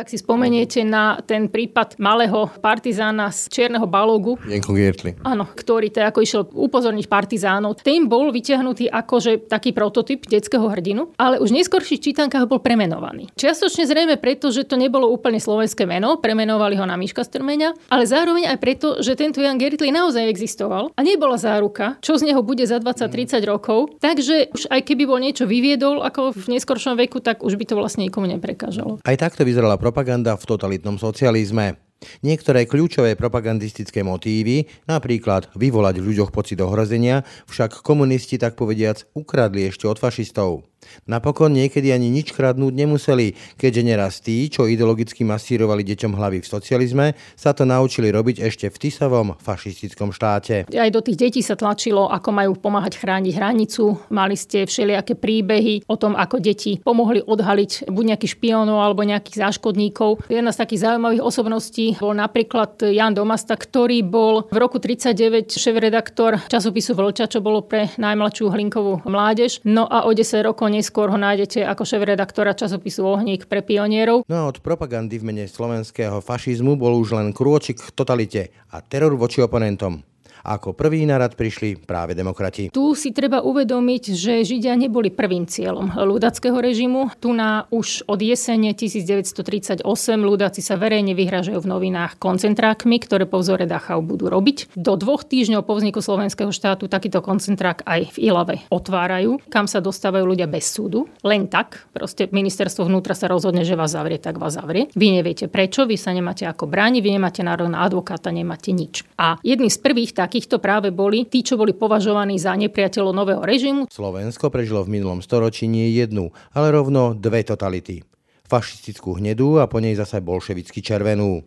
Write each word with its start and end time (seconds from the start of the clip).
Tak 0.00 0.08
si 0.08 0.16
spomeniete 0.16 0.80
na 0.80 1.20
ten 1.20 1.44
prípad 1.44 2.00
malého 2.00 2.48
partizána 2.64 3.28
z 3.28 3.52
Čierneho 3.52 3.84
balógu. 3.84 4.40
Jenko 4.48 4.72
Giertli. 4.72 5.12
Áno, 5.20 5.44
ktorý 5.44 5.92
teda 5.92 6.08
ako 6.08 6.24
išiel 6.24 6.42
upozorniť 6.48 7.04
partizánov. 7.04 7.76
Ten 7.84 8.08
bol 8.08 8.32
vyťahnutý 8.32 8.88
akože 8.88 9.52
taký 9.52 9.76
prototyp 9.76 10.24
detského 10.24 10.64
hrdinu, 10.72 11.12
ale 11.20 11.36
už 11.36 11.52
v 11.52 11.60
neskôrších 11.60 12.00
čítankách 12.00 12.48
bol 12.48 12.64
premenovaný. 12.64 13.28
Čiastočne 13.36 13.84
zrejme 13.84 14.16
preto, 14.16 14.48
že 14.48 14.64
to 14.64 14.80
nebolo 14.80 15.04
úplne 15.04 15.36
slovenské 15.36 15.84
meno, 15.84 16.16
premenovali 16.16 16.80
ho 16.80 16.88
na 16.88 16.96
Miška 16.96 17.20
Strmeňa, 17.20 17.92
ale 17.92 18.08
zároveň 18.08 18.48
aj 18.48 18.56
preto, 18.56 19.04
že 19.04 19.20
tento 19.20 19.44
Jan 19.44 19.60
Gertli 19.60 19.92
naozaj 19.92 20.24
existoval 20.32 20.96
a 20.96 21.00
nebola 21.04 21.36
záruka, 21.36 22.00
čo 22.00 22.16
z 22.16 22.32
neho 22.32 22.40
bude 22.40 22.64
za 22.64 22.80
20-30 22.80 23.36
rokov. 23.44 24.00
Takže 24.00 24.48
už 24.48 24.72
aj 24.72 24.80
keby 24.80 25.04
bol 25.04 25.20
niečo 25.20 25.44
vyviedol 25.44 26.00
ako 26.00 26.32
v 26.32 26.56
neskoršom 26.56 26.96
veku, 26.96 27.20
tak 27.20 27.44
už 27.44 27.60
by 27.60 27.68
to 27.68 27.76
vlastne 27.76 28.08
nikomu 28.08 28.32
neprekážalo. 28.32 28.96
Aj 29.04 29.16
takto 29.20 29.44
vyzerala 29.44 29.76
propaganda 29.90 30.38
v 30.38 30.46
totalitnom 30.46 31.02
socializme. 31.02 31.82
Niektoré 32.22 32.64
kľúčové 32.70 33.18
propagandistické 33.18 34.06
motívy, 34.06 34.70
napríklad 34.86 35.50
vyvolať 35.58 35.98
v 35.98 36.06
ľuďoch 36.14 36.30
pocit 36.30 36.62
ohrozenia, 36.62 37.26
však 37.50 37.82
komunisti 37.82 38.38
tak 38.38 38.54
povediac 38.54 39.02
ukradli 39.18 39.66
ešte 39.66 39.90
od 39.90 39.98
fašistov. 39.98 40.69
Napokon 41.06 41.52
niekedy 41.52 41.92
ani 41.92 42.08
nič 42.08 42.32
kradnúť 42.32 42.72
nemuseli, 42.72 43.36
keďže 43.60 43.82
neraz 43.84 44.14
tí, 44.24 44.48
čo 44.48 44.64
ideologicky 44.64 45.26
masírovali 45.26 45.84
deťom 45.84 46.12
hlavy 46.16 46.40
v 46.40 46.46
socializme, 46.46 47.06
sa 47.36 47.52
to 47.52 47.68
naučili 47.68 48.08
robiť 48.08 48.40
ešte 48.40 48.66
v 48.72 48.76
Tisovom 48.80 49.28
fašistickom 49.36 50.14
štáte. 50.14 50.64
Aj 50.70 50.90
do 50.90 51.00
tých 51.04 51.20
detí 51.20 51.40
sa 51.44 51.58
tlačilo, 51.58 52.08
ako 52.08 52.28
majú 52.32 52.52
pomáhať 52.56 52.96
chrániť 52.96 53.32
hranicu. 53.36 54.00
Mali 54.08 54.36
ste 54.38 54.64
všelijaké 54.64 55.18
príbehy 55.18 55.84
o 55.90 55.96
tom, 56.00 56.16
ako 56.16 56.40
deti 56.40 56.80
pomohli 56.80 57.20
odhaliť 57.20 57.90
buď 57.90 58.04
nejakých 58.16 58.34
špiónov 58.40 58.80
alebo 58.80 59.04
nejakých 59.04 59.36
záškodníkov. 59.50 60.24
Jedna 60.32 60.54
z 60.54 60.60
takých 60.64 60.88
zaujímavých 60.88 61.22
osobností 61.24 62.00
bol 62.00 62.16
napríklad 62.16 62.80
Jan 62.88 63.12
Domasta, 63.12 63.58
ktorý 63.58 64.00
bol 64.06 64.48
v 64.48 64.56
roku 64.56 64.80
39 64.80 65.52
šéf-redaktor 65.52 66.40
časopisu 66.48 66.96
Vlča, 66.96 67.28
čo 67.28 67.44
bolo 67.44 67.66
pre 67.66 67.92
najmladšiu 68.00 68.48
hlinkovú 68.48 69.04
mládež. 69.04 69.60
No 69.66 69.84
a 69.84 70.08
o 70.08 70.10
10 70.14 70.46
rokov 70.46 70.69
neskôr 70.70 71.10
ho 71.10 71.18
nájdete 71.18 71.66
ako 71.66 71.82
šéf-redaktora 71.82 72.54
časopisu 72.54 73.02
Ohník 73.02 73.50
pre 73.50 73.60
pionierov. 73.60 74.22
No 74.30 74.36
a 74.40 74.44
od 74.46 74.62
propagandy 74.62 75.18
v 75.18 75.26
mene 75.26 75.44
slovenského 75.50 76.22
fašizmu 76.22 76.78
bol 76.78 76.94
už 76.96 77.18
len 77.18 77.34
krôčik 77.34 77.82
k 77.82 77.90
totalite 77.90 78.54
a 78.70 78.78
teror 78.80 79.18
voči 79.18 79.42
oponentom. 79.42 80.06
Ako 80.44 80.72
prvý 80.72 81.04
na 81.04 81.20
rad 81.20 81.36
prišli 81.36 81.76
práve 81.84 82.16
demokrati. 82.16 82.72
Tu 82.72 82.84
si 82.96 83.12
treba 83.12 83.44
uvedomiť, 83.44 84.02
že 84.16 84.40
Židia 84.40 84.72
neboli 84.76 85.12
prvým 85.12 85.44
cieľom 85.44 85.92
ľudackého 86.00 86.56
režimu. 86.56 87.12
Tu 87.20 87.32
na 87.36 87.68
už 87.68 88.08
od 88.08 88.20
jesene 88.20 88.72
1938 88.72 89.84
ľudáci 90.16 90.60
sa 90.64 90.74
verejne 90.80 91.12
vyhražajú 91.12 91.60
v 91.60 91.68
novinách 91.68 92.16
koncentrákmi, 92.16 92.96
ktoré 93.04 93.28
po 93.28 93.44
vzore 93.44 93.68
Dachau 93.68 94.00
budú 94.00 94.32
robiť. 94.32 94.72
Do 94.78 94.96
dvoch 94.96 95.28
týždňov 95.28 95.62
po 95.68 95.76
vzniku 95.76 96.00
slovenského 96.00 96.48
štátu 96.48 96.88
takýto 96.88 97.20
koncentrák 97.20 97.84
aj 97.84 98.16
v 98.16 98.32
Ilave 98.32 98.64
otvárajú, 98.72 99.42
kam 99.52 99.68
sa 99.68 99.84
dostávajú 99.84 100.24
ľudia 100.24 100.48
bez 100.48 100.72
súdu. 100.72 101.10
Len 101.20 101.46
tak, 101.52 101.90
proste 101.92 102.32
ministerstvo 102.32 102.88
vnútra 102.88 103.12
sa 103.12 103.28
rozhodne, 103.28 103.66
že 103.66 103.76
vás 103.76 103.92
zavrie, 103.92 104.16
tak 104.16 104.40
vás 104.40 104.56
zavrie. 104.56 104.88
Vy 104.96 105.20
neviete 105.20 105.46
prečo, 105.52 105.84
vy 105.84 106.00
sa 106.00 106.16
nemáte 106.16 106.48
ako 106.48 106.64
brániť, 106.64 107.00
vy 107.04 107.10
nemáte 107.20 107.42
nárok 107.44 107.68
na 107.68 107.84
advokáta, 107.84 108.32
nemáte 108.32 108.72
nič. 108.72 109.04
A 109.20 109.36
jedným 109.44 109.68
z 109.68 109.78
prvých 109.82 110.16
tak 110.16 110.29
takýchto 110.30 110.62
práve 110.62 110.94
boli 110.94 111.26
tí, 111.26 111.42
čo 111.42 111.58
boli 111.58 111.74
považovaní 111.74 112.38
za 112.38 112.54
nepriateľov 112.54 113.10
nového 113.10 113.42
režimu. 113.42 113.90
Slovensko 113.90 114.46
prežilo 114.46 114.86
v 114.86 114.94
minulom 114.94 115.18
storočí 115.18 115.66
nie 115.66 115.90
jednu, 115.90 116.30
ale 116.54 116.70
rovno 116.70 117.18
dve 117.18 117.42
totality. 117.42 118.06
Fašistickú 118.46 119.18
hnedú 119.18 119.58
a 119.58 119.66
po 119.66 119.82
nej 119.82 119.98
zase 119.98 120.22
bolševicky 120.22 120.78
červenú. 120.86 121.42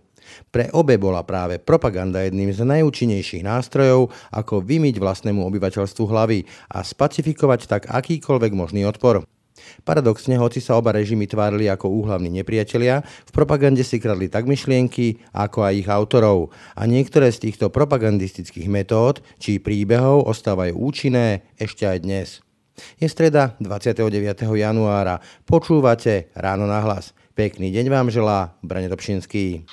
Pre 0.52 0.67
obe 0.76 1.00
bola 1.00 1.23
práve 1.23 1.64
propaganda 1.64 2.28
jedným 2.28 2.52
z 2.52 2.67
najúčinnejších 2.67 3.48
nástrojov, 3.48 4.11
ako 4.36 4.59
vymyť 4.59 5.00
vlastnému 5.00 5.39
obyvateľstvu 5.48 6.04
hlavy 6.04 6.43
a 6.76 6.83
spacifikovať 6.83 7.60
tak 7.72 7.82
akýkoľvek 7.88 8.52
možný 8.52 8.83
odpor. 8.83 9.23
Paradoxne, 9.86 10.39
hoci 10.39 10.59
sa 10.59 10.77
oba 10.80 10.93
režimy 10.95 11.30
tvárili 11.30 11.69
ako 11.69 11.91
úhlavní 11.91 12.30
nepriatelia, 12.33 13.05
v 13.05 13.31
propagande 13.31 13.86
si 13.86 14.02
kradli 14.02 14.27
tak 14.27 14.49
myšlienky, 14.49 15.21
ako 15.33 15.64
aj 15.65 15.73
ich 15.77 15.89
autorov. 15.89 16.53
A 16.73 16.89
niektoré 16.89 17.30
z 17.30 17.49
týchto 17.49 17.69
propagandistických 17.69 18.67
metód 18.69 19.21
či 19.37 19.61
príbehov 19.61 20.25
ostávajú 20.25 20.73
účinné 20.77 21.45
ešte 21.59 21.86
aj 21.86 21.97
dnes. 22.02 22.27
Je 22.97 23.05
streda 23.05 23.53
29. 23.61 24.09
januára. 24.58 25.21
Počúvate 25.45 26.33
Ráno 26.33 26.65
na 26.65 26.81
hlas. 26.81 27.13
Pekný 27.33 27.69
deň 27.73 27.86
vám 27.89 28.08
želá 28.09 28.58
Brane 28.61 28.89
Dobšinský. 28.89 29.65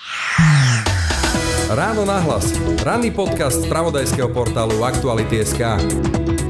Ráno 1.70 2.02
na 2.02 2.18
hlas. 2.24 2.50
Ranný 2.82 3.14
podcast 3.14 3.62
z 3.62 3.70
pravodajského 3.70 4.32
portálu 4.34 4.82
Aktuality.sk. 4.82 6.49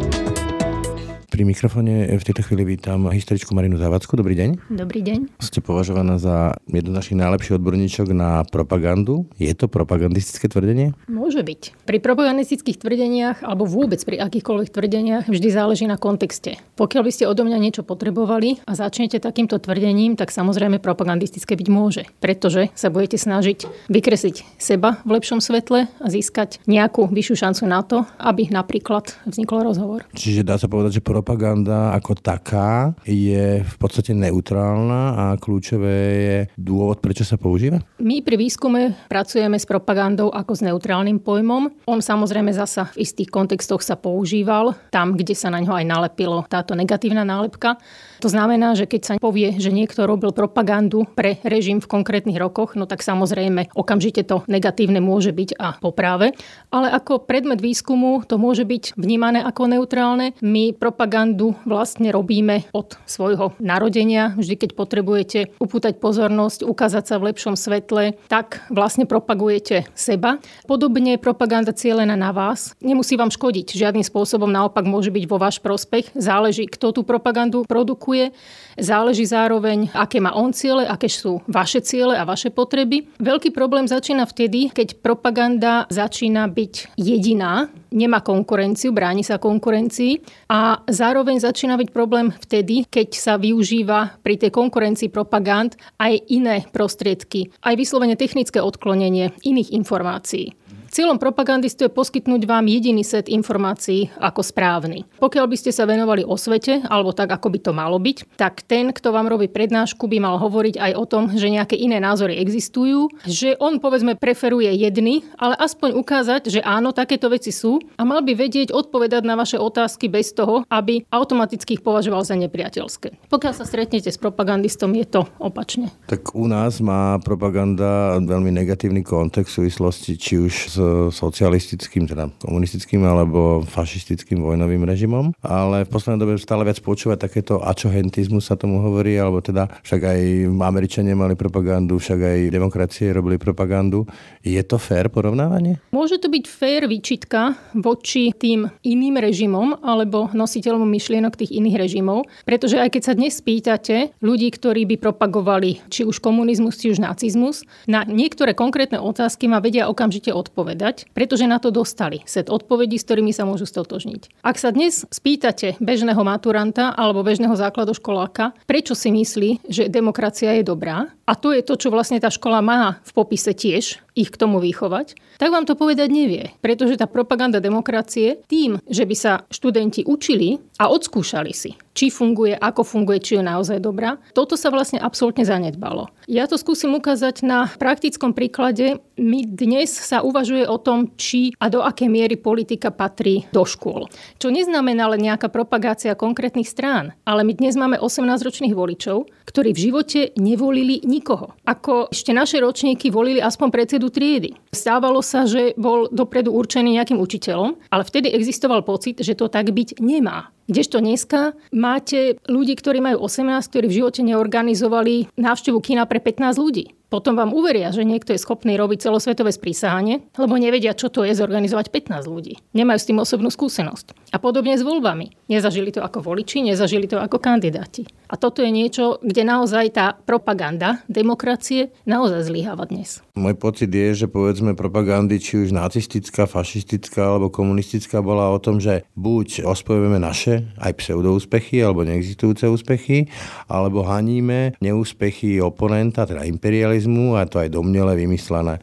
Pri 1.40 1.48
mikrofóne 1.48 2.04
v 2.04 2.20
tejto 2.20 2.44
chvíli 2.44 2.76
vítam 2.76 3.08
historičku 3.08 3.56
Marinu 3.56 3.80
Zavacku. 3.80 4.12
Dobrý 4.12 4.36
deň. 4.36 4.76
Dobrý 4.76 5.00
deň. 5.00 5.40
Ste 5.40 5.64
považovaná 5.64 6.20
za 6.20 6.60
jednu 6.68 6.92
z 6.92 6.98
našich 7.00 7.16
najlepších 7.16 7.56
odborníčok 7.56 8.12
na 8.12 8.44
propagandu. 8.44 9.24
Je 9.40 9.48
to 9.56 9.64
propagandistické 9.64 10.52
tvrdenie? 10.52 10.92
Môže 11.08 11.40
byť. 11.40 11.88
Pri 11.88 11.96
propagandistických 11.96 12.76
tvrdeniach 12.84 13.40
alebo 13.40 13.64
vôbec 13.64 14.04
pri 14.04 14.20
akýchkoľvek 14.20 14.68
tvrdeniach 14.68 15.24
vždy 15.32 15.48
záleží 15.48 15.88
na 15.88 15.96
kontexte. 15.96 16.60
Pokiaľ 16.76 17.08
by 17.08 17.12
ste 17.16 17.24
odo 17.24 17.48
mňa 17.48 17.56
niečo 17.56 17.88
potrebovali 17.88 18.60
a 18.68 18.76
začnete 18.76 19.16
takýmto 19.16 19.56
tvrdením, 19.64 20.20
tak 20.20 20.36
samozrejme 20.36 20.76
propagandistické 20.76 21.56
byť 21.56 21.68
môže. 21.72 22.04
Pretože 22.20 22.68
sa 22.76 22.92
budete 22.92 23.16
snažiť 23.16 23.88
vykresliť 23.88 24.60
seba 24.60 25.00
v 25.08 25.16
lepšom 25.16 25.40
svetle 25.40 25.88
a 25.88 26.06
získať 26.12 26.60
nejakú 26.68 27.08
vyššiu 27.08 27.48
šancu 27.48 27.64
na 27.64 27.80
to, 27.80 28.04
aby 28.20 28.52
napríklad 28.52 29.16
vznikol 29.24 29.64
rozhovor. 29.64 30.04
Čiže 30.12 30.44
dá 30.44 30.60
sa 30.60 30.68
povedať, 30.68 31.00
že 31.00 31.08
propaganda 31.08 31.29
propaganda 31.30 31.94
ako 31.94 32.18
taká 32.18 32.91
je 33.06 33.62
v 33.62 33.76
podstate 33.78 34.10
neutrálna 34.18 35.14
a 35.14 35.24
kľúčové 35.38 35.98
je 36.18 36.38
dôvod, 36.58 36.98
prečo 36.98 37.22
sa 37.22 37.38
používa? 37.38 37.78
My 38.02 38.18
pri 38.18 38.34
výskume 38.34 39.06
pracujeme 39.06 39.54
s 39.54 39.62
propagandou 39.62 40.34
ako 40.34 40.58
s 40.58 40.66
neutrálnym 40.66 41.22
pojmom. 41.22 41.70
On 41.86 42.02
samozrejme 42.02 42.50
zasa 42.50 42.90
v 42.90 43.06
istých 43.06 43.30
kontextoch 43.30 43.78
sa 43.78 43.94
používal, 43.94 44.74
tam, 44.90 45.14
kde 45.14 45.38
sa 45.38 45.54
na 45.54 45.62
ňo 45.62 45.70
aj 45.70 45.86
nalepilo 45.86 46.42
táto 46.50 46.74
negatívna 46.74 47.22
nálepka. 47.22 47.78
To 48.20 48.28
znamená, 48.28 48.76
že 48.76 48.84
keď 48.84 49.00
sa 49.00 49.14
povie, 49.16 49.56
že 49.56 49.72
niekto 49.72 50.04
robil 50.04 50.36
propagandu 50.36 51.08
pre 51.16 51.41
režim 51.41 51.81
v 51.81 51.88
konkrétnych 51.88 52.36
rokoch, 52.36 52.76
no 52.76 52.84
tak 52.84 53.00
samozrejme 53.00 53.72
okamžite 53.72 54.28
to 54.28 54.44
negatívne 54.44 55.00
môže 55.00 55.32
byť 55.32 55.56
a 55.56 55.81
popráve. 55.81 56.36
Ale 56.69 56.92
ako 56.92 57.25
predmet 57.25 57.64
výskumu 57.64 58.20
to 58.28 58.36
môže 58.36 58.69
byť 58.69 58.92
vnímané 59.00 59.41
ako 59.41 59.72
neutrálne. 59.72 60.36
My 60.44 60.76
propagandu 60.76 61.56
vlastne 61.64 62.12
robíme 62.12 62.69
od 62.76 63.00
svojho 63.08 63.56
narodenia. 63.56 64.37
Vždy, 64.37 64.69
keď 64.69 64.70
potrebujete 64.76 65.38
upútať 65.56 65.97
pozornosť, 65.97 66.69
ukázať 66.69 67.04
sa 67.08 67.16
v 67.16 67.32
lepšom 67.32 67.56
svetle, 67.56 68.20
tak 68.28 68.60
vlastne 68.69 69.08
propagujete 69.08 69.88
seba. 69.97 70.37
Podobne 70.69 71.16
propaganda 71.16 71.72
cieľená 71.72 72.20
na 72.20 72.37
vás 72.37 72.76
nemusí 72.84 73.16
vám 73.16 73.32
škodiť. 73.32 73.72
Žiadnym 73.72 74.04
spôsobom 74.04 74.52
naopak 74.52 74.84
môže 74.84 75.08
byť 75.08 75.25
vo 75.25 75.41
váš 75.41 75.56
prospech. 75.56 76.12
Záleží, 76.12 76.69
kto 76.69 76.92
tú 76.92 77.00
propagandu 77.00 77.64
produkuje 77.64 78.09
opakuje. 78.10 78.34
Záleží 78.81 79.28
zároveň, 79.28 79.93
aké 79.93 80.25
má 80.25 80.32
on 80.32 80.56
ciele, 80.56 80.88
aké 80.88 81.04
sú 81.10 81.44
vaše 81.44 81.84
ciele 81.84 82.16
a 82.16 82.25
vaše 82.25 82.48
potreby. 82.48 83.12
Veľký 83.21 83.53
problém 83.53 83.84
začína 83.84 84.25
vtedy, 84.25 84.72
keď 84.72 85.04
propaganda 85.04 85.84
začína 85.93 86.49
byť 86.49 86.97
jediná, 86.97 87.69
nemá 87.93 88.25
konkurenciu, 88.25 88.94
bráni 88.97 89.20
sa 89.20 89.37
konkurencii 89.37 90.25
a 90.49 90.81
zároveň 90.88 91.44
začína 91.44 91.76
byť 91.76 91.88
problém 91.93 92.32
vtedy, 92.41 92.88
keď 92.88 93.09
sa 93.20 93.34
využíva 93.37 94.16
pri 94.25 94.41
tej 94.41 94.50
konkurencii 94.54 95.12
propagand 95.12 95.76
aj 96.00 96.16
iné 96.32 96.65
prostriedky, 96.72 97.53
aj 97.60 97.75
vyslovene 97.76 98.16
technické 98.16 98.64
odklonenie 98.64 99.37
iných 99.44 99.76
informácií. 99.76 100.56
Cieľom 100.90 101.22
propagandistu 101.22 101.87
je 101.87 101.94
poskytnúť 101.94 102.50
vám 102.50 102.66
jediný 102.66 103.06
set 103.06 103.31
informácií 103.31 104.10
ako 104.19 104.42
správny. 104.42 105.06
Pokiaľ 105.22 105.46
by 105.46 105.54
ste 105.54 105.70
sa 105.70 105.87
venovali 105.87 106.26
o 106.26 106.34
svete, 106.34 106.82
alebo 106.82 107.14
tak, 107.14 107.31
ako 107.31 107.46
by 107.46 107.58
to 107.62 107.70
malo 107.70 108.02
byť, 108.02 108.34
tak 108.34 108.66
ten, 108.66 108.90
kto 108.90 109.14
vám 109.14 109.31
robí 109.31 109.46
prednášku, 109.46 110.10
by 110.10 110.19
mal 110.19 110.42
hovoriť 110.42 110.82
aj 110.82 110.92
o 110.98 111.04
tom, 111.06 111.31
že 111.31 111.46
nejaké 111.46 111.78
iné 111.78 112.02
názory 112.02 112.42
existujú, 112.42 113.06
že 113.22 113.54
on 113.62 113.78
povedzme 113.78 114.19
preferuje 114.19 114.66
jedny, 114.75 115.22
ale 115.38 115.54
aspoň 115.62 115.94
ukázať, 115.94 116.58
že 116.58 116.60
áno, 116.66 116.90
takéto 116.90 117.31
veci 117.31 117.54
sú 117.54 117.78
a 117.94 118.02
mal 118.02 118.26
by 118.26 118.34
vedieť 118.34 118.75
odpovedať 118.75 119.22
na 119.22 119.38
vaše 119.38 119.62
otázky 119.62 120.10
bez 120.10 120.34
toho, 120.34 120.66
aby 120.66 121.06
automaticky 121.14 121.78
ich 121.78 121.86
považoval 121.86 122.26
za 122.26 122.34
nepriateľské. 122.34 123.31
Pokiaľ 123.31 123.52
sa 123.54 123.62
stretnete 123.62 124.10
s 124.10 124.19
propagandistom, 124.19 124.90
je 124.98 125.06
to 125.06 125.22
opačne. 125.38 125.94
Tak 126.10 126.34
u 126.34 126.50
nás 126.50 126.82
má 126.82 127.22
propaganda 127.22 128.19
veľmi 128.19 128.50
negatívny 128.50 129.06
kontext 129.06 129.54
v 129.54 129.70
súvislosti 129.70 130.19
či 130.19 130.34
už 130.43 130.54
s 130.66 130.80
socialistickým, 131.11 132.09
teda 132.09 132.32
komunistickým 132.43 133.05
alebo 133.05 133.62
fašistickým 133.67 134.41
vojnovým 134.41 134.87
režimom, 134.87 135.32
ale 135.44 135.85
v 135.85 135.93
poslednej 135.93 136.21
dobe 136.21 136.32
stále 136.41 136.65
viac 136.65 136.81
počúvať 136.81 137.29
takéto 137.29 137.61
ačohentizmus 137.61 138.49
sa 138.49 138.56
tomu 138.56 138.81
hovorí, 138.81 139.17
alebo 139.21 139.44
teda 139.44 139.69
však 139.82 140.00
aj 140.00 140.21
Američania 140.61 141.19
mali 141.19 141.37
propagandu, 141.37 142.00
však 142.00 142.19
aj 142.21 142.38
demokracie 142.55 143.12
robili 143.12 143.37
propagandu. 143.37 144.09
Je 144.41 144.61
to 144.65 144.81
fér 144.81 145.12
porovnávanie? 145.12 145.82
Môže 145.93 146.17
to 146.17 146.32
byť 146.32 146.44
fér 146.49 146.88
výčitka 146.88 147.59
voči 147.77 148.32
tým 148.32 148.71
iným 148.87 149.21
režimom 149.21 149.82
alebo 149.85 150.32
nositeľom 150.32 150.87
myšlienok 150.87 151.37
tých 151.37 151.53
iných 151.53 151.77
režimov, 151.77 152.25
pretože 152.49 152.81
aj 152.81 152.97
keď 152.97 153.03
sa 153.03 153.17
dnes 153.17 153.37
spýtate 153.37 153.97
ľudí, 154.25 154.49
ktorí 154.55 154.87
by 154.88 154.97
propagovali 154.97 155.85
či 155.93 156.06
už 156.06 156.23
komunizmus, 156.23 156.79
či 156.81 156.94
už 156.94 157.03
nacizmus, 157.03 157.67
na 157.85 158.06
niektoré 158.06 158.55
konkrétne 158.56 159.03
otázky 159.03 159.50
ma 159.50 159.59
vedia 159.59 159.91
okamžite 159.91 160.31
odpovedať, 160.31 160.69
pretože 161.17 161.49
na 161.49 161.58
to 161.58 161.72
dostali 161.72 162.22
set 162.26 162.50
odpovedí, 162.52 162.99
s 162.99 163.06
ktorými 163.06 163.32
sa 163.34 163.46
môžu 163.46 163.67
stotožniť. 163.67 164.43
Ak 164.44 164.56
sa 164.58 164.70
dnes 164.75 165.06
spýtate 165.08 165.78
bežného 165.78 166.20
maturanta 166.22 166.93
alebo 166.94 167.22
bežného 167.25 167.55
základoškoláka, 167.55 168.55
prečo 168.67 168.93
si 168.99 169.14
myslí, 169.14 169.67
že 169.69 169.90
demokracia 169.90 170.55
je 170.58 170.64
dobrá, 170.67 171.11
a 171.31 171.32
to 171.38 171.55
je 171.55 171.62
to, 171.62 171.78
čo 171.78 171.94
vlastne 171.94 172.19
tá 172.19 172.26
škola 172.26 172.58
má 172.58 172.99
v 173.06 173.11
popise 173.14 173.55
tiež, 173.55 174.02
ich 174.19 174.31
k 174.34 174.40
tomu 174.40 174.58
vychovať, 174.58 175.14
tak 175.38 175.55
vám 175.55 175.64
to 175.64 175.78
povedať 175.78 176.11
nevie. 176.11 176.50
Pretože 176.58 176.99
tá 176.99 177.06
propaganda 177.06 177.62
demokracie 177.62 178.43
tým, 178.50 178.82
že 178.90 179.06
by 179.06 179.14
sa 179.14 179.32
študenti 179.49 180.02
učili 180.05 180.58
a 180.82 180.90
odskúšali 180.90 181.55
si, 181.55 181.78
či 181.94 182.08
funguje, 182.08 182.54
ako 182.54 182.87
funguje, 182.87 183.19
či 183.19 183.32
je 183.38 183.42
naozaj 183.44 183.82
dobrá, 183.82 184.16
toto 184.32 184.54
sa 184.54 184.70
vlastne 184.70 185.02
absolútne 185.02 185.42
zanedbalo. 185.42 186.10
Ja 186.31 186.46
to 186.46 186.54
skúsim 186.54 186.94
ukázať 186.94 187.42
na 187.42 187.66
praktickom 187.66 188.31
príklade. 188.31 189.02
My 189.19 189.42
dnes 189.42 189.90
sa 189.90 190.22
uvažuje 190.22 190.64
o 190.64 190.78
tom, 190.78 191.12
či 191.19 191.50
a 191.58 191.66
do 191.66 191.82
akej 191.82 192.08
miery 192.08 192.37
politika 192.38 192.94
patrí 192.94 193.50
do 193.50 193.66
škôl. 193.66 194.06
Čo 194.38 194.54
neznamená 194.54 195.10
len 195.10 195.26
nejaká 195.26 195.50
propagácia 195.50 196.14
konkrétnych 196.14 196.70
strán, 196.70 197.12
ale 197.26 197.42
my 197.42 197.52
dnes 197.58 197.75
máme 197.75 197.98
18-ročných 197.98 198.72
voličov, 198.72 199.26
ktorí 199.50 199.75
v 199.75 199.82
živote 199.90 200.20
nevolili 200.38 201.02
nikoho. 201.02 201.58
Ako 201.66 202.14
ešte 202.14 202.31
naše 202.31 202.62
ročníky 202.62 203.10
volili 203.10 203.43
aspoň 203.43 203.69
predsedu 203.75 204.08
triedy. 204.14 204.54
Stávalo 204.70 205.19
sa, 205.20 205.44
že 205.44 205.75
bol 205.75 206.06
dopredu 206.08 206.54
určený 206.54 206.96
nejakým 206.96 207.19
učiteľom, 207.19 207.90
ale 207.90 208.06
vtedy 208.06 208.31
existoval 208.31 208.86
pocit, 208.86 209.19
že 209.19 209.34
to 209.34 209.50
tak 209.50 209.75
byť 209.75 209.98
nemá. 209.98 210.54
Kdežto 210.68 211.00
dneska 211.00 211.56
máte 211.72 212.36
ľudí, 212.46 212.76
ktorí 212.76 213.00
majú 213.00 213.24
18, 213.26 213.70
ktorí 213.70 213.86
v 213.88 213.96
živote 214.04 214.20
neorganizovali 214.20 215.32
návštevu 215.38 215.78
kina 215.80 216.04
pre 216.04 216.20
15 216.20 216.60
ľudí 216.60 217.00
potom 217.10 217.34
vám 217.34 217.50
uveria, 217.50 217.90
že 217.90 218.06
niekto 218.06 218.32
je 218.32 218.40
schopný 218.40 218.78
robiť 218.80 219.10
celosvetové 219.10 219.52
sprísahanie, 219.52 220.30
lebo 220.40 220.56
nevedia, 220.56 220.96
čo 220.96 221.12
to 221.12 221.26
je 221.26 221.36
zorganizovať 221.36 221.92
15 221.92 222.24
ľudí. 222.24 222.56
Nemajú 222.72 222.98
s 223.02 223.08
tým 223.10 223.18
osobnú 223.20 223.50
skúsenosť. 223.52 224.32
A 224.32 224.38
podobne 224.38 224.78
s 224.78 224.86
voľbami. 224.86 225.50
Nezažili 225.50 225.90
to 225.90 226.00
ako 226.00 226.22
voliči, 226.22 226.62
nezažili 226.62 227.10
to 227.10 227.18
ako 227.18 227.42
kandidáti. 227.42 228.06
A 228.30 228.38
toto 228.38 228.62
je 228.62 228.70
niečo, 228.70 229.18
kde 229.26 229.42
naozaj 229.42 229.90
tá 229.90 230.14
propaganda 230.14 231.02
demokracie 231.10 231.90
naozaj 232.06 232.46
zlyháva 232.46 232.86
dnes. 232.86 233.26
Môj 233.34 233.58
pocit 233.58 233.90
je, 233.90 234.14
že 234.14 234.26
povedzme 234.30 234.78
propagandy, 234.78 235.42
či 235.42 235.66
už 235.66 235.74
nacistická, 235.74 236.46
fašistická 236.46 237.26
alebo 237.26 237.50
komunistická, 237.50 238.22
bola 238.22 238.54
o 238.54 238.62
tom, 238.62 238.78
že 238.78 239.02
buď 239.18 239.66
ospojujeme 239.66 240.22
naše 240.22 240.70
aj 240.78 240.94
pseudoúspechy 240.94 241.82
alebo 241.82 242.06
neexistujúce 242.06 242.70
úspechy, 242.70 243.26
alebo 243.66 244.06
haníme 244.06 244.78
neúspechy 244.78 245.58
oponenta, 245.58 246.22
teda 246.22 246.46
imperializmu 246.46 247.00
socializmu 247.00 247.41
a 247.41 247.49
to 247.49 247.56
aj 247.64 247.73
domnele 247.73 248.12
vymyslené 248.17 248.76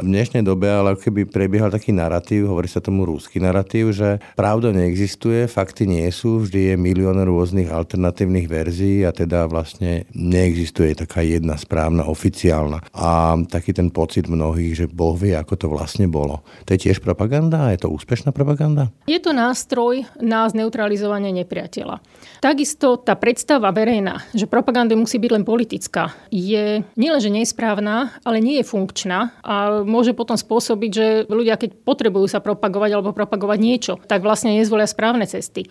v 0.00 0.08
dnešnej 0.08 0.40
dobe 0.40 0.72
ale 0.72 0.96
keby 0.96 1.28
prebiehal 1.28 1.68
taký 1.68 1.92
narratív, 1.92 2.48
hovorí 2.48 2.68
sa 2.68 2.80
tomu 2.80 3.04
rúsky 3.04 3.36
narratív, 3.36 3.92
že 3.92 4.24
pravda 4.32 4.72
neexistuje, 4.72 5.44
fakty 5.44 5.84
nie 5.84 6.08
sú, 6.08 6.40
vždy 6.44 6.72
je 6.72 6.74
milión 6.80 7.20
rôznych 7.20 7.68
alternatívnych 7.68 8.48
verzií 8.48 9.04
a 9.04 9.12
teda 9.12 9.44
vlastne 9.50 10.08
neexistuje 10.16 10.96
taká 10.96 11.20
jedna 11.20 11.60
správna, 11.60 12.08
oficiálna. 12.08 12.80
A 12.96 13.36
taký 13.44 13.76
ten 13.76 13.92
pocit 13.92 14.24
mnohých, 14.28 14.84
že 14.84 14.86
Boh 14.88 15.12
vie, 15.12 15.36
ako 15.36 15.54
to 15.60 15.66
vlastne 15.68 16.08
bolo. 16.08 16.40
To 16.64 16.72
je 16.72 16.88
tiež 16.88 17.04
propaganda? 17.04 17.68
Je 17.76 17.84
to 17.84 17.92
úspešná 17.92 18.32
propaganda? 18.32 18.88
Je 19.04 19.20
to 19.20 19.36
nástroj 19.36 20.08
na 20.24 20.48
zneutralizovanie 20.48 21.36
nepriateľa. 21.44 22.00
Takisto 22.40 22.98
tá 22.98 23.14
predstava 23.14 23.68
verejná, 23.70 24.24
že 24.32 24.48
propaganda 24.48 24.96
musí 24.96 25.20
byť 25.20 25.30
len 25.30 25.44
politická, 25.44 26.10
je 26.32 26.80
nielenže 26.96 27.30
nesprávna, 27.30 28.16
ale 28.26 28.42
nie 28.42 28.58
je 28.58 28.66
funkčná 28.66 29.36
a 29.44 29.81
môže 29.84 30.16
potom 30.16 30.34
spôsobiť, 30.38 30.90
že 30.90 31.06
ľudia, 31.28 31.60
keď 31.60 31.82
potrebujú 31.82 32.26
sa 32.26 32.42
propagovať 32.42 32.90
alebo 32.96 33.14
propagovať 33.14 33.58
niečo, 33.58 33.92
tak 34.08 34.24
vlastne 34.24 34.54
nezvolia 34.56 34.88
správne 34.88 35.28
cesty. 35.28 35.68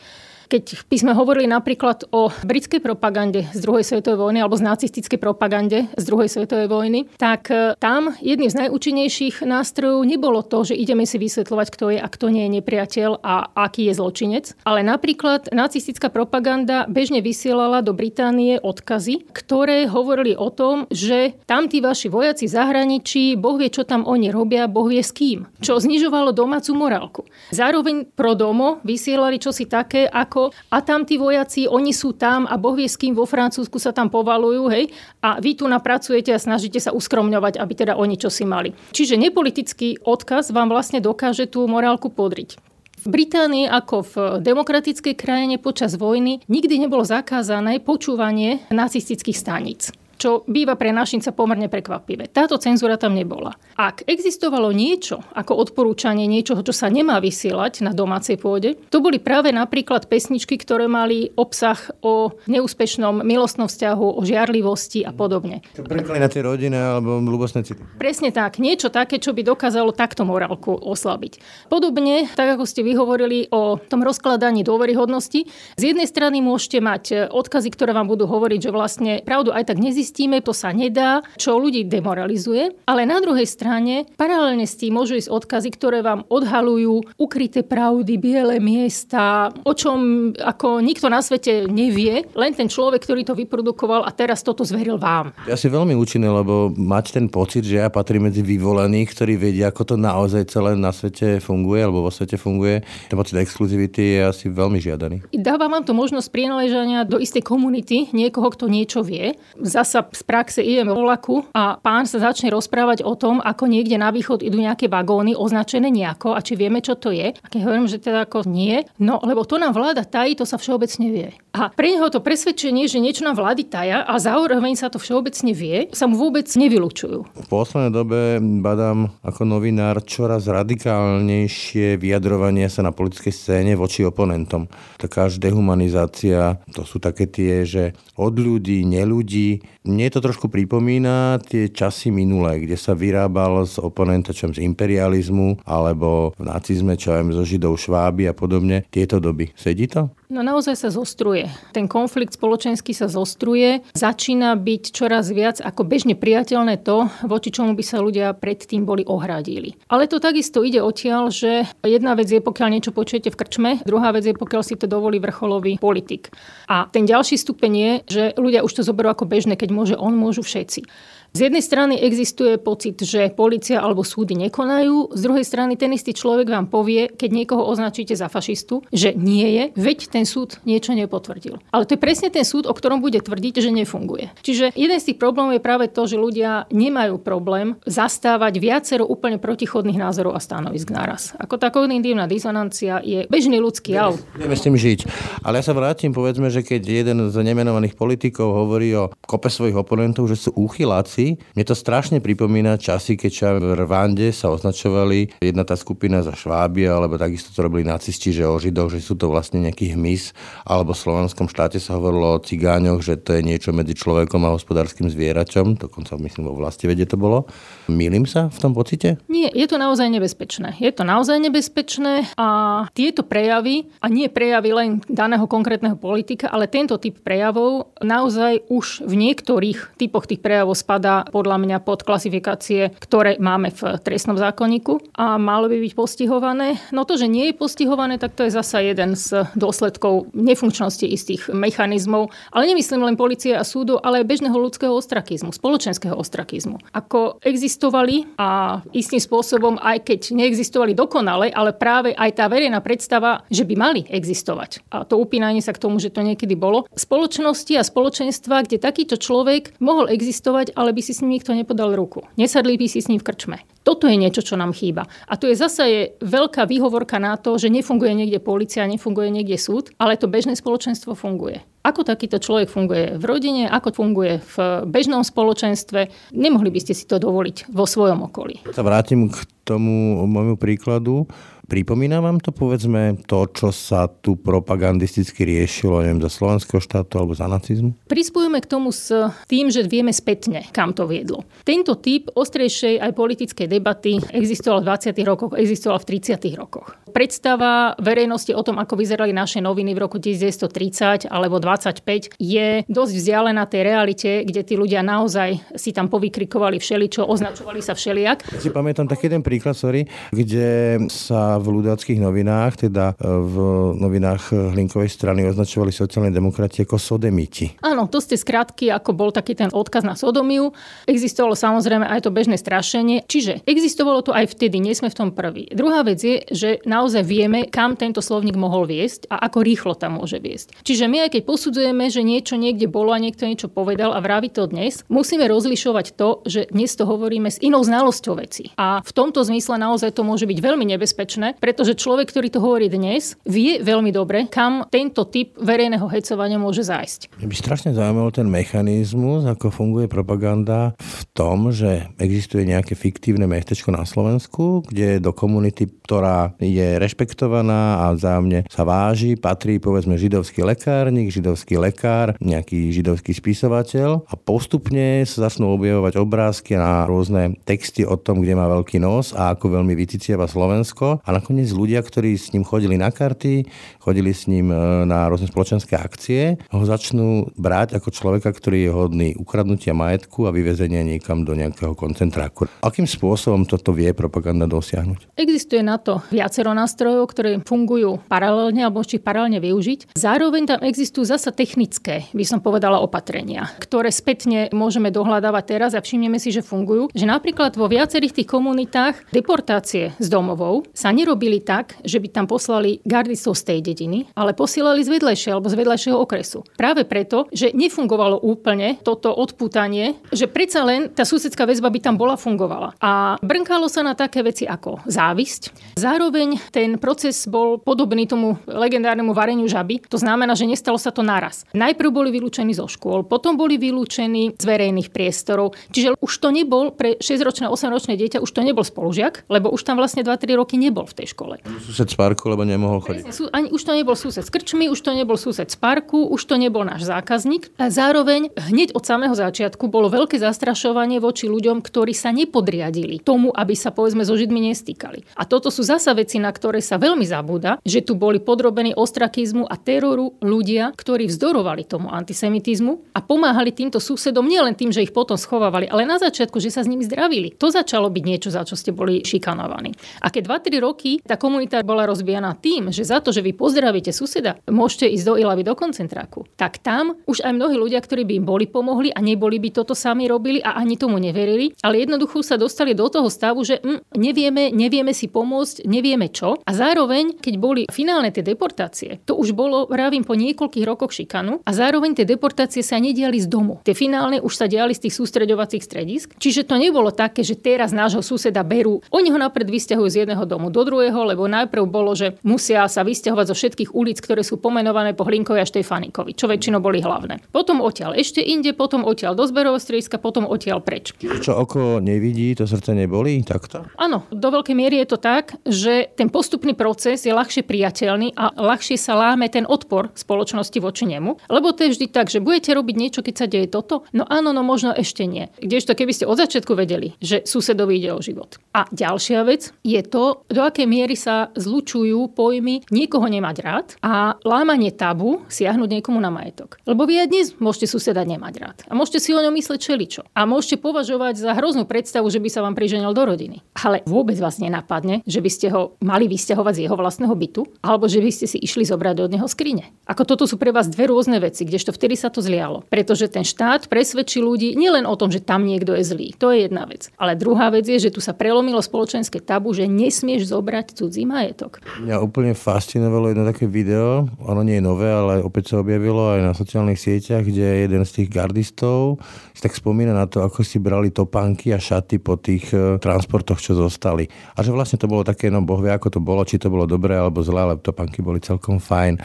Keď 0.52 0.92
by 0.92 0.98
sme 1.00 1.14
hovorili 1.16 1.48
napríklad 1.48 2.12
o 2.12 2.28
britskej 2.28 2.84
propagande 2.84 3.48
z 3.56 3.60
druhej 3.64 3.88
svetovej 3.88 4.20
vojny 4.20 4.44
alebo 4.44 4.60
z 4.60 4.68
nacistickej 4.68 5.16
propagande 5.16 5.88
z 5.96 6.04
druhej 6.04 6.28
svetovej 6.28 6.68
vojny, 6.68 7.08
tak 7.16 7.48
e, 7.48 7.80
tam 7.80 8.12
jedným 8.20 8.52
z 8.52 8.68
najúčinnejších 8.68 9.48
nástrojov 9.48 10.04
nebolo 10.04 10.44
to, 10.44 10.68
že 10.68 10.76
ideme 10.76 11.08
si 11.08 11.16
vysvetľovať, 11.24 11.68
kto 11.72 11.86
je 11.96 12.00
a 12.04 12.08
kto 12.12 12.36
nie 12.36 12.52
je 12.52 12.60
nepriateľ 12.60 13.24
a 13.24 13.48
aký 13.64 13.88
je 13.88 13.94
zločinec, 13.96 14.46
ale 14.68 14.84
napríklad 14.84 15.56
nacistická 15.56 16.12
propaganda 16.12 16.84
bežne 16.92 17.24
vysielala 17.24 17.80
do 17.80 17.96
Británie 17.96 18.60
odkazy, 18.60 19.32
ktoré 19.32 19.88
hovorili 19.88 20.36
o 20.36 20.52
tom, 20.52 20.84
že 20.92 21.40
tam 21.48 21.72
tí 21.72 21.80
vaši 21.80 22.12
vojaci 22.12 22.52
v 22.52 22.56
zahraničí, 22.60 23.40
Boh 23.40 23.56
vie, 23.56 23.72
čo 23.72 23.88
tam 23.88 24.04
oni 24.04 24.28
robia, 24.28 24.68
Boh 24.68 24.92
vie 24.92 25.00
s 25.00 25.16
kým, 25.16 25.48
čo 25.64 25.80
znižovalo 25.80 26.36
domácu 26.36 26.76
morálku. 26.76 27.22
Zároveň 27.56 28.12
pro 28.12 28.36
domo 28.36 28.84
vysielali 28.84 29.40
čosi 29.40 29.64
také, 29.64 30.12
ako 30.12 30.41
a 30.50 30.78
tam 30.82 31.06
tí 31.06 31.22
vojaci, 31.22 31.70
oni 31.70 31.94
sú 31.94 32.18
tam 32.18 32.50
a 32.50 32.58
Boh 32.58 32.74
vie 32.74 32.90
s 32.90 32.98
kým 32.98 33.14
vo 33.14 33.30
Francúzsku 33.30 33.78
sa 33.78 33.94
tam 33.94 34.10
povalujú, 34.10 34.72
hej, 34.74 34.90
a 35.22 35.38
vy 35.38 35.54
tu 35.54 35.70
napracujete 35.70 36.34
a 36.34 36.42
snažíte 36.42 36.82
sa 36.82 36.90
uskromňovať, 36.96 37.62
aby 37.62 37.74
teda 37.78 37.94
oni 37.94 38.18
čo 38.18 38.34
si 38.34 38.48
mali. 38.48 38.74
Čiže 38.96 39.22
nepolitický 39.22 40.02
odkaz 40.02 40.50
vám 40.50 40.74
vlastne 40.74 40.98
dokáže 40.98 41.46
tú 41.46 41.70
morálku 41.70 42.10
podriť. 42.10 42.58
V 43.02 43.10
Británii 43.10 43.66
ako 43.66 43.96
v 44.06 44.14
demokratickej 44.46 45.18
krajine 45.18 45.58
počas 45.58 45.98
vojny 45.98 46.46
nikdy 46.46 46.78
nebolo 46.86 47.02
zakázané 47.02 47.82
počúvanie 47.82 48.62
nacistických 48.70 49.34
staníc 49.34 49.90
čo 50.22 50.46
býva 50.46 50.78
pre 50.78 50.94
našinca 50.94 51.34
pomerne 51.34 51.66
prekvapivé. 51.66 52.30
Táto 52.30 52.62
cenzúra 52.62 53.02
tam 53.02 53.18
nebola. 53.18 53.58
Ak 53.74 54.06
existovalo 54.06 54.70
niečo 54.70 55.26
ako 55.34 55.58
odporúčanie 55.58 56.30
niečoho, 56.30 56.62
čo 56.62 56.70
sa 56.70 56.94
nemá 56.94 57.18
vysielať 57.18 57.82
na 57.82 57.90
domácej 57.98 58.38
pôde, 58.38 58.78
to 58.94 59.02
boli 59.02 59.18
práve 59.18 59.50
napríklad 59.50 60.06
pesničky, 60.06 60.62
ktoré 60.62 60.86
mali 60.86 61.34
obsah 61.34 61.82
o 62.06 62.38
neúspešnom 62.46 63.26
milostnom 63.26 63.66
vzťahu, 63.66 64.06
o 64.20 64.22
žiarlivosti 64.22 65.02
a 65.02 65.10
podobne. 65.10 65.66
Preklináte 65.74 66.38
rodiny 66.46 66.78
alebo 66.78 67.18
ľubosné 67.18 67.66
city. 67.66 67.82
Presne 67.98 68.30
tak. 68.30 68.62
Niečo 68.62 68.94
také, 68.94 69.18
čo 69.18 69.34
by 69.34 69.42
dokázalo 69.42 69.90
takto 69.90 70.22
morálku 70.22 70.78
oslabiť. 70.78 71.66
Podobne, 71.72 72.30
tak 72.38 72.60
ako 72.60 72.70
ste 72.70 72.86
vyhovorili 72.86 73.50
o 73.50 73.82
tom 73.82 74.06
rozkladaní 74.06 74.62
dôveryhodnosti, 74.62 75.48
z 75.80 75.82
jednej 75.82 76.06
strany 76.06 76.44
môžete 76.44 76.78
mať 76.84 77.04
odkazy, 77.32 77.72
ktoré 77.72 77.96
vám 77.96 78.12
budú 78.12 78.28
hovoriť, 78.28 78.60
že 78.60 78.76
vlastne 78.76 79.12
pravdu 79.24 79.56
aj 79.56 79.72
tak 79.72 79.80
nezistí, 79.80 80.11
nezistíme, 80.12 80.44
to 80.44 80.52
sa 80.52 80.76
nedá, 80.76 81.24
čo 81.40 81.56
ľudí 81.56 81.88
demoralizuje. 81.88 82.76
Ale 82.84 83.08
na 83.08 83.24
druhej 83.24 83.48
strane, 83.48 84.04
paralelne 84.20 84.68
s 84.68 84.76
tým 84.76 85.00
môžu 85.00 85.16
ísť 85.16 85.32
odkazy, 85.32 85.72
ktoré 85.72 86.04
vám 86.04 86.28
odhalujú 86.28 87.16
ukryté 87.16 87.64
pravdy, 87.64 88.20
biele 88.20 88.60
miesta, 88.60 89.56
o 89.64 89.72
čom 89.72 90.32
ako 90.36 90.84
nikto 90.84 91.08
na 91.08 91.24
svete 91.24 91.72
nevie, 91.72 92.28
len 92.36 92.52
ten 92.52 92.68
človek, 92.68 93.00
ktorý 93.08 93.24
to 93.24 93.40
vyprodukoval 93.40 94.04
a 94.04 94.12
teraz 94.12 94.44
toto 94.44 94.68
zveril 94.68 95.00
vám. 95.00 95.32
Ja 95.48 95.56
si 95.56 95.72
veľmi 95.72 95.96
účinné, 95.96 96.28
lebo 96.28 96.76
mať 96.76 97.16
ten 97.16 97.32
pocit, 97.32 97.64
že 97.64 97.80
ja 97.80 97.88
patrím 97.88 98.28
medzi 98.28 98.44
vyvolených, 98.44 99.16
ktorí 99.16 99.40
vedia, 99.40 99.72
ako 99.72 99.96
to 99.96 99.96
naozaj 99.96 100.44
celé 100.52 100.76
na 100.76 100.92
svete 100.92 101.40
funguje 101.40 101.88
alebo 101.88 102.04
vo 102.04 102.12
svete 102.12 102.36
funguje. 102.36 102.84
Ten 103.08 103.16
pocit 103.16 103.40
exkluzivity 103.40 104.20
je 104.20 104.22
asi 104.28 104.46
veľmi 104.52 104.84
žiadaný. 104.84 105.24
Dáva 105.32 105.72
vám 105.72 105.88
to 105.88 105.96
možnosť 105.96 106.28
prináležania 106.36 107.08
do 107.08 107.16
istej 107.16 107.48
komunity 107.48 108.12
niekoho, 108.12 108.52
kto 108.52 108.68
niečo 108.68 109.00
vie. 109.06 109.40
Zasa 109.56 110.01
z 110.10 110.22
praxe 110.26 110.66
idem 110.66 110.90
vo 110.90 111.06
vlaku 111.06 111.46
a 111.54 111.78
pán 111.78 112.10
sa 112.10 112.18
začne 112.18 112.50
rozprávať 112.50 113.06
o 113.06 113.14
tom, 113.14 113.38
ako 113.38 113.70
niekde 113.70 114.02
na 114.02 114.10
východ 114.10 114.42
idú 114.42 114.58
nejaké 114.58 114.90
vagóny 114.90 115.38
označené 115.38 115.94
nejako 115.94 116.34
a 116.34 116.42
či 116.42 116.58
vieme, 116.58 116.82
čo 116.82 116.98
to 116.98 117.14
je. 117.14 117.38
A 117.38 117.46
keď 117.46 117.70
hovorím, 117.70 117.86
že 117.86 118.02
teda 118.02 118.26
ako 118.26 118.48
nie, 118.48 118.82
no 118.98 119.22
lebo 119.22 119.46
to 119.46 119.62
nám 119.62 119.76
vláda 119.76 120.02
tají, 120.08 120.34
to 120.34 120.48
sa 120.48 120.58
všeobecne 120.58 121.08
vie. 121.12 121.30
A 121.52 121.68
pre 121.68 121.92
neho 121.92 122.08
to 122.08 122.24
presvedčenie, 122.24 122.88
že 122.88 123.04
niečo 123.04 123.28
nám 123.28 123.36
vlády 123.36 123.68
taja 123.68 124.08
a 124.08 124.16
zároveň 124.16 124.80
sa 124.80 124.88
to 124.88 125.04
všeobecne 125.04 125.52
vie, 125.52 125.92
sa 125.92 126.08
mu 126.08 126.16
vôbec 126.16 126.48
nevylučujú. 126.48 127.28
V 127.28 127.48
poslednej 127.52 127.92
dobe 127.92 128.40
badám 128.40 129.12
ako 129.20 129.44
novinár 129.44 130.00
čoraz 130.08 130.48
radikálnejšie 130.48 132.00
vyjadrovanie 132.00 132.72
sa 132.72 132.88
na 132.88 132.96
politickej 132.96 133.34
scéne 133.36 133.74
voči 133.76 134.08
oponentom. 134.08 134.72
Taká 134.96 135.28
dehumanizácia, 135.28 136.62
to 136.72 136.88
sú 136.88 137.04
také 137.04 137.28
tie, 137.28 137.68
že 137.68 137.84
od 138.16 138.38
ľudí, 138.38 138.88
neludí, 138.88 139.60
Mne 139.92 140.08
to 140.08 140.24
trošku 140.24 140.48
pripomína 140.48 141.44
tie 141.44 141.68
časy 141.68 142.16
minulé, 142.16 142.64
kde 142.64 142.80
sa 142.80 142.96
vyrábal 142.96 143.68
z 143.68 143.84
oponenta 143.84 144.32
čo 144.32 144.48
z 144.48 144.64
imperializmu 144.64 145.68
alebo 145.68 146.32
v 146.40 146.48
nacizme, 146.48 146.96
čo 146.96 147.12
aj 147.12 147.36
zo 147.36 147.44
Židov 147.44 147.76
Šváby 147.76 148.32
a 148.32 148.34
podobne. 148.34 148.88
Tieto 148.88 149.20
doby. 149.20 149.52
Sedí 149.52 149.92
to? 149.92 150.16
No 150.32 150.48
naozaj 150.48 150.80
sa 150.80 150.88
zostruje. 150.88 151.52
Ten 151.76 151.92
konflikt 151.92 152.40
spoločenský 152.40 152.96
sa 152.96 153.12
zostruje. 153.12 153.84
Začína 153.92 154.56
byť 154.56 154.84
čoraz 154.96 155.28
viac 155.28 155.60
ako 155.60 155.84
bežne 155.84 156.16
priateľné 156.16 156.80
to, 156.88 157.12
voči 157.28 157.52
čomu 157.52 157.76
by 157.76 157.84
sa 157.84 158.00
ľudia 158.00 158.32
predtým 158.40 158.88
boli 158.88 159.04
ohradili. 159.04 159.76
Ale 159.92 160.08
to 160.08 160.24
takisto 160.24 160.64
ide 160.64 160.80
odtiaľ, 160.80 161.36
že 161.36 161.68
jedna 161.84 162.16
vec 162.16 162.32
je, 162.32 162.40
pokiaľ 162.40 162.68
niečo 162.72 162.96
počujete 162.96 163.28
v 163.28 163.40
krčme, 163.44 163.72
druhá 163.84 164.16
vec 164.16 164.24
je, 164.24 164.32
pokiaľ 164.32 164.64
si 164.64 164.80
to 164.80 164.88
dovolí 164.88 165.20
vrcholový 165.20 165.76
politik. 165.84 166.32
A 166.72 166.88
ten 166.88 167.04
ďalší 167.04 167.36
stupeň 167.36 167.72
je, 167.76 167.92
že 168.08 168.24
ľudia 168.40 168.64
už 168.64 168.72
to 168.72 168.88
zoberú 168.88 169.12
ako 169.12 169.28
bežné, 169.28 169.60
keď 169.60 169.76
môže 169.76 169.96
on, 170.00 170.16
môžu 170.16 170.48
všetci. 170.48 170.88
Z 171.32 171.48
jednej 171.48 171.64
strany 171.64 171.96
existuje 171.96 172.60
pocit, 172.60 173.00
že 173.08 173.32
policia 173.32 173.80
alebo 173.80 174.04
súdy 174.04 174.36
nekonajú, 174.36 175.16
z 175.16 175.22
druhej 175.24 175.48
strany 175.48 175.80
ten 175.80 175.96
istý 175.96 176.12
človek 176.12 176.52
vám 176.52 176.68
povie, 176.68 177.08
keď 177.08 177.30
niekoho 177.32 177.64
označíte 177.72 178.12
za 178.20 178.28
fašistu, 178.28 178.84
že 178.92 179.16
nie 179.16 179.48
je, 179.48 179.64
veď 179.80 180.12
ten 180.12 180.28
súd 180.28 180.60
niečo 180.68 180.92
nepotvrdil. 180.92 181.64
Ale 181.72 181.88
to 181.88 181.96
je 181.96 182.04
presne 182.04 182.28
ten 182.36 182.44
súd, 182.44 182.68
o 182.68 182.76
ktorom 182.76 183.00
bude 183.00 183.24
tvrdiť, 183.24 183.64
že 183.64 183.72
nefunguje. 183.72 184.28
Čiže 184.44 184.76
jeden 184.76 185.00
z 185.00 185.08
tých 185.08 185.24
problémov 185.24 185.56
je 185.56 185.64
práve 185.64 185.88
to, 185.88 186.04
že 186.04 186.20
ľudia 186.20 186.68
nemajú 186.68 187.24
problém 187.24 187.80
zastávať 187.88 188.60
viacero 188.60 189.08
úplne 189.08 189.40
protichodných 189.40 190.04
názorov 190.04 190.36
a 190.36 190.44
stanovisk 190.44 190.92
naraz. 190.92 191.32
Ako 191.40 191.56
tá 191.56 191.72
kognitívna 191.72 192.28
disonancia 192.28 193.00
je 193.00 193.24
bežný 193.32 193.64
ľudský 193.64 193.96
jav. 193.96 194.20
Vieme 194.36 194.60
s 194.60 194.68
tým 194.68 194.76
žiť. 194.76 195.08
Ale 195.48 195.64
ja 195.64 195.72
sa 195.72 195.72
vrátim, 195.72 196.12
povedzme, 196.12 196.52
že 196.52 196.60
keď 196.60 197.08
jeden 197.08 197.18
z 197.32 197.40
nemenovaných 197.40 197.96
politikov 197.96 198.52
hovorí 198.68 198.92
o 199.00 199.16
kope 199.24 199.48
svojich 199.48 199.80
oponentov, 199.80 200.28
že 200.28 200.36
sú 200.36 200.52
úchyláci, 200.60 201.21
veci. 201.22 201.38
Mne 201.54 201.66
to 201.68 201.76
strašne 201.78 202.18
pripomína 202.20 202.82
časy, 202.82 203.14
keď 203.16 203.62
v 203.62 203.78
Rwande 203.86 204.34
sa 204.34 204.50
označovali 204.50 205.38
jedna 205.38 205.62
tá 205.62 205.78
skupina 205.78 206.26
za 206.26 206.34
šváby, 206.34 206.90
alebo 206.90 207.20
takisto 207.22 207.54
to 207.54 207.62
robili 207.62 207.86
nacisti, 207.86 208.34
že 208.34 208.48
o 208.48 208.58
Židoch, 208.58 208.90
že 208.98 209.00
sú 209.04 209.14
to 209.14 209.30
vlastne 209.30 209.62
nejaký 209.62 209.94
hmyz, 209.94 210.34
alebo 210.66 210.98
v 210.98 211.02
slovenskom 211.04 211.48
štáte 211.52 211.78
sa 211.78 211.98
hovorilo 212.00 212.40
o 212.40 212.44
cigáňoch, 212.44 213.06
že 213.06 213.22
to 213.22 213.38
je 213.38 213.42
niečo 213.46 213.70
medzi 213.76 213.94
človekom 213.94 214.42
a 214.48 214.56
hospodárskym 214.56 215.12
zvieračom, 215.12 215.78
dokonca 215.78 216.18
myslím 216.18 216.50
vo 216.50 216.58
vlasti 216.58 216.90
vede 216.90 217.06
to 217.06 217.20
bolo. 217.20 217.46
Mýlim 217.92 218.26
sa 218.26 218.50
v 218.50 218.58
tom 218.58 218.72
pocite? 218.74 219.22
Nie, 219.30 219.52
je 219.52 219.68
to 219.68 219.78
naozaj 219.78 220.08
nebezpečné. 220.10 220.80
Je 220.82 220.92
to 220.96 221.04
naozaj 221.04 221.38
nebezpečné 221.38 222.34
a 222.40 222.48
tieto 222.96 223.22
prejavy, 223.28 223.92
a 224.00 224.08
nie 224.08 224.32
prejavy 224.32 224.72
len 224.74 224.90
daného 225.06 225.46
konkrétneho 225.46 226.00
politika, 226.00 226.48
ale 226.50 226.72
tento 226.72 226.96
typ 226.98 227.20
prejavov 227.22 227.94
naozaj 228.00 228.66
už 228.72 229.04
v 229.06 229.14
niektorých 229.20 230.00
typoch 230.00 230.26
tých 230.26 230.40
prejavov 230.40 230.74
spadá 230.80 231.11
spadá 231.12 231.28
podľa 231.28 231.58
mňa 231.60 231.78
pod 231.84 232.08
klasifikácie, 232.08 232.96
ktoré 233.04 233.36
máme 233.36 233.76
v 233.76 234.00
trestnom 234.00 234.40
zákonníku 234.40 235.12
a 235.20 235.36
malo 235.36 235.68
by 235.68 235.84
byť 235.84 235.94
postihované. 235.94 236.80
No 236.96 237.04
to, 237.04 237.20
že 237.20 237.28
nie 237.28 237.52
je 237.52 237.60
postihované, 237.60 238.16
tak 238.16 238.38
to 238.40 238.48
je 238.48 238.56
zasa 238.56 238.80
jeden 238.80 239.20
z 239.20 239.44
dôsledkov 239.60 240.32
nefunkčnosti 240.32 241.04
istých 241.04 241.52
mechanizmov. 241.52 242.32
Ale 242.56 242.72
nemyslím 242.72 243.04
len 243.04 243.20
policie 243.20 243.52
a 243.58 243.68
súdu, 243.68 244.00
ale 244.00 244.24
aj 244.24 244.30
bežného 244.30 244.56
ľudského 244.56 244.94
ostrakizmu, 244.96 245.52
spoločenského 245.52 246.16
ostrakizmu. 246.16 246.80
Ako 246.96 247.44
existovali 247.44 248.32
a 248.40 248.80
istým 248.96 249.20
spôsobom, 249.20 249.76
aj 249.82 250.08
keď 250.08 250.32
neexistovali 250.32 250.96
dokonale, 250.96 251.52
ale 251.52 251.76
práve 251.76 252.16
aj 252.16 252.40
tá 252.40 252.46
verejná 252.48 252.80
predstava, 252.80 253.44
že 253.52 253.68
by 253.68 253.76
mali 253.76 254.02
existovať. 254.08 254.88
A 254.94 255.04
to 255.04 255.20
upínanie 255.20 255.60
sa 255.60 255.76
k 255.76 255.82
tomu, 255.82 256.00
že 256.00 256.14
to 256.14 256.24
niekedy 256.24 256.56
bolo. 256.56 256.88
Spoločnosti 256.96 257.74
a 257.76 257.84
spoločenstva, 257.84 258.64
kde 258.64 258.78
takýto 258.80 259.18
človek 259.18 259.76
mohol 259.82 260.08
existovať, 260.08 260.78
ale 260.78 260.94
by 260.94 261.01
by 261.02 261.10
si 261.10 261.18
s 261.18 261.26
ním 261.26 261.34
nikto 261.34 261.58
nepodal 261.58 261.98
ruku. 261.98 262.22
Nesadli 262.38 262.78
by 262.78 262.86
si 262.86 263.02
s 263.02 263.10
ním 263.10 263.18
v 263.18 263.26
krčme. 263.26 263.58
Toto 263.82 264.06
je 264.06 264.14
niečo, 264.14 264.46
čo 264.46 264.54
nám 264.54 264.78
chýba. 264.78 265.10
A 265.26 265.34
tu 265.34 265.50
je 265.50 265.58
zase 265.58 265.82
je 265.90 266.02
veľká 266.22 266.70
výhovorka 266.70 267.18
na 267.18 267.34
to, 267.42 267.58
že 267.58 267.74
nefunguje 267.74 268.14
niekde 268.14 268.38
policia, 268.38 268.86
nefunguje 268.86 269.34
niekde 269.34 269.58
súd, 269.58 269.90
ale 269.98 270.22
to 270.22 270.30
bežné 270.30 270.54
spoločenstvo 270.54 271.18
funguje. 271.18 271.66
Ako 271.82 272.06
takýto 272.06 272.38
človek 272.38 272.70
funguje 272.70 273.18
v 273.18 273.24
rodine, 273.26 273.66
ako 273.66 273.90
funguje 273.90 274.38
v 274.38 274.56
bežnom 274.86 275.26
spoločenstve, 275.26 276.30
nemohli 276.38 276.70
by 276.70 276.78
ste 276.86 276.94
si 276.94 277.10
to 277.10 277.18
dovoliť 277.18 277.74
vo 277.74 277.90
svojom 277.90 278.30
okolí. 278.30 278.62
Sa 278.70 278.86
vrátim 278.86 279.34
k 279.34 279.42
tomu 279.66 280.22
môjmu 280.30 280.62
príkladu. 280.62 281.26
Pripomína 281.72 282.20
vám 282.20 282.44
to 282.44 282.52
povedzme 282.52 283.16
to, 283.24 283.48
čo 283.48 283.72
sa 283.72 284.12
tu 284.12 284.36
propagandisticky 284.36 285.48
riešilo, 285.48 286.04
neviem, 286.04 286.20
za 286.20 286.28
slovenského 286.28 286.84
štátu 286.84 287.24
alebo 287.24 287.32
za 287.32 287.48
nacizmu? 287.48 287.96
Prispujeme 288.12 288.60
k 288.60 288.68
tomu 288.68 288.92
s 288.92 289.08
tým, 289.48 289.72
že 289.72 289.88
vieme 289.88 290.12
spätne, 290.12 290.68
kam 290.76 290.92
to 290.92 291.08
viedlo. 291.08 291.48
Tento 291.64 291.96
typ 291.96 292.28
ostrejšej 292.36 293.00
aj 293.00 293.16
politickej 293.16 293.72
debaty 293.72 294.20
existoval 294.36 294.84
v 294.84 295.16
20. 295.16 295.16
rokoch, 295.24 295.56
existoval 295.56 296.04
v 296.04 296.20
30. 296.20 296.60
rokoch. 296.60 296.92
Predstava 297.16 297.96
verejnosti 298.04 298.52
o 298.52 298.60
tom, 298.68 298.76
ako 298.76 299.00
vyzerali 299.00 299.32
naše 299.32 299.64
noviny 299.64 299.96
v 299.96 300.00
roku 300.04 300.20
1930 300.20 301.32
alebo 301.32 301.64
25 301.64 302.36
je 302.36 302.84
dosť 302.84 303.14
vzdialená 303.16 303.64
tej 303.72 303.82
realite, 303.88 304.44
kde 304.44 304.68
tí 304.68 304.76
ľudia 304.76 305.08
naozaj 305.08 305.80
si 305.80 305.96
tam 305.96 306.12
povykrikovali 306.12 306.84
všeličo, 306.84 307.24
označovali 307.24 307.80
sa 307.80 307.96
všelijak. 307.96 308.52
Ja 308.52 308.60
si 308.60 308.68
pamätám 308.68 309.08
taký 309.08 309.32
jeden 309.32 309.40
príklad, 309.40 309.80
sorry, 309.80 310.04
kde 310.36 311.00
sa 311.08 311.61
v 311.62 311.68
ľudáckých 311.80 312.20
novinách, 312.20 312.90
teda 312.90 313.14
e, 313.14 313.26
v 313.26 313.56
novinách 314.02 314.74
Hlinkovej 314.74 315.14
strany 315.14 315.46
označovali 315.46 315.94
sociálne 315.94 316.34
demokrati 316.34 316.84
ako 316.84 316.98
sodemiti. 316.98 317.78
Áno, 317.86 318.10
to 318.10 318.18
ste 318.18 318.36
skrátky, 318.36 318.90
ako 318.90 319.14
bol 319.14 319.30
taký 319.30 319.54
ten 319.54 319.70
odkaz 319.70 320.02
na 320.02 320.18
sodomiu. 320.18 320.74
Existovalo 321.06 321.54
samozrejme 321.54 322.10
aj 322.10 322.26
to 322.26 322.34
bežné 322.34 322.58
strašenie. 322.58 323.24
Čiže 323.30 323.64
existovalo 323.70 324.26
to 324.26 324.34
aj 324.34 324.52
vtedy, 324.58 324.82
nie 324.82 324.98
sme 324.98 325.14
v 325.14 325.18
tom 325.18 325.30
prví. 325.32 325.70
Druhá 325.72 326.02
vec 326.02 326.20
je, 326.20 326.42
že 326.50 326.70
naozaj 326.84 327.24
vieme, 327.24 327.70
kam 327.70 327.94
tento 327.94 328.20
slovník 328.20 328.58
mohol 328.58 328.90
viesť 328.90 329.30
a 329.30 329.46
ako 329.46 329.62
rýchlo 329.62 329.94
tam 329.94 330.18
môže 330.18 330.42
viesť. 330.42 330.82
Čiže 330.82 331.06
my 331.06 331.30
aj 331.30 331.38
keď 331.38 331.42
posudzujeme, 331.46 332.10
že 332.10 332.26
niečo 332.26 332.58
niekde 332.58 332.90
bolo 332.90 333.14
a 333.14 333.22
niekto 333.22 333.46
niečo 333.46 333.70
povedal 333.70 334.12
a 334.12 334.20
vraví 334.24 334.50
to 334.50 334.66
dnes, 334.66 335.06
musíme 335.12 335.46
rozlišovať 335.46 336.18
to, 336.18 336.42
že 336.48 336.72
dnes 336.74 336.92
to 336.98 337.06
hovoríme 337.06 337.52
s 337.52 337.62
inou 337.62 337.84
znalosťou 337.86 338.34
veci. 338.40 338.74
A 338.80 339.04
v 339.04 339.12
tomto 339.12 339.44
zmysle 339.44 339.78
naozaj 339.78 340.16
to 340.16 340.24
môže 340.26 340.48
byť 340.48 340.60
veľmi 340.60 340.86
nebezpečné, 340.96 341.51
pretože 341.58 341.98
človek, 341.98 342.32
ktorý 342.32 342.48
to 342.54 342.64
hovorí 342.64 342.88
dnes, 342.88 343.36
vie 343.44 343.82
veľmi 343.82 344.14
dobre, 344.14 344.48
kam 344.48 344.86
tento 344.88 345.28
typ 345.28 345.58
verejného 345.58 346.06
hecovania 346.08 346.62
môže 346.62 346.86
zájsť. 346.86 347.42
Mňa 347.42 347.48
by 347.50 347.56
strašne 347.58 347.92
zaujímal 347.92 348.30
ten 348.32 348.48
mechanizmus, 348.48 349.44
ako 349.48 349.74
funguje 349.74 350.06
propaganda 350.06 350.94
v 351.00 351.22
tom, 351.34 351.74
že 351.74 352.08
existuje 352.22 352.68
nejaké 352.68 352.94
fiktívne 352.94 353.50
mestečko 353.50 353.90
na 353.90 354.06
Slovensku, 354.06 354.86
kde 354.86 355.18
do 355.18 355.34
komunity, 355.34 355.88
ktorá 355.88 356.54
je 356.60 357.00
rešpektovaná 357.00 358.06
a 358.06 358.14
vzájomne 358.14 358.68
sa 358.70 358.84
váži, 358.84 359.40
patrí 359.40 359.80
povedzme 359.82 360.20
židovský 360.20 360.62
lekárnik, 360.68 361.34
židovský 361.34 361.80
lekár, 361.80 362.36
nejaký 362.44 362.92
židovský 362.92 363.34
spisovateľ 363.34 364.28
a 364.28 364.34
postupne 364.36 365.24
sa 365.26 365.48
začnú 365.50 365.74
objavovať 365.74 366.20
obrázky 366.20 366.76
na 366.78 367.08
rôzne 367.08 367.58
texty 367.64 368.04
o 368.04 368.20
tom, 368.20 368.44
kde 368.44 368.54
má 368.54 368.68
veľký 368.68 369.00
nos 369.00 369.32
a 369.34 369.56
ako 369.56 369.82
veľmi 369.82 369.96
vyticiava 369.96 370.46
Slovensko 370.46 371.24
a 371.24 371.30
nakoniec 371.42 371.74
ľudia, 371.74 372.06
ktorí 372.06 372.38
s 372.38 372.54
ním 372.54 372.62
chodili 372.62 373.02
na 373.02 373.10
karty, 373.10 373.66
chodili 373.98 374.30
s 374.30 374.46
ním 374.46 374.70
e, 374.70 374.78
na 375.10 375.26
rôzne 375.26 375.50
spoločenské 375.50 375.98
akcie, 375.98 376.62
ho 376.70 376.86
začnú 376.86 377.50
brať 377.58 377.98
ako 377.98 378.14
človeka, 378.14 378.54
ktorý 378.54 378.78
je 378.86 378.92
hodný 378.94 379.30
ukradnutia 379.34 379.98
majetku 379.98 380.46
a 380.46 380.54
vyvezenia 380.54 381.02
niekam 381.02 381.42
do 381.42 381.58
nejakého 381.58 381.98
koncentráku. 381.98 382.70
Akým 382.86 383.10
spôsobom 383.10 383.66
toto 383.66 383.90
vie 383.92 384.14
propaganda 384.14 384.70
dosiahnuť? 384.70 385.34
Existuje 385.34 385.82
na 385.82 385.98
to 385.98 386.22
viacero 386.30 386.72
nástrojov, 386.78 387.34
ktoré 387.34 387.58
fungujú 387.66 388.22
paralelne 388.30 388.86
alebo 388.86 389.02
ešte 389.02 389.18
paralelne 389.18 389.58
využiť. 389.58 390.14
Zároveň 390.14 390.70
tam 390.70 390.80
existujú 390.86 391.26
zasa 391.26 391.50
technické, 391.50 392.30
by 392.38 392.46
som 392.46 392.62
povedala, 392.62 393.02
opatrenia, 393.02 393.74
ktoré 393.82 394.14
spätne 394.14 394.70
môžeme 394.70 395.10
dohľadávať 395.10 395.64
teraz 395.66 395.92
a 395.98 396.04
všimneme 396.04 396.38
si, 396.38 396.54
že 396.54 396.62
fungujú. 396.62 397.10
Že 397.18 397.26
napríklad 397.26 397.74
vo 397.74 397.90
viacerých 397.90 398.44
tých 398.44 398.52
komunitách 398.52 399.34
deportácie 399.34 400.14
z 400.20 400.28
domovov 400.30 400.86
sa 400.92 401.10
nerobili 401.22 401.62
tak, 401.62 402.02
že 402.02 402.18
by 402.18 402.28
tam 402.34 402.46
poslali 402.50 402.98
gardistov 403.06 403.54
z 403.54 403.64
tej 403.70 403.80
dediny, 403.86 404.26
ale 404.34 404.58
posielali 404.58 405.06
z 405.06 405.14
vedlejšieho 405.14 405.54
alebo 405.62 405.70
z 405.70 405.78
vedlejšieho 405.78 406.18
okresu. 406.18 406.66
Práve 406.74 407.06
preto, 407.06 407.46
že 407.54 407.70
nefungovalo 407.78 408.42
úplne 408.42 408.98
toto 409.06 409.30
odputanie, 409.30 410.18
že 410.34 410.50
predsa 410.50 410.82
len 410.82 411.14
tá 411.14 411.22
susedská 411.22 411.70
väzba 411.70 411.94
by 411.94 412.00
tam 412.02 412.16
bola 412.18 412.34
fungovala. 412.34 412.98
A 412.98 413.38
brnkalo 413.46 413.86
sa 413.86 414.02
na 414.02 414.18
také 414.18 414.42
veci 414.42 414.66
ako 414.66 415.06
závisť. 415.06 415.96
Zároveň 416.02 416.58
ten 416.74 416.98
proces 416.98 417.46
bol 417.46 417.78
podobný 417.78 418.26
tomu 418.26 418.58
legendárnemu 418.66 419.30
vareniu 419.38 419.70
žaby. 419.70 420.02
To 420.10 420.18
znamená, 420.18 420.58
že 420.58 420.66
nestalo 420.66 420.98
sa 420.98 421.14
to 421.14 421.22
naraz. 421.22 421.70
Najprv 421.78 422.10
boli 422.10 422.30
vylúčení 422.34 422.74
zo 422.74 422.90
škôl, 422.90 423.28
potom 423.28 423.54
boli 423.60 423.78
vylúčení 423.78 424.58
z 424.58 424.64
verejných 424.66 425.14
priestorov. 425.14 425.78
Čiže 425.94 426.18
už 426.18 426.32
to 426.42 426.50
nebol 426.50 426.90
pre 426.96 427.20
6-ročné, 427.22 427.70
8-ročné 427.70 428.18
dieťa, 428.18 428.42
už 428.42 428.50
to 428.50 428.66
nebol 428.66 428.82
spolužiak, 428.82 429.46
lebo 429.52 429.70
už 429.70 429.84
tam 429.86 430.00
vlastne 430.00 430.26
2-3 430.26 430.58
roky 430.58 430.80
nebol 430.80 431.11
v 431.12 431.16
tej 431.20 431.28
škole. 431.36 431.60
Sused 431.84 432.08
z 432.08 432.16
parku, 432.16 432.48
lebo 432.48 432.64
nemohol 432.64 433.04
chodiť. 433.04 433.24
Presne, 433.28 433.36
sú, 433.36 433.46
ani, 433.52 433.68
už 433.68 433.82
to 433.84 433.92
nebol 433.92 434.16
sused 434.16 434.48
z 434.48 434.52
krčmy, 434.52 434.88
už 434.88 435.00
to 435.04 435.12
nebol 435.12 435.36
sused 435.36 435.68
z 435.68 435.78
parku, 435.78 436.32
už 436.32 436.42
to 436.48 436.56
nebol 436.56 436.88
náš 436.88 437.04
zákazník. 437.04 437.76
A 437.76 437.92
zároveň 437.92 438.50
hneď 438.56 438.96
od 438.96 439.04
samého 439.04 439.36
začiatku 439.36 439.92
bolo 439.92 440.08
veľké 440.08 440.40
zastrašovanie 440.40 441.20
voči 441.20 441.52
ľuďom, 441.52 441.84
ktorí 441.84 442.16
sa 442.16 442.32
nepodriadili 442.32 443.20
tomu, 443.20 443.52
aby 443.52 443.76
sa 443.76 443.92
povedzme 443.92 444.24
so 444.24 444.40
Židmi 444.40 444.72
nestýkali. 444.72 445.36
A 445.36 445.44
toto 445.44 445.68
sú 445.68 445.84
zasa 445.84 446.16
veci, 446.16 446.40
na 446.40 446.50
ktoré 446.54 446.80
sa 446.80 446.96
veľmi 446.96 447.28
zabúda, 447.28 447.78
že 447.84 448.00
tu 448.00 448.16
boli 448.16 448.40
podrobení 448.40 448.96
ostrakizmu 448.96 449.68
a 449.68 449.76
teroru 449.76 450.40
ľudia, 450.40 450.96
ktorí 450.96 451.28
vzdorovali 451.28 451.84
tomu 451.84 452.08
antisemitizmu 452.14 453.18
a 453.18 453.20
pomáhali 453.20 453.74
týmto 453.74 453.98
susedom 453.98 454.46
nielen 454.46 454.78
tým, 454.78 454.94
že 454.94 455.04
ich 455.04 455.12
potom 455.12 455.36
schovávali, 455.36 455.90
ale 455.90 456.06
na 456.08 456.22
začiatku, 456.22 456.62
že 456.62 456.70
sa 456.70 456.86
s 456.86 456.90
nimi 456.90 457.04
zdravili. 457.04 457.58
To 457.58 457.74
začalo 457.74 458.08
byť 458.14 458.24
niečo, 458.24 458.50
za 458.54 458.62
čo 458.62 458.78
ste 458.78 458.94
boli 458.94 459.26
šikanovaní. 459.26 459.98
A 460.22 460.30
keď 460.30 460.62
2-3 460.62 460.86
roky 460.86 461.01
tá 461.26 461.36
komunita 461.40 461.82
bola 461.82 462.06
rozbijaná 462.06 462.54
tým, 462.58 462.94
že 462.94 463.08
za 463.08 463.24
to, 463.24 463.34
že 463.34 463.42
vy 463.42 463.58
pozdravíte 463.58 464.14
suseda, 464.14 464.62
môžete 464.70 465.10
ísť 465.10 465.26
do 465.26 465.34
Ilavy 465.40 465.66
do 465.66 465.74
koncentráku, 465.74 466.46
tak 466.60 466.78
tam 466.84 467.18
už 467.26 467.42
aj 467.42 467.54
mnohí 467.58 467.76
ľudia, 467.80 468.04
ktorí 468.04 468.28
by 468.28 468.34
im 468.38 468.46
boli 468.46 468.66
pomohli 468.70 469.10
a 469.10 469.20
neboli 469.20 469.58
by 469.58 469.74
toto 469.74 469.98
sami 469.98 470.30
robili 470.30 470.62
a 470.62 470.78
ani 470.78 470.96
tomu 470.96 471.18
neverili, 471.18 471.74
ale 471.82 472.06
jednoducho 472.06 472.46
sa 472.46 472.62
dostali 472.62 472.94
do 472.94 473.10
toho 473.10 473.28
stavu, 473.34 473.66
že 473.66 473.82
hm, 473.82 474.14
nevieme, 474.14 474.70
nevieme 474.70 475.16
si 475.18 475.26
pomôcť, 475.26 475.90
nevieme 475.90 476.30
čo. 476.30 476.62
A 476.62 476.72
zároveň, 476.72 477.42
keď 477.42 477.54
boli 477.58 477.82
finálne 477.90 478.30
tie 478.30 478.46
deportácie, 478.46 479.26
to 479.26 479.34
už 479.40 479.58
bolo, 479.58 479.90
vravím, 479.90 480.22
po 480.22 480.38
niekoľkých 480.38 480.86
rokoch 480.86 481.16
šikanu 481.16 481.66
a 481.66 481.72
zároveň 481.74 482.22
tie 482.22 482.26
deportácie 482.30 482.86
sa 482.86 483.02
nediali 483.02 483.42
z 483.42 483.50
domu. 483.50 483.82
Tie 483.82 483.98
finálne 483.98 484.38
už 484.44 484.54
sa 484.54 484.70
diali 484.70 484.94
z 484.94 485.10
tých 485.10 485.18
sústreďovacích 485.18 485.84
stredisk. 485.84 486.28
Čiže 486.38 486.70
to 486.70 486.78
nebolo 486.78 487.10
také, 487.10 487.42
že 487.42 487.58
teraz 487.58 487.90
nášho 487.96 488.22
suseda 488.22 488.62
berú. 488.62 489.02
Oni 489.10 489.34
ho 489.34 489.40
napred 489.40 489.66
vysťahujú 489.66 490.10
z 490.12 490.20
jedného 490.26 490.44
domu 490.46 490.70
do 490.70 490.82
druhého, 490.92 491.24
lebo 491.24 491.48
najprv 491.48 491.88
bolo, 491.88 492.12
že 492.12 492.36
musia 492.44 492.84
sa 492.92 493.08
vysťahovať 493.08 493.46
zo 493.48 493.56
všetkých 493.56 493.96
ulic, 493.96 494.20
ktoré 494.20 494.44
sú 494.44 494.60
pomenované 494.60 495.16
po 495.16 495.24
Hlinkovi 495.24 495.64
a 495.64 495.66
Štefanikovi, 495.66 496.36
čo 496.36 496.52
väčšinou 496.52 496.84
boli 496.84 497.00
hlavné. 497.00 497.40
Potom 497.56 497.80
odtiaľ 497.80 498.20
ešte 498.20 498.44
inde, 498.44 498.76
potom 498.76 499.08
odtiaľ 499.08 499.40
do 499.40 499.48
zberového 499.48 499.80
strediska, 499.80 500.20
potom 500.20 500.44
odtiaľ 500.44 500.84
preč. 500.84 501.16
Čo 501.24 501.64
oko 501.64 502.04
nevidí, 502.04 502.52
to 502.60 502.68
srdce 502.68 502.92
neboli, 502.92 503.40
takto? 503.48 503.88
Áno, 503.96 504.28
do 504.28 504.52
veľkej 504.52 504.76
miery 504.76 505.00
je 505.06 505.08
to 505.16 505.18
tak, 505.22 505.56
že 505.64 506.12
ten 506.20 506.28
postupný 506.28 506.76
proces 506.76 507.24
je 507.24 507.32
ľahšie 507.32 507.64
priateľný 507.64 508.36
a 508.36 508.52
ľahšie 508.52 509.00
sa 509.00 509.16
láme 509.16 509.48
ten 509.48 509.64
odpor 509.64 510.12
spoločnosti 510.18 510.82
voči 510.82 511.08
nemu. 511.08 511.48
Lebo 511.48 511.72
to 511.72 511.88
je 511.88 511.94
vždy 511.96 512.08
tak, 512.10 512.28
že 512.28 512.44
budete 512.44 512.74
robiť 512.74 512.96
niečo, 512.98 513.22
keď 513.22 513.36
sa 513.38 513.46
deje 513.48 513.70
toto. 513.70 514.04
No 514.12 514.26
áno, 514.26 514.52
no 514.52 514.66
možno 514.66 514.92
ešte 514.92 515.30
nie. 515.30 515.48
Kdežto 515.62 515.94
keby 515.94 516.12
ste 516.12 516.26
od 516.26 516.42
začiatku 516.42 516.74
vedeli, 516.74 517.14
že 517.22 517.46
susedovi 517.46 518.02
ide 518.02 518.12
o 518.18 518.20
život. 518.20 518.58
A 518.74 518.90
ďalšia 518.90 519.46
vec 519.46 519.70
je 519.86 520.02
to, 520.02 520.44
do 520.50 520.62
akej 520.66 520.81
miery 520.86 521.16
sa 521.18 521.50
zlučujú 521.54 522.32
pojmy 522.34 522.86
niekoho 522.90 523.26
nemať 523.28 523.56
rád 523.62 523.88
a 524.02 524.38
lámanie 524.42 524.90
tabu 524.94 525.44
siahnuť 525.48 525.90
niekomu 526.00 526.18
na 526.18 526.34
majetok. 526.34 526.82
Lebo 526.88 527.06
vy 527.06 527.26
aj 527.26 527.28
dnes 527.28 527.48
môžete 527.58 527.92
suseda 527.92 528.22
nemať 528.24 528.54
rád. 528.58 528.78
A 528.88 528.96
môžete 528.98 529.20
si 529.22 529.32
o 529.36 529.42
ňom 529.42 529.54
mysleť 529.56 529.80
čeličo. 529.80 530.22
A 530.34 530.48
môžete 530.50 530.80
považovať 530.82 531.42
za 531.42 531.52
hroznú 531.54 531.84
predstavu, 531.86 532.28
že 532.32 532.40
by 532.40 532.50
sa 532.50 532.64
vám 532.64 532.78
priženil 532.78 533.12
do 533.12 533.24
rodiny. 533.26 533.62
Ale 533.78 534.02
vôbec 534.08 534.40
vás 534.40 534.58
nenapadne, 534.58 535.22
že 535.28 535.44
by 535.44 535.50
ste 535.52 535.68
ho 535.74 536.00
mali 536.00 536.32
vysťahovať 536.32 536.74
z 536.78 536.84
jeho 536.88 536.96
vlastného 536.96 537.36
bytu, 537.36 537.62
alebo 537.84 538.08
že 538.08 538.24
by 538.24 538.32
ste 538.32 538.46
si 538.48 538.58
išli 538.58 538.88
zobrať 538.88 539.28
od 539.28 539.32
neho 539.36 539.48
skrine. 539.52 539.92
Ako 540.08 540.24
toto 540.24 540.48
sú 540.48 540.56
pre 540.56 540.72
vás 540.72 540.88
dve 540.88 541.12
rôzne 541.12 541.38
veci, 541.44 541.68
kdežto 541.68 541.94
vtedy 541.94 542.16
sa 542.16 542.32
to 542.32 542.40
zlialo. 542.40 542.88
Pretože 542.88 543.28
ten 543.28 543.44
štát 543.44 543.92
presvedčí 543.92 544.40
ľudí 544.40 544.74
nielen 544.80 545.04
o 545.04 545.16
tom, 545.20 545.30
že 545.30 545.44
tam 545.44 545.68
niekto 545.68 545.94
je 546.00 546.04
zlý. 546.08 546.28
To 546.40 546.50
je 546.50 546.66
jedna 546.66 546.88
vec. 546.88 547.12
Ale 547.20 547.36
druhá 547.36 547.70
vec 547.70 547.86
je, 547.86 548.00
že 548.00 548.14
tu 548.14 548.24
sa 548.24 548.32
prelomilo 548.32 548.80
spoločenské 548.80 549.44
tabu, 549.44 549.76
že 549.76 549.86
nesmieš 549.86 550.50
zobrať 550.50 550.71
cudzí 550.80 551.28
majetok. 551.28 551.84
Mňa 552.00 552.24
úplne 552.24 552.56
fascinovalo 552.56 553.36
jedno 553.36 553.44
také 553.44 553.68
video, 553.68 554.32
ono 554.40 554.64
nie 554.64 554.80
je 554.80 554.88
nové, 554.88 555.12
ale 555.12 555.44
opäť 555.44 555.76
sa 555.76 555.84
objavilo 555.84 556.32
aj 556.32 556.40
na 556.40 556.54
sociálnych 556.56 556.96
sieťach, 556.96 557.44
kde 557.44 557.84
jeden 557.84 558.02
z 558.08 558.12
tých 558.24 558.30
gardistov 558.32 559.20
si 559.52 559.60
tak 559.60 559.76
spomína 559.76 560.16
na 560.16 560.26
to, 560.32 560.40
ako 560.40 560.64
si 560.64 560.80
brali 560.80 561.12
topánky 561.12 561.76
a 561.76 561.80
šaty 561.80 562.24
po 562.24 562.40
tých 562.40 562.72
e, 562.72 562.96
transportoch, 562.98 563.60
čo 563.60 563.76
zostali. 563.76 564.26
A 564.56 564.64
že 564.64 564.72
vlastne 564.72 564.96
to 564.96 565.12
bolo 565.12 565.28
také, 565.28 565.52
no 565.52 565.60
boh 565.60 565.84
vie, 565.84 565.92
ako 565.92 566.08
to 566.08 566.20
bolo, 566.24 566.48
či 566.48 566.56
to 566.56 566.72
bolo 566.72 566.88
dobré 566.88 567.20
alebo 567.20 567.44
zlé, 567.44 567.60
ale 567.68 567.76
topánky 567.78 568.24
boli 568.24 568.40
celkom 568.40 568.80
fajn 568.80 569.20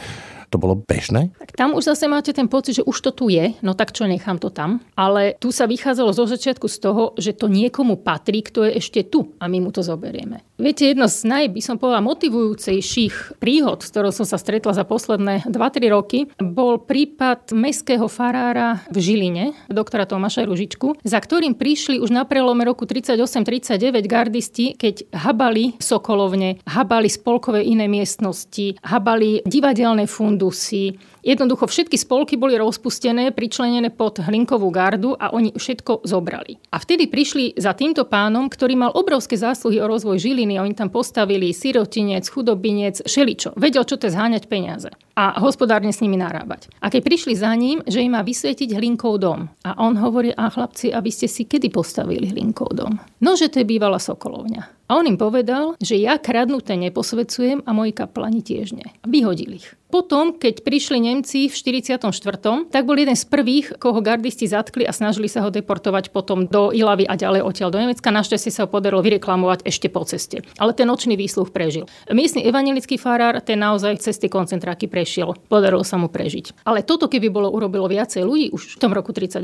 to 0.47 0.55
bolo 0.55 0.79
bežné? 0.79 1.35
Tak 1.35 1.51
tam 1.59 1.75
už 1.75 1.91
zase 1.91 2.07
máte 2.07 2.31
ten 2.31 2.47
pocit, 2.47 2.79
že 2.79 2.87
už 2.87 2.97
to 3.03 3.11
tu 3.11 3.25
je, 3.27 3.55
no 3.63 3.75
tak 3.75 3.91
čo, 3.91 4.07
nechám 4.07 4.39
to 4.39 4.47
tam. 4.47 4.79
Ale 4.95 5.35
tu 5.39 5.51
sa 5.51 5.67
vychádzalo 5.67 6.15
zo 6.15 6.23
začiatku 6.23 6.67
z 6.71 6.77
toho, 6.79 7.03
že 7.19 7.35
to 7.35 7.51
niekomu 7.51 7.99
patrí, 7.99 8.39
kto 8.43 8.63
je 8.67 8.79
ešte 8.79 9.03
tu 9.11 9.35
a 9.43 9.51
my 9.51 9.59
mu 9.59 9.69
to 9.75 9.83
zoberieme. 9.83 10.39
Viete, 10.57 10.89
jedno 10.89 11.05
z 11.05 11.21
naj, 11.21 11.53
by 11.53 11.61
som 11.61 11.77
povedala, 11.77 12.01
motivujúcejších 12.01 13.37
príhod, 13.37 13.85
s 13.85 13.93
ktorou 13.93 14.09
som 14.09 14.25
sa 14.25 14.41
stretla 14.41 14.73
za 14.73 14.89
posledné 14.89 15.45
2-3 15.45 15.93
roky, 15.93 16.25
bol 16.41 16.81
prípad 16.81 17.53
mestského 17.53 18.09
farára 18.09 18.81
v 18.89 18.97
Žiline, 18.97 19.45
doktora 19.69 20.09
Tomáša 20.09 20.49
Ružičku, 20.49 20.97
za 21.05 21.21
ktorým 21.21 21.53
prišli 21.53 22.01
už 22.01 22.09
na 22.09 22.25
prelome 22.25 22.65
roku 22.65 22.89
38-39 22.89 24.09
gardisti, 24.09 24.73
keď 24.73 25.05
habali 25.13 25.77
Sokolovne, 25.77 26.57
habali 26.65 27.05
spolkové 27.05 27.61
iné 27.61 27.85
miestnosti, 27.85 28.81
habali 28.81 29.45
divadelné 29.45 30.09
fundusy, 30.09 30.97
Jednoducho 31.27 31.67
všetky 31.67 31.99
spolky 31.99 32.39
boli 32.39 32.55
rozpustené, 32.55 33.35
pričlenené 33.35 33.91
pod 33.91 34.23
hlinkovú 34.23 34.71
gardu 34.71 35.11
a 35.19 35.35
oni 35.35 35.51
všetko 35.51 36.07
zobrali. 36.07 36.55
A 36.71 36.79
vtedy 36.79 37.11
prišli 37.11 37.59
za 37.59 37.75
týmto 37.75 38.07
pánom, 38.07 38.47
ktorý 38.47 38.79
mal 38.79 38.95
obrovské 38.95 39.35
zásluhy 39.35 39.83
o 39.83 39.91
rozvoj 39.91 40.23
Žiliny. 40.23 40.55
Oni 40.55 40.71
tam 40.71 40.87
postavili 40.87 41.51
sirotinec, 41.51 42.23
chudobinec, 42.31 43.03
šeličo. 43.03 43.59
Vedel, 43.59 43.83
čo 43.83 43.99
to 43.99 44.07
je 44.07 44.15
zháňať 44.15 44.47
peniaze 44.47 44.87
a 45.17 45.35
hospodárne 45.43 45.91
s 45.91 45.99
nimi 45.99 46.15
narábať. 46.15 46.71
A 46.79 46.87
keď 46.87 47.01
prišli 47.03 47.33
za 47.35 47.51
ním, 47.57 47.83
že 47.83 48.05
im 48.05 48.15
má 48.15 48.23
vysvietiť 48.23 48.77
hlinkov 48.77 49.19
dom. 49.19 49.51
A 49.67 49.75
on 49.81 49.99
hovorí, 49.99 50.31
a 50.31 50.47
chlapci, 50.47 50.95
aby 50.95 51.11
ste 51.11 51.27
si 51.27 51.43
kedy 51.43 51.73
postavili 51.73 52.31
hlinkov 52.31 52.71
dom? 52.71 53.01
No, 53.19 53.35
že 53.35 53.51
to 53.51 53.59
je 53.59 53.67
bývala 53.67 53.99
Sokolovňa. 53.99 54.76
A 54.87 54.95
on 54.95 55.03
im 55.03 55.19
povedal, 55.19 55.75
že 55.83 55.99
ja 55.99 56.15
kradnuté 56.15 56.79
neposvedcujem 56.79 57.67
a 57.67 57.75
moji 57.75 57.91
kaplani 57.91 58.39
tiež 58.39 58.71
nie. 58.71 58.87
Vyhodil 59.03 59.59
ich. 59.59 59.75
Potom, 59.87 60.35
keď 60.35 60.67
prišli 60.67 60.99
Nemci 60.99 61.47
v 61.47 61.55
44., 61.55 62.11
tak 62.67 62.83
bol 62.83 62.99
jeden 62.99 63.15
z 63.15 63.23
prvých, 63.23 63.79
koho 63.79 64.03
gardisti 64.03 64.43
zatkli 64.43 64.83
a 64.83 64.91
snažili 64.91 65.31
sa 65.31 65.47
ho 65.47 65.49
deportovať 65.51 66.11
potom 66.11 66.43
do 66.43 66.75
Ilavy 66.75 67.07
a 67.07 67.15
ďalej 67.15 67.39
odtiaľ 67.47 67.71
do 67.71 67.79
Nemecka. 67.79 68.11
Našťastie 68.11 68.51
sa 68.51 68.67
ho 68.67 68.71
podarilo 68.71 68.99
vyreklamovať 68.99 69.63
ešte 69.63 69.87
po 69.87 70.03
ceste. 70.03 70.43
Ale 70.59 70.75
ten 70.75 70.91
nočný 70.91 71.15
výsluh 71.15 71.47
prežil. 71.47 71.87
Miestny 72.11 72.43
evangelický 72.43 72.99
farár, 72.99 73.39
ten 73.39 73.63
naozaj 73.63 74.03
cesty 74.03 74.27
koncentráky 74.27 74.91
prešiel. 74.91 75.39
Podarilo 75.47 75.87
sa 75.87 75.95
mu 75.95 76.11
prežiť. 76.11 76.67
Ale 76.67 76.83
toto, 76.83 77.07
keby 77.07 77.31
bolo 77.31 77.47
urobilo 77.47 77.87
viacej 77.87 78.27
ľudí 78.27 78.51
už 78.51 78.75
v 78.75 78.79
tom 78.83 78.91
roku 78.91 79.15
38, 79.15 79.39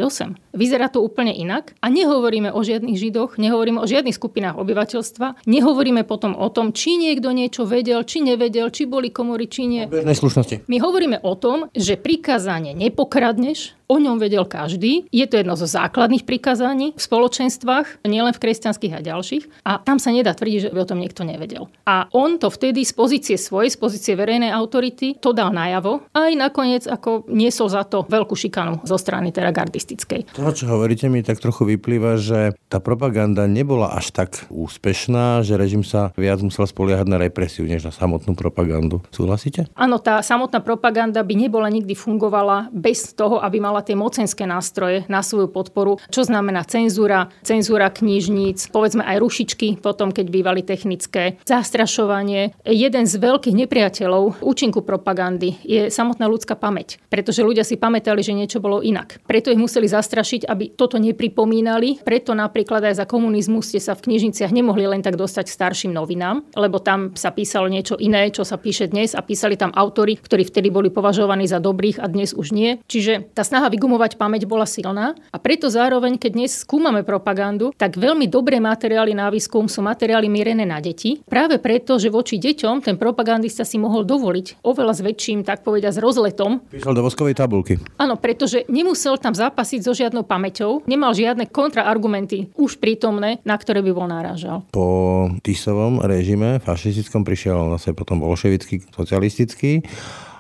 vyzerá 0.52 0.92
to 0.92 1.00
úplne 1.00 1.32
inak. 1.32 1.72
A 1.80 1.88
nehovoríme 1.88 2.52
o 2.52 2.60
žiadnych 2.60 3.00
židoch, 3.00 3.40
nehovoríme 3.40 3.80
o 3.80 3.88
žiadnych 3.88 4.20
skupinách 4.20 4.60
obyvateľstva, 4.60 5.33
nehovoríme 5.46 6.08
potom 6.08 6.34
o 6.34 6.48
tom, 6.50 6.72
či 6.72 6.96
niekto 6.96 7.30
niečo 7.36 7.68
vedel, 7.68 8.02
či 8.08 8.24
nevedel, 8.24 8.72
či 8.72 8.88
boli 8.88 9.12
komory, 9.12 9.46
či 9.52 9.68
nie 9.68 9.84
slušnosti. 10.24 10.70
My 10.72 10.80
hovoríme 10.80 11.20
o 11.26 11.34
tom, 11.36 11.68
že 11.76 12.00
prikázanie 12.00 12.72
nepokradneš, 12.72 13.76
O 13.94 14.02
ňom 14.02 14.18
vedel 14.18 14.48
každý. 14.50 15.06
Je 15.14 15.22
to 15.30 15.38
jedno 15.38 15.54
zo 15.54 15.70
základných 15.70 16.26
prikázaní 16.26 16.98
v 16.98 17.02
spoločenstvách, 17.04 18.02
nielen 18.08 18.34
v 18.34 18.42
kresťanských 18.42 18.96
a 18.98 19.06
ďalších. 19.06 19.44
A 19.68 19.84
tam 19.86 20.02
sa 20.02 20.10
nedá 20.10 20.34
tvrdiť, 20.34 20.58
že 20.66 20.70
o 20.74 20.90
tom 20.90 20.98
niekto 20.98 21.22
nevedel. 21.22 21.70
A 21.86 22.10
on 22.16 22.42
to 22.42 22.50
vtedy 22.50 22.88
z 22.88 22.94
pozície 22.96 23.38
svojej, 23.38 23.70
z 23.70 23.78
pozície 23.78 24.14
verejnej 24.18 24.50
autority, 24.50 25.20
to 25.22 25.36
dal 25.36 25.54
najavo. 25.54 26.10
A 26.16 26.32
aj 26.32 26.34
nakoniec 26.34 26.84
ako 26.90 27.30
niesol 27.30 27.70
za 27.70 27.86
to 27.86 28.08
veľkú 28.10 28.34
šikanu 28.34 28.82
zo 28.82 28.98
strany 28.98 29.30
teda 29.30 29.54
gardistickej. 29.54 30.32
To, 30.42 30.50
čo 30.50 30.66
hovoríte, 30.74 31.06
mi 31.12 31.22
tak 31.22 31.44
trochu 31.44 31.78
vyplýva, 31.78 32.18
že 32.18 32.58
tá 32.72 32.82
propaganda 32.82 33.46
nebola 33.46 33.94
až 33.94 34.10
tak 34.10 34.48
úspešná, 34.50 35.23
že 35.46 35.56
režim 35.56 35.84
sa 35.86 36.12
viac 36.16 36.40
musel 36.44 36.68
spoliehať 36.68 37.08
na 37.08 37.18
represiu, 37.20 37.64
než 37.68 37.88
na 37.88 37.94
samotnú 37.94 38.36
propagandu. 38.36 39.04
Súhlasíte? 39.10 39.68
Áno, 39.78 40.00
tá 40.00 40.20
samotná 40.20 40.60
propaganda 40.60 41.24
by 41.24 41.34
nebola 41.36 41.68
nikdy 41.72 41.94
fungovala 41.94 42.70
bez 42.74 43.16
toho, 43.16 43.40
aby 43.40 43.60
mala 43.64 43.82
tie 43.86 43.96
mocenské 43.98 44.44
nástroje 44.44 45.08
na 45.08 45.24
svoju 45.24 45.50
podporu, 45.50 46.00
čo 46.12 46.26
znamená 46.26 46.66
cenzúra, 46.68 47.30
cenzúra 47.46 47.90
knižníc, 47.90 48.70
povedzme 48.74 49.06
aj 49.06 49.18
rušičky, 49.22 49.80
potom 49.80 50.10
keď 50.10 50.26
bývali 50.30 50.62
technické, 50.66 51.38
zastrašovanie. 51.46 52.56
Jeden 52.66 53.06
z 53.06 53.14
veľkých 53.20 53.56
nepriateľov 53.66 54.44
účinku 54.44 54.82
propagandy 54.82 55.60
je 55.64 55.88
samotná 55.88 56.26
ľudská 56.28 56.58
pamäť, 56.58 57.00
pretože 57.08 57.46
ľudia 57.46 57.62
si 57.68 57.80
pamätali, 57.80 58.26
že 58.26 58.36
niečo 58.36 58.64
bolo 58.64 58.82
inak. 58.82 59.22
Preto 59.28 59.52
ich 59.54 59.60
museli 59.60 59.86
zastrašiť, 59.86 60.48
aby 60.50 60.74
toto 60.74 60.98
nepripomínali. 60.98 62.02
Preto 62.02 62.34
napríklad 62.34 62.84
aj 62.90 63.04
za 63.04 63.06
komunizmu 63.06 63.62
ste 63.62 63.80
sa 63.80 63.94
v 63.94 64.12
knižniciach 64.12 64.52
nemohli 64.52 64.88
len 64.88 65.02
tak 65.06 65.13
tak 65.14 65.22
dostať 65.22 65.46
k 65.46 65.58
starším 65.62 65.92
novinám, 65.94 66.42
lebo 66.58 66.82
tam 66.82 67.14
sa 67.14 67.30
písalo 67.30 67.70
niečo 67.70 68.02
iné, 68.02 68.34
čo 68.34 68.42
sa 68.42 68.58
píše 68.58 68.90
dnes 68.90 69.14
a 69.14 69.22
písali 69.22 69.54
tam 69.54 69.70
autory, 69.78 70.18
ktorí 70.18 70.50
vtedy 70.50 70.74
boli 70.74 70.90
považovaní 70.90 71.46
za 71.46 71.62
dobrých 71.62 72.02
a 72.02 72.10
dnes 72.10 72.34
už 72.34 72.50
nie. 72.50 72.82
Čiže 72.90 73.30
tá 73.38 73.46
snaha 73.46 73.70
vygumovať 73.70 74.18
pamäť 74.18 74.50
bola 74.50 74.66
silná 74.66 75.14
a 75.30 75.38
preto 75.38 75.70
zároveň, 75.70 76.18
keď 76.18 76.32
dnes 76.34 76.66
skúmame 76.66 77.06
propagandu, 77.06 77.70
tak 77.78 77.94
veľmi 77.94 78.26
dobré 78.26 78.58
materiály 78.58 79.14
na 79.14 79.30
výskum 79.30 79.70
sú 79.70 79.86
materiály 79.86 80.26
mierené 80.34 80.66
na 80.66 80.82
deti. 80.82 81.22
Práve 81.30 81.62
preto, 81.62 82.02
že 82.02 82.10
voči 82.10 82.42
deťom 82.42 82.82
ten 82.82 82.98
propagandista 82.98 83.62
si 83.62 83.78
mohol 83.78 84.02
dovoliť 84.02 84.66
oveľa 84.66 84.98
s 84.98 85.02
väčším, 85.06 85.46
tak 85.46 85.62
povedať, 85.62 85.94
s 85.94 86.02
rozletom. 86.02 86.66
Písal 86.74 86.98
do 86.98 87.06
voskovej 87.06 87.38
tabulky. 87.38 87.78
Áno, 88.02 88.18
pretože 88.18 88.66
nemusel 88.66 89.22
tam 89.22 89.38
zapasiť 89.38 89.86
so 89.86 89.94
žiadnou 89.94 90.26
pamäťou, 90.26 90.82
nemal 90.90 91.14
žiadne 91.14 91.46
kontraargumenty 91.54 92.50
už 92.58 92.82
prítomné, 92.82 93.38
na 93.46 93.54
ktoré 93.62 93.86
by 93.86 93.92
bol 93.94 94.08
náražal. 94.10 94.66
Po 94.72 94.94
Tisovom 95.42 96.02
režime 96.04 96.60
fašistickom 96.60 97.24
prišiel 97.24 97.72
zase 97.78 97.96
potom 97.96 98.20
bolševický, 98.20 98.84
socialistický 98.92 99.84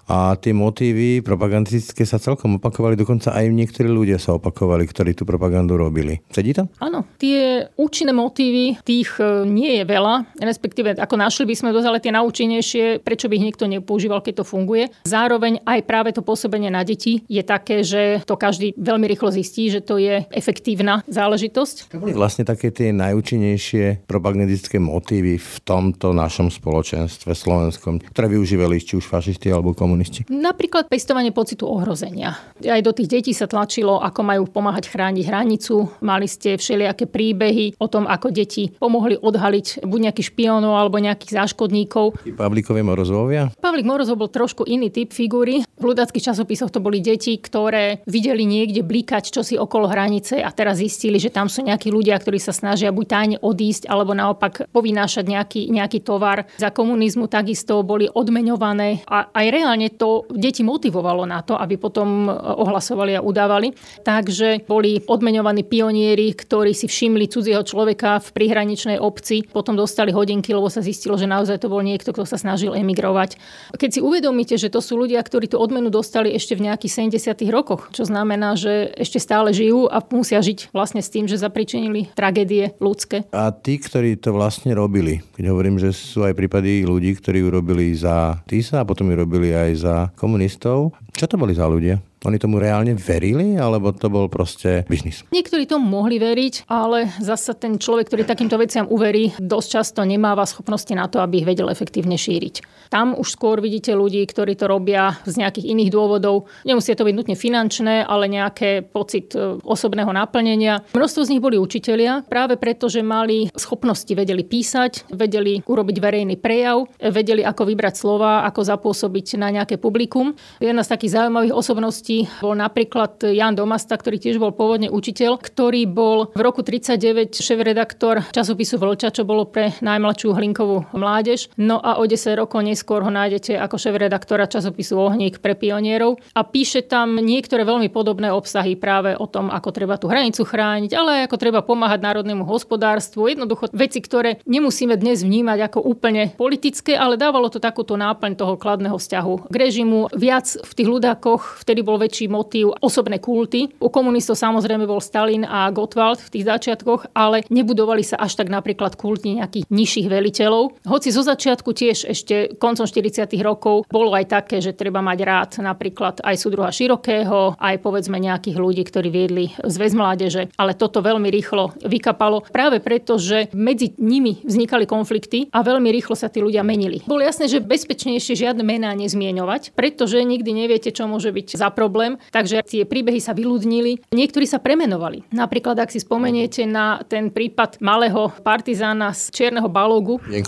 a 0.08 0.36
tie 0.36 0.52
motívy 0.52 1.24
propagandistické 1.24 2.04
sa 2.04 2.20
celkom 2.20 2.60
opakovali, 2.60 3.00
dokonca 3.00 3.32
aj 3.32 3.48
niektorí 3.48 3.88
ľudia 3.88 4.20
sa 4.20 4.36
opakovali, 4.36 4.84
ktorí 4.84 5.16
tú 5.16 5.24
propagandu 5.24 5.80
robili. 5.80 6.20
Sedí 6.28 6.52
to? 6.52 6.68
Áno, 6.84 7.08
tie 7.16 7.72
účinné 7.80 8.12
motívy, 8.12 8.84
tých 8.84 9.16
e, 9.20 9.48
nie 9.48 9.80
je 9.80 9.84
veľa, 9.88 10.36
respektíve 10.44 11.00
ako 11.00 11.16
našli 11.16 11.48
by 11.48 11.56
sme 11.56 11.76
dosť, 11.76 11.88
ale 11.88 12.04
tie 12.04 12.12
naučenejšie, 12.12 12.86
prečo 13.02 13.32
by 13.32 13.40
ich 13.40 13.46
niekto 13.52 13.66
nepoužíval, 13.66 14.20
keď 14.20 14.44
to 14.44 14.46
funguje. 14.46 14.92
Zároveň 15.08 15.64
aj 15.64 15.80
práve 15.88 16.12
to 16.12 16.22
pôsobenie 16.22 16.68
na 16.68 16.84
deti 16.84 17.24
je 17.32 17.44
také, 17.44 17.82
že 17.82 18.22
to 18.28 18.36
každý 18.36 18.76
veľmi 18.76 19.08
rýchlo 19.08 19.32
zistí, 19.32 19.72
že 19.72 19.80
to 19.80 19.98
je 19.98 20.28
efektívna 20.36 21.02
záležitosť. 21.08 21.96
To 21.96 22.04
boli 22.04 22.12
vlastne 22.12 22.44
také 22.44 22.76
tie 22.76 22.92
najúčinnejšie 22.92 24.04
propagandistické 24.06 24.84
motívy 24.84 25.40
v 25.40 25.56
tomto 25.64 26.12
našom 26.12 26.52
spoločenstve 26.52 27.32
slovenskom, 27.32 28.04
ktoré 28.12 28.28
využívali 28.36 28.84
či 28.84 29.00
už 29.00 29.08
fašisti 29.08 29.48
alebo 29.48 29.72
komunisti 29.72 29.93
komunisti? 29.94 30.26
Napríklad 30.34 30.90
pestovanie 30.90 31.30
pocitu 31.30 31.70
ohrozenia. 31.70 32.34
Aj 32.66 32.82
do 32.82 32.90
tých 32.90 33.14
detí 33.14 33.32
sa 33.38 33.46
tlačilo, 33.46 34.02
ako 34.02 34.26
majú 34.26 34.44
pomáhať 34.50 34.90
chrániť 34.90 35.30
hranicu. 35.30 35.94
Mali 36.02 36.26
ste 36.26 36.58
všelijaké 36.58 37.06
príbehy 37.06 37.78
o 37.78 37.86
tom, 37.86 38.10
ako 38.10 38.34
deti 38.34 38.74
pomohli 38.82 39.22
odhaliť 39.22 39.86
buď 39.86 40.00
nejakých 40.10 40.34
špionov 40.34 40.74
alebo 40.74 40.98
nejakých 40.98 41.46
záškodníkov. 41.46 42.18
I 42.26 42.34
Pavlíkovi 42.34 42.82
Morozovia? 42.82 43.54
Pavlík 43.54 43.86
Morozov 43.86 44.18
bol 44.18 44.34
trošku 44.34 44.66
iný 44.66 44.90
typ 44.90 45.14
figúry. 45.14 45.62
V 45.78 45.84
ľudáckých 45.84 46.34
časopisoch 46.34 46.74
to 46.74 46.82
boli 46.82 46.98
deti, 47.04 47.38
ktoré 47.38 48.02
videli 48.10 48.48
niekde 48.50 48.82
blikať 48.82 49.30
čosi 49.30 49.60
okolo 49.60 49.92
hranice 49.92 50.42
a 50.42 50.50
teraz 50.50 50.82
zistili, 50.82 51.22
že 51.22 51.30
tam 51.30 51.46
sú 51.46 51.62
nejakí 51.62 51.94
ľudia, 51.94 52.18
ktorí 52.18 52.42
sa 52.42 52.56
snažia 52.56 52.90
buď 52.90 53.06
tajne 53.06 53.38
odísť 53.44 53.86
alebo 53.92 54.16
naopak 54.16 54.72
povinášať 54.72 55.26
nejaký, 55.28 55.62
nejaký 55.70 56.02
tovar. 56.02 56.48
Za 56.58 56.72
komunizmu 56.72 57.28
takisto 57.28 57.84
boli 57.84 58.08
odmeňované 58.08 59.04
a 59.04 59.28
aj 59.36 59.46
reálne 59.52 59.83
minimálne 59.84 60.00
to 60.00 60.26
deti 60.32 60.64
motivovalo 60.64 61.28
na 61.28 61.44
to, 61.44 61.60
aby 61.60 61.76
potom 61.76 62.28
e, 62.28 62.32
ohlasovali 62.32 63.20
a 63.20 63.22
udávali. 63.22 63.76
Takže 64.04 64.68
boli 64.68 65.04
odmeňovaní 65.04 65.68
pionieri, 65.68 66.32
ktorí 66.32 66.72
si 66.72 66.88
všimli 66.88 67.28
cudzieho 67.28 67.64
človeka 67.64 68.24
v 68.24 68.30
prihraničnej 68.32 68.98
obci, 69.00 69.44
potom 69.52 69.76
dostali 69.76 70.16
hodinky, 70.16 70.56
lebo 70.56 70.72
sa 70.72 70.80
zistilo, 70.80 71.20
že 71.20 71.28
naozaj 71.28 71.60
to 71.60 71.72
bol 71.72 71.84
niekto, 71.84 72.16
kto 72.16 72.24
sa 72.24 72.40
snažil 72.40 72.76
emigrovať. 72.76 73.36
Keď 73.76 73.90
si 73.90 74.00
uvedomíte, 74.00 74.56
že 74.56 74.72
to 74.72 74.80
sú 74.80 74.96
ľudia, 74.96 75.20
ktorí 75.20 75.52
tú 75.52 75.60
odmenu 75.60 75.92
dostali 75.92 76.32
ešte 76.32 76.56
v 76.56 76.72
nejakých 76.72 77.12
70. 77.18 77.50
rokoch, 77.52 77.92
čo 77.92 78.08
znamená, 78.08 78.56
že 78.56 78.92
ešte 78.96 79.20
stále 79.20 79.52
žijú 79.52 79.90
a 79.90 80.00
musia 80.14 80.40
žiť 80.40 80.72
vlastne 80.72 81.02
s 81.04 81.12
tým, 81.12 81.28
že 81.28 81.40
zapričinili 81.40 82.14
tragédie 82.14 82.76
ľudské. 82.80 83.26
A 83.34 83.52
tí, 83.52 83.80
ktorí 83.80 84.20
to 84.20 84.36
vlastne 84.36 84.72
robili, 84.76 85.26
keď 85.36 85.46
hovorím, 85.50 85.82
že 85.82 85.96
sú 85.96 86.24
aj 86.24 86.38
prípady 86.38 86.86
ľudí, 86.86 87.18
ktorí 87.18 87.40
urobili 87.44 87.94
za 87.94 88.44
TISA 88.46 88.84
a 88.84 88.88
potom 88.88 89.10
ju 89.10 89.16
robili 89.18 89.50
aj 89.56 89.73
za 89.76 90.14
komunistov. 90.16 90.94
Čo 91.14 91.26
to 91.28 91.36
boli 91.38 91.54
za 91.54 91.68
ľudia? 91.68 92.13
Oni 92.24 92.40
tomu 92.40 92.56
reálne 92.56 92.96
verili, 92.96 93.60
alebo 93.60 93.92
to 93.92 94.08
bol 94.08 94.32
proste 94.32 94.88
biznis? 94.88 95.28
Niektorí 95.28 95.68
tomu 95.68 95.84
mohli 95.92 96.16
veriť, 96.24 96.72
ale 96.72 97.12
zasa 97.20 97.52
ten 97.52 97.76
človek, 97.76 98.08
ktorý 98.08 98.24
takýmto 98.24 98.56
veciam 98.56 98.88
uverí, 98.88 99.36
dosť 99.36 99.68
často 99.68 100.00
nemáva 100.08 100.48
schopnosti 100.48 100.96
na 100.96 101.12
to, 101.12 101.20
aby 101.20 101.44
ich 101.44 101.50
vedel 101.50 101.68
efektívne 101.68 102.16
šíriť. 102.16 102.88
Tam 102.88 103.12
už 103.12 103.28
skôr 103.36 103.60
vidíte 103.60 103.92
ľudí, 103.92 104.24
ktorí 104.24 104.56
to 104.56 104.72
robia 104.72 105.20
z 105.28 105.44
nejakých 105.44 105.76
iných 105.76 105.92
dôvodov. 105.92 106.48
Nemusí 106.64 106.96
to 106.96 107.04
byť 107.04 107.16
nutne 107.18 107.36
finančné, 107.36 108.08
ale 108.08 108.32
nejaké 108.32 108.88
pocit 108.88 109.36
e, 109.36 109.60
osobného 109.60 110.16
naplnenia. 110.16 110.88
Množstvo 110.96 111.28
z 111.28 111.32
nich 111.36 111.44
boli 111.44 111.60
učitelia, 111.60 112.24
práve 112.24 112.56
preto, 112.56 112.88
že 112.88 113.04
mali 113.04 113.52
schopnosti, 113.52 114.14
vedeli 114.16 114.48
písať, 114.48 115.12
vedeli 115.12 115.60
urobiť 115.68 115.98
verejný 116.00 116.40
prejav, 116.40 116.88
vedeli 117.04 117.44
ako 117.44 117.68
vybrať 117.68 117.94
slova, 118.00 118.48
ako 118.48 118.64
zapôsobiť 118.64 119.36
na 119.36 119.52
nejaké 119.52 119.76
publikum. 119.76 120.32
Jedna 120.64 120.88
z 120.88 120.92
takých 120.96 121.20
zaujímavých 121.20 121.52
osobností 121.52 122.13
minulosti 122.14 122.42
bol 122.44 122.54
napríklad 122.54 123.24
Jan 123.34 123.56
Domasta, 123.58 123.98
ktorý 123.98 124.22
tiež 124.22 124.38
bol 124.38 124.54
pôvodne 124.54 124.92
učiteľ, 124.92 125.42
ktorý 125.42 125.90
bol 125.90 126.30
v 126.36 126.42
roku 126.44 126.62
39 126.62 127.34
šéf-redaktor 127.40 128.30
časopisu 128.30 128.78
Vlča, 128.78 129.10
čo 129.10 129.24
bolo 129.26 129.48
pre 129.48 129.74
najmladšiu 129.82 130.36
hlinkovú 130.36 130.94
mládež. 130.94 131.50
No 131.58 131.80
a 131.80 131.98
o 131.98 132.04
10 132.06 132.38
rokov 132.38 132.62
neskôr 132.62 133.02
ho 133.02 133.12
nájdete 133.12 133.58
ako 133.58 133.76
šéf-redaktora 133.80 134.46
časopisu 134.46 135.00
Ohník 135.00 135.40
pre 135.40 135.58
pionierov 135.58 136.20
a 136.36 136.42
píše 136.44 136.86
tam 136.86 137.18
niektoré 137.18 137.64
veľmi 137.64 137.90
podobné 137.90 138.30
obsahy 138.30 138.76
práve 138.76 139.16
o 139.18 139.26
tom, 139.26 139.50
ako 139.50 139.70
treba 139.72 139.96
tú 139.98 140.12
hranicu 140.12 140.44
chrániť, 140.44 140.92
ale 140.94 141.26
ako 141.26 141.36
treba 141.40 141.64
pomáhať 141.64 142.04
národnému 142.04 142.44
hospodárstvu. 142.44 143.32
Jednoducho 143.32 143.72
veci, 143.72 144.04
ktoré 144.04 144.44
nemusíme 144.44 144.94
dnes 145.00 145.24
vnímať 145.24 145.72
ako 145.72 145.80
úplne 145.82 146.36
politické, 146.36 147.00
ale 147.00 147.16
dávalo 147.16 147.48
to 147.48 147.64
takúto 147.64 147.96
náplň 147.96 148.36
toho 148.36 148.60
kladného 148.60 149.00
vzťahu 149.00 149.48
k 149.48 149.56
režimu. 149.56 150.12
Viac 150.12 150.60
v 150.60 150.72
tých 150.76 150.90
ľudákoch 150.90 151.64
vtedy 151.64 151.82
bol 151.86 151.96
väčší 152.04 152.28
motív 152.28 152.76
osobné 152.84 153.24
kulty. 153.24 153.72
U 153.80 153.88
komunistov 153.88 154.36
samozrejme 154.36 154.84
bol 154.84 155.00
Stalin 155.00 155.48
a 155.48 155.72
Gottwald 155.72 156.20
v 156.20 156.32
tých 156.36 156.46
začiatkoch, 156.52 157.16
ale 157.16 157.48
nebudovali 157.48 158.04
sa 158.04 158.20
až 158.20 158.36
tak 158.36 158.52
napríklad 158.52 159.00
kulty 159.00 159.40
nejakých 159.40 159.72
nižších 159.72 160.08
veliteľov. 160.12 160.84
Hoci 160.84 161.10
zo 161.16 161.24
začiatku 161.24 161.72
tiež 161.72 162.12
ešte 162.12 162.60
koncom 162.60 162.84
40. 162.84 163.32
rokov 163.40 163.88
bolo 163.88 164.12
aj 164.12 164.26
také, 164.28 164.60
že 164.60 164.76
treba 164.76 165.00
mať 165.00 165.20
rád 165.24 165.52
napríklad 165.64 166.20
aj 166.20 166.36
súdruha 166.36 166.74
Širokého, 166.74 167.56
aj 167.56 167.76
povedzme 167.80 168.20
nejakých 168.20 168.58
ľudí, 168.58 168.84
ktorí 168.84 169.08
viedli 169.14 169.54
zväz 169.62 169.94
mládeže, 169.94 170.50
ale 170.58 170.74
toto 170.74 171.00
veľmi 171.00 171.30
rýchlo 171.30 171.78
vykapalo 171.86 172.44
práve 172.50 172.82
preto, 172.82 173.22
že 173.22 173.54
medzi 173.54 173.94
nimi 174.02 174.42
vznikali 174.42 174.90
konflikty 174.90 175.48
a 175.54 175.62
veľmi 175.62 175.94
rýchlo 175.94 176.18
sa 176.18 176.28
tí 176.28 176.42
ľudia 176.42 176.66
menili. 176.66 177.06
Bolo 177.06 177.22
jasné, 177.22 177.46
že 177.46 177.62
bezpečnejšie 177.62 178.34
žiadne 178.34 178.66
mená 178.66 178.92
nezmieňovať, 178.98 179.78
pretože 179.78 180.18
nikdy 180.18 180.66
neviete, 180.66 180.90
čo 180.90 181.06
môže 181.06 181.30
byť 181.30 181.54
za 181.54 181.70
problém 181.70 181.93
problém, 181.94 182.18
takže 182.34 182.66
tie 182.66 182.90
príbehy 182.90 183.22
sa 183.22 183.38
vyľudnili. 183.38 184.10
Niektorí 184.10 184.50
sa 184.50 184.58
premenovali. 184.58 185.30
Napríklad, 185.30 185.78
ak 185.78 185.94
si 185.94 186.02
spomeniete 186.02 186.66
na 186.66 187.06
ten 187.06 187.30
prípad 187.30 187.78
malého 187.86 188.34
partizána 188.42 189.14
z 189.14 189.30
Čierneho 189.30 189.70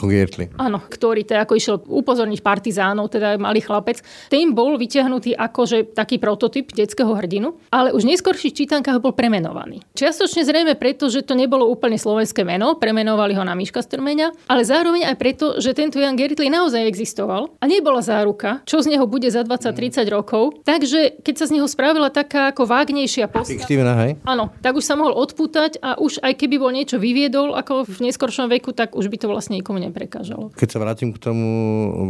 Giertli. 0.10 0.50
Áno, 0.58 0.82
ktorý 0.82 1.22
teda 1.22 1.46
ako 1.46 1.54
išiel 1.54 1.78
upozorniť 1.86 2.42
partizánov, 2.42 3.14
teda 3.14 3.38
malý 3.38 3.62
chlapec. 3.62 4.02
Ten 4.34 4.58
bol 4.58 4.74
vyťahnutý 4.82 5.38
akože 5.38 5.94
taký 5.94 6.18
prototyp 6.18 6.74
detského 6.74 7.14
hrdinu, 7.14 7.62
ale 7.70 7.94
už 7.94 8.10
v 8.10 8.18
neskorších 8.18 8.66
čítankách 8.66 8.98
bol 8.98 9.14
premenovaný. 9.14 9.86
Čiastočne 9.94 10.42
zrejme 10.42 10.74
preto, 10.74 11.14
že 11.14 11.22
to 11.22 11.38
nebolo 11.38 11.70
úplne 11.70 12.02
slovenské 12.02 12.42
meno, 12.42 12.74
premenovali 12.82 13.38
ho 13.38 13.46
na 13.46 13.54
Miška 13.54 13.86
Strmeňa, 13.86 14.50
ale 14.50 14.66
zároveň 14.66 15.14
aj 15.14 15.16
preto, 15.22 15.46
že 15.62 15.78
tento 15.78 16.02
Jan 16.02 16.18
Gertli 16.18 16.50
naozaj 16.50 16.90
existoval 16.90 17.54
a 17.62 17.66
nebola 17.70 18.02
záruka, 18.02 18.66
čo 18.66 18.82
z 18.82 18.96
neho 18.96 19.06
bude 19.06 19.28
za 19.28 19.44
20-30 19.44 20.08
rokov. 20.08 20.56
Takže 20.64 21.20
keď 21.20 21.35
sa 21.38 21.46
z 21.48 21.60
neho 21.60 21.68
spravila 21.68 22.10
taká 22.12 22.52
ako 22.52 22.68
vágnejšia 22.68 23.28
postava. 23.28 23.60
Fiktívna, 23.60 23.94
hej? 24.06 24.18
Áno, 24.24 24.52
tak 24.60 24.76
už 24.76 24.84
sa 24.84 25.00
mohol 25.00 25.16
odpútať 25.16 25.80
a 25.80 25.96
už 26.00 26.20
aj 26.24 26.34
keby 26.36 26.56
bol 26.60 26.72
niečo 26.74 27.00
vyviedol 27.00 27.56
ako 27.56 27.88
v 27.88 28.10
neskoršom 28.10 28.52
veku, 28.52 28.76
tak 28.76 28.96
už 28.96 29.08
by 29.08 29.18
to 29.22 29.28
vlastne 29.32 29.60
nikomu 29.60 29.80
neprekážalo. 29.80 30.52
Keď 30.56 30.70
sa 30.72 30.82
vrátim 30.82 31.16
k 31.16 31.22
tomu 31.22 31.48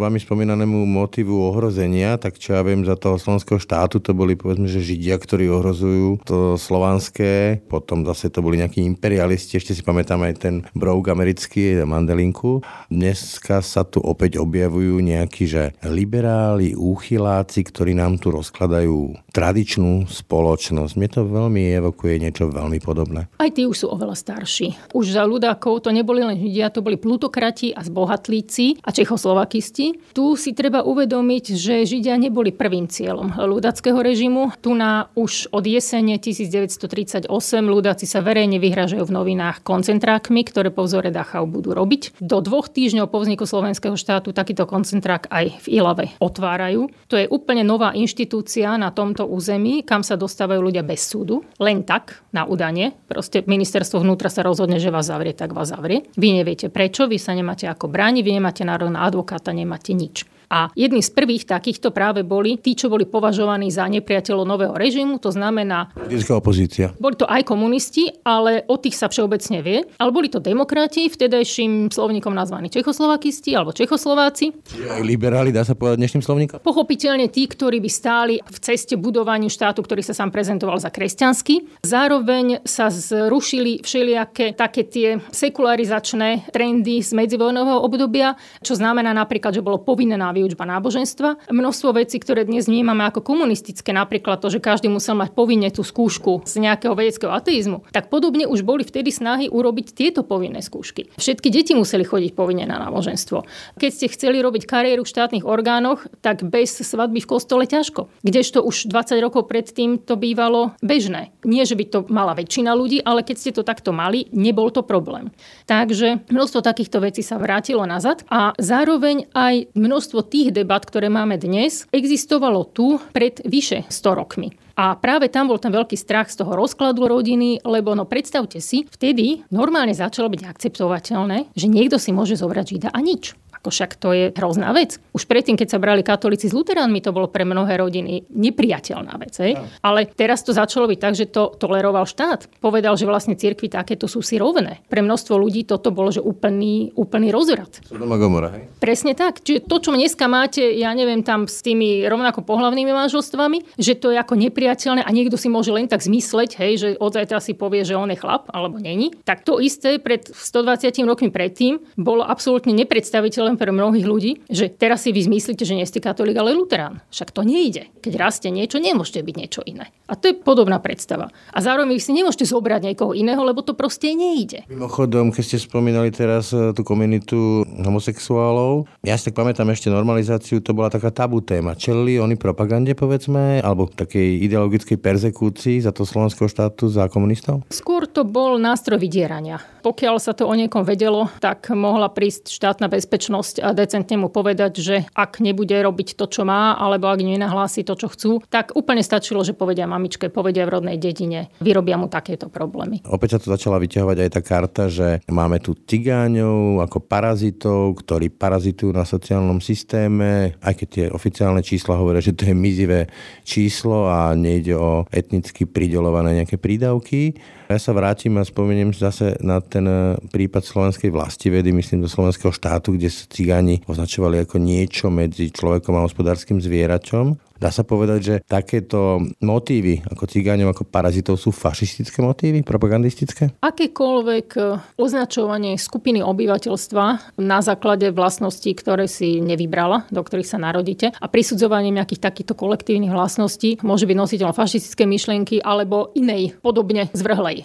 vami 0.02 0.18
spomínanému 0.18 0.86
motivu 0.88 1.46
ohrozenia, 1.52 2.18
tak 2.18 2.42
čo 2.42 2.58
ja 2.58 2.62
viem, 2.66 2.82
za 2.86 2.98
toho 2.98 3.20
slovenského 3.22 3.62
štátu 3.62 4.02
to 4.02 4.18
boli 4.18 4.34
povedzme, 4.34 4.66
že 4.66 4.82
Židia, 4.82 5.18
ktorí 5.22 5.50
ohrozujú 5.50 6.24
to 6.26 6.56
slovanské, 6.58 7.62
potom 7.70 8.08
zase 8.08 8.34
to 8.34 8.42
boli 8.42 8.58
nejakí 8.58 8.82
imperialisti, 8.82 9.60
ešte 9.60 9.78
si 9.78 9.82
pamätám 9.86 10.24
aj 10.26 10.34
ten 10.40 10.56
brouk 10.74 11.10
americký, 11.12 11.86
Mandelinku. 11.86 12.66
Dneska 12.90 13.62
sa 13.62 13.86
tu 13.86 14.02
opäť 14.02 14.42
objavujú 14.42 15.00
nejakí, 15.02 15.46
že 15.46 15.78
liberáli, 15.86 16.74
úchyláci, 16.74 17.62
ktorí 17.68 17.94
nám 17.94 18.18
tu 18.18 18.34
rozkladajú 18.34 19.05
tradičnú 19.36 20.08
spoločnosť. 20.08 20.94
Mne 20.98 21.10
to 21.12 21.22
veľmi 21.28 21.64
evokuje 21.78 22.18
niečo 22.18 22.50
veľmi 22.50 22.80
podobné. 22.80 23.28
Aj 23.38 23.52
tí 23.52 23.68
už 23.68 23.86
sú 23.86 23.88
oveľa 23.92 24.16
starší. 24.16 24.96
Už 24.96 25.14
za 25.14 25.28
ľudákov 25.28 25.84
to 25.86 25.92
neboli 25.92 26.24
len 26.24 26.40
Židia, 26.40 26.72
to 26.72 26.82
boli 26.82 26.96
plutokrati 26.96 27.76
a 27.76 27.84
zbohatlíci 27.84 28.82
a 28.82 28.90
Čechoslovakisti. 28.90 30.16
Tu 30.16 30.26
si 30.40 30.52
treba 30.56 30.82
uvedomiť, 30.88 31.46
že 31.54 31.84
Židia 31.84 32.16
neboli 32.16 32.56
prvým 32.56 32.88
cieľom 32.88 33.36
ľudackého 33.36 34.00
režimu. 34.00 34.56
Tu 34.64 34.72
na 34.72 35.12
už 35.14 35.52
od 35.52 35.68
jesene 35.68 36.16
1938 36.18 37.28
ľudáci 37.66 38.06
sa 38.08 38.24
verejne 38.24 38.58
vyhražajú 38.64 39.04
v 39.04 39.16
novinách 39.16 39.62
koncentrákmi, 39.68 40.48
ktoré 40.48 40.72
po 40.72 40.88
vzore 40.88 41.12
Dachau 41.12 41.44
budú 41.44 41.76
robiť. 41.76 42.18
Do 42.24 42.40
dvoch 42.40 42.72
týždňov 42.72 43.12
po 43.12 43.20
vzniku 43.20 43.44
slovenského 43.44 44.00
štátu 44.00 44.32
takýto 44.32 44.64
koncentrák 44.64 45.28
aj 45.28 45.46
v 45.68 45.68
Ilave 45.76 46.16
otvárajú. 46.24 46.88
To 47.12 47.20
je 47.20 47.28
úplne 47.28 47.68
nová 47.68 47.92
inštitúcia 47.92 48.80
na 48.80 48.95
tomto 48.96 49.28
území, 49.28 49.84
kam 49.84 50.02
sa 50.02 50.16
dostávajú 50.16 50.72
ľudia 50.72 50.82
bez 50.82 51.04
súdu, 51.04 51.44
len 51.60 51.84
tak, 51.84 52.24
na 52.32 52.48
udanie. 52.48 52.96
Proste 53.12 53.44
ministerstvo 53.44 54.00
vnútra 54.00 54.32
sa 54.32 54.42
rozhodne, 54.42 54.80
že 54.80 54.90
vás 54.90 55.12
zavrie, 55.12 55.36
tak 55.36 55.52
vás 55.52 55.76
zavrie. 55.76 56.08
Vy 56.16 56.40
neviete 56.40 56.72
prečo, 56.72 57.12
vy 57.12 57.20
sa 57.20 57.36
nemáte 57.36 57.68
ako 57.68 57.92
brániť, 57.92 58.24
vy 58.24 58.32
nemáte 58.40 58.64
nárok 58.64 58.96
advokáta, 58.96 59.52
nemáte 59.52 59.92
nič. 59.92 60.24
A 60.50 60.70
jedni 60.78 61.02
z 61.02 61.10
prvých 61.12 61.50
takýchto 61.50 61.90
práve 61.90 62.22
boli 62.22 62.58
tí, 62.60 62.78
čo 62.78 62.90
boli 62.92 63.06
považovaní 63.10 63.70
za 63.74 63.86
nepriateľov 63.90 64.46
nového 64.46 64.76
režimu, 64.76 65.18
to 65.18 65.34
znamená... 65.34 65.92
Politická 65.96 66.38
opozícia. 66.38 66.94
Boli 66.98 67.18
to 67.18 67.26
aj 67.26 67.46
komunisti, 67.48 68.12
ale 68.24 68.64
o 68.70 68.78
tých 68.78 68.98
sa 68.98 69.10
všeobecne 69.10 69.60
vie. 69.66 69.80
Ale 69.98 70.12
boli 70.14 70.30
to 70.30 70.40
demokrati, 70.44 71.10
vtedajším 71.10 71.90
slovníkom 71.90 72.34
nazvaní 72.34 72.70
Čechoslovakisti 72.70 73.58
alebo 73.58 73.74
Čechoslováci. 73.74 74.54
Aj 74.86 75.02
liberáli, 75.02 75.54
dá 75.54 75.66
sa 75.66 75.74
povedať 75.74 76.02
dnešným 76.02 76.24
slovníkom? 76.24 76.58
Pochopiteľne 76.62 77.28
tí, 77.30 77.46
ktorí 77.50 77.82
by 77.82 77.90
stáli 77.92 78.36
v 78.40 78.58
ceste 78.62 78.96
budovaniu 78.96 79.50
štátu, 79.52 79.82
ktorý 79.82 80.02
sa 80.06 80.14
sám 80.16 80.32
prezentoval 80.32 80.80
za 80.80 80.90
kresťanský. 80.90 81.84
Zároveň 81.86 82.66
sa 82.68 82.90
zrušili 82.90 83.84
všelijaké 83.84 84.56
také 84.56 84.88
tie 84.88 85.20
sekularizačné 85.30 86.50
trendy 86.52 87.02
z 87.02 87.12
medzivojnového 87.14 87.80
obdobia, 87.82 88.36
čo 88.62 88.76
znamená 88.76 89.12
napríklad, 89.16 89.56
že 89.56 89.66
bolo 89.66 89.82
povinné 89.84 90.16
výučba 90.36 90.68
náboženstva. 90.68 91.48
Množstvo 91.48 91.96
vecí, 91.96 92.20
ktoré 92.20 92.44
dnes 92.44 92.68
vnímame 92.68 93.08
ako 93.08 93.24
komunistické, 93.24 93.96
napríklad 93.96 94.44
to, 94.44 94.52
že 94.52 94.60
každý 94.60 94.92
musel 94.92 95.16
mať 95.16 95.32
povinne 95.32 95.72
tú 95.72 95.88
skúšku 95.88 96.44
z 96.44 96.60
nejakého 96.60 96.92
vedeckého 96.92 97.32
ateizmu, 97.32 97.88
tak 97.96 98.12
podobne 98.12 98.44
už 98.44 98.68
boli 98.68 98.84
vtedy 98.84 99.16
snahy 99.16 99.48
urobiť 99.48 99.96
tieto 99.96 100.28
povinné 100.28 100.60
skúšky. 100.60 101.08
Všetky 101.16 101.48
deti 101.48 101.72
museli 101.72 102.04
chodiť 102.04 102.36
povinne 102.36 102.68
na 102.68 102.76
náboženstvo. 102.84 103.48
Keď 103.80 103.92
ste 103.96 104.12
chceli 104.12 104.44
robiť 104.44 104.68
kariéru 104.68 105.08
v 105.08 105.12
štátnych 105.16 105.48
orgánoch, 105.48 106.04
tak 106.20 106.44
bez 106.44 106.76
svadby 106.84 107.24
v 107.24 107.30
kostole 107.32 107.64
ťažko. 107.64 108.12
Kdežto 108.26 108.60
už 108.60 108.92
20 108.92 109.24
rokov 109.24 109.48
predtým 109.48 110.02
to 110.02 110.20
bývalo 110.20 110.76
bežné. 110.84 111.32
Nie, 111.46 111.64
že 111.64 111.80
by 111.80 111.86
to 111.88 112.00
mala 112.10 112.34
väčšina 112.36 112.76
ľudí, 112.76 113.00
ale 113.06 113.22
keď 113.22 113.36
ste 113.38 113.52
to 113.56 113.62
takto 113.62 113.94
mali, 113.94 114.28
nebol 114.34 114.74
to 114.74 114.82
problém. 114.82 115.30
Takže 115.70 116.26
množstvo 116.28 116.66
takýchto 116.66 116.98
vecí 117.00 117.22
sa 117.22 117.38
vrátilo 117.38 117.86
nazad 117.86 118.26
a 118.28 118.58
zároveň 118.58 119.30
aj 119.38 119.70
množstvo 119.78 120.25
tých 120.26 120.52
debat, 120.52 120.82
ktoré 120.82 121.08
máme 121.08 121.38
dnes, 121.38 121.86
existovalo 121.94 122.66
tu 122.66 122.98
pred 123.14 123.40
vyše 123.46 123.86
100 123.88 124.20
rokmi. 124.20 124.58
A 124.76 125.00
práve 125.00 125.32
tam 125.32 125.48
bol 125.48 125.56
ten 125.56 125.72
veľký 125.72 125.96
strach 125.96 126.28
z 126.28 126.44
toho 126.44 126.52
rozkladu 126.52 127.08
rodiny, 127.08 127.64
lebo 127.64 127.96
no 127.96 128.04
predstavte 128.04 128.60
si, 128.60 128.84
vtedy 128.92 129.48
normálne 129.48 129.96
začalo 129.96 130.28
byť 130.28 130.42
akceptovateľné, 130.44 131.56
že 131.56 131.72
niekto 131.72 131.96
si 131.96 132.12
môže 132.12 132.36
zobrať 132.36 132.66
žida 132.76 132.90
a 132.92 133.00
nič. 133.00 133.40
Ako 133.66 133.74
však 133.74 133.98
to 133.98 134.14
je 134.14 134.30
hrozná 134.38 134.70
vec. 134.78 135.02
Už 135.18 135.26
predtým, 135.26 135.58
keď 135.58 135.74
sa 135.74 135.82
brali 135.82 136.06
katolíci 136.06 136.46
s 136.46 136.54
luteránmi, 136.54 137.02
to 137.02 137.10
bolo 137.10 137.26
pre 137.26 137.50
mnohé 137.50 137.82
rodiny 137.82 138.30
nepriateľná 138.30 139.18
vec. 139.18 139.34
Hej? 139.42 139.58
Ale 139.82 140.06
teraz 140.06 140.46
to 140.46 140.54
začalo 140.54 140.86
byť 140.86 141.00
tak, 141.02 141.18
že 141.18 141.26
to 141.26 141.50
toleroval 141.58 142.06
štát. 142.06 142.46
Povedal, 142.62 142.94
že 142.94 143.10
vlastne 143.10 143.34
cirkvi 143.34 143.66
takéto 143.66 144.06
sú 144.06 144.22
si 144.22 144.38
rovné. 144.38 144.86
Pre 144.86 145.02
množstvo 145.02 145.34
ľudí 145.34 145.66
toto 145.66 145.90
bolo, 145.90 146.14
že 146.14 146.22
úplný, 146.22 146.94
úplný 146.94 147.34
rozvrat. 147.34 147.82
Gomora, 147.90 148.54
hej? 148.54 148.70
Presne 148.78 149.18
tak. 149.18 149.42
Čiže 149.42 149.66
to, 149.66 149.82
čo 149.82 149.98
dneska 149.98 150.30
máte, 150.30 150.62
ja 150.62 150.94
neviem, 150.94 151.26
tam 151.26 151.50
s 151.50 151.66
tými 151.66 152.06
rovnako 152.06 152.46
pohlavnými 152.46 152.94
manželstvami, 152.94 153.82
že 153.82 153.98
to 153.98 154.14
je 154.14 154.22
ako 154.22 154.38
nepriateľné 154.46 155.02
a 155.02 155.10
niekto 155.10 155.42
si 155.42 155.50
môže 155.50 155.74
len 155.74 155.90
tak 155.90 156.06
zmysleť, 156.06 156.62
hej, 156.62 156.72
že 156.78 156.90
od 157.02 157.18
zajtra 157.18 157.42
si 157.42 157.58
povie, 157.58 157.82
že 157.82 157.98
on 157.98 158.14
je 158.14 158.22
chlap 158.22 158.46
alebo 158.54 158.78
není. 158.78 159.10
Tak 159.26 159.42
to 159.42 159.58
isté 159.58 159.98
pred 159.98 160.30
120 160.30 161.02
rokmi 161.10 161.34
predtým 161.34 161.82
bolo 161.98 162.22
absolútne 162.22 162.76
nepredstaviteľné 162.76 163.55
problém 163.56 163.66
pre 163.66 163.72
mnohých 163.72 164.06
ľudí, 164.06 164.32
že 164.52 164.70
teraz 164.70 165.08
si 165.08 165.16
vy 165.16 165.26
zmyslíte, 165.26 165.64
že 165.66 165.74
nie 165.74 165.88
ste 165.88 166.04
katolík, 166.04 166.38
ale 166.38 166.54
luterán. 166.54 167.02
Však 167.10 167.32
to 167.32 167.42
nejde. 167.42 167.90
Keď 168.04 168.14
rastie 168.20 168.52
niečo, 168.54 168.78
nemôžete 168.78 169.24
byť 169.24 169.36
niečo 169.36 169.62
iné. 169.66 169.90
A 170.06 170.14
to 170.14 170.30
je 170.30 170.36
podobná 170.38 170.78
predstava. 170.78 171.34
A 171.50 171.58
zároveň 171.64 171.98
vy 171.98 172.04
si 172.04 172.14
nemôžete 172.14 172.46
zobrať 172.46 172.94
niekoho 172.94 173.18
iného, 173.18 173.42
lebo 173.42 173.66
to 173.66 173.74
proste 173.74 174.14
nejde. 174.14 174.68
Mimochodom, 174.70 175.34
keď 175.34 175.44
ste 175.44 175.58
spomínali 175.66 176.14
teraz 176.14 176.54
e, 176.54 176.76
tú 176.78 176.86
komunitu 176.86 177.66
homosexuálov, 177.66 178.86
ja 179.02 179.18
si 179.18 179.32
tak 179.32 179.40
pamätám 179.40 179.72
ešte 179.74 179.90
normalizáciu, 179.90 180.62
to 180.62 180.78
bola 180.78 180.94
taká 180.94 181.10
tabu 181.10 181.42
téma. 181.42 181.74
Čelili 181.74 182.22
oni 182.22 182.38
propagande, 182.38 182.94
povedzme, 182.94 183.66
alebo 183.66 183.90
takej 183.90 184.46
ideologickej 184.46 185.02
persekúcii 185.02 185.82
za 185.82 185.90
to 185.90 186.06
slovenského 186.06 186.46
štátu 186.46 186.86
za 186.86 187.10
komunistov? 187.10 187.66
Skôr 187.74 188.06
to 188.06 188.22
bol 188.22 188.62
nástroj 188.62 189.02
vydierania. 189.02 189.58
Pokiaľ 189.86 190.18
sa 190.18 190.34
to 190.34 190.50
o 190.50 190.54
niekom 190.58 190.82
vedelo, 190.82 191.30
tak 191.38 191.70
mohla 191.70 192.10
prísť 192.10 192.50
štátna 192.50 192.90
bezpečnosť 192.90 193.62
a 193.62 193.70
decentne 193.70 194.18
mu 194.18 194.34
povedať, 194.34 194.82
že 194.82 195.06
ak 195.14 195.46
nebude 195.46 195.78
robiť 195.78 196.18
to, 196.18 196.26
čo 196.26 196.42
má, 196.42 196.74
alebo 196.74 197.06
ak 197.06 197.22
nenahlási 197.22 197.86
to, 197.86 197.94
čo 197.94 198.10
chcú, 198.10 198.32
tak 198.50 198.74
úplne 198.74 199.06
stačilo, 199.06 199.46
že 199.46 199.54
povedia 199.54 199.86
mamičke, 199.86 200.34
povedia 200.34 200.66
v 200.66 200.82
rodnej 200.82 200.98
dedine, 200.98 201.54
vyrobia 201.62 202.02
mu 202.02 202.10
takéto 202.10 202.50
problémy. 202.50 203.06
Opäť 203.06 203.38
sa 203.38 203.42
tu 203.46 203.54
začala 203.54 203.78
vyťahovať 203.78 204.18
aj 204.26 204.30
tá 204.34 204.42
karta, 204.42 204.84
že 204.90 205.22
máme 205.30 205.62
tu 205.62 205.78
cigáňov 205.78 206.82
ako 206.82 207.06
parazitov, 207.06 208.02
ktorí 208.02 208.34
parazitujú 208.34 208.90
na 208.90 209.06
sociálnom 209.06 209.62
systéme, 209.62 210.58
aj 210.66 210.82
keď 210.82 210.88
tie 210.90 211.06
oficiálne 211.14 211.62
čísla 211.62 211.94
hovoria, 211.94 212.26
že 212.26 212.34
to 212.34 212.50
je 212.50 212.58
mizivé 212.58 213.06
číslo 213.46 214.10
a 214.10 214.34
nejde 214.34 214.74
o 214.74 215.06
etnicky 215.14 215.70
pridelované 215.70 216.42
nejaké 216.42 216.58
prídavky. 216.58 217.38
Ja 217.66 217.82
sa 217.82 217.98
vrátim 217.98 218.38
a 218.38 218.46
spomeniem 218.46 218.94
zase 218.94 219.42
na 219.42 219.58
ten 219.58 219.90
eh, 219.90 220.14
prípad 220.30 220.62
slovenskej 220.62 221.10
vlasti 221.10 221.50
vedy, 221.50 221.74
myslím 221.74 222.06
do 222.06 222.10
slovenského 222.10 222.54
štátu, 222.54 222.94
kde 222.94 223.10
sa 223.10 223.26
cigáni 223.26 223.82
označovali 223.90 224.46
ako 224.46 224.62
niečo 224.62 225.10
medzi 225.10 225.50
človekom 225.50 225.98
a 225.98 226.06
hospodárskym 226.06 226.62
zvieraťom. 226.62 227.45
Dá 227.56 227.72
sa 227.72 227.88
povedať, 227.88 228.20
že 228.20 228.36
takéto 228.44 229.24
motívy 229.40 230.04
ako 230.12 230.28
cigáňov, 230.28 230.76
ako 230.76 230.84
parazitov 230.92 231.40
sú 231.40 231.56
fašistické 231.56 232.20
motívy, 232.20 232.68
propagandistické? 232.68 233.56
Akékoľvek 233.64 234.48
eh, 234.60 234.66
označovanie 235.00 235.80
skupiny 235.80 236.20
obyvateľstva 236.20 237.40
na 237.40 237.60
základe 237.64 238.12
vlastností, 238.12 238.76
ktoré 238.76 239.08
si 239.08 239.40
nevybrala, 239.40 240.04
do 240.12 240.20
ktorých 240.20 240.52
sa 240.52 240.60
narodíte 240.60 241.16
a 241.16 241.26
prisudzovanie 241.32 241.96
nejakých 241.96 242.24
takýchto 242.28 242.60
kolektívnych 242.60 243.16
vlastností 243.16 243.80
môže 243.88 244.04
byť 244.04 244.18
nositeľom 244.20 244.52
fašistické 244.52 245.08
myšlienky 245.08 245.64
alebo 245.64 246.12
inej 246.12 246.60
podobne 246.60 247.08
zvrhlej. 247.16 247.64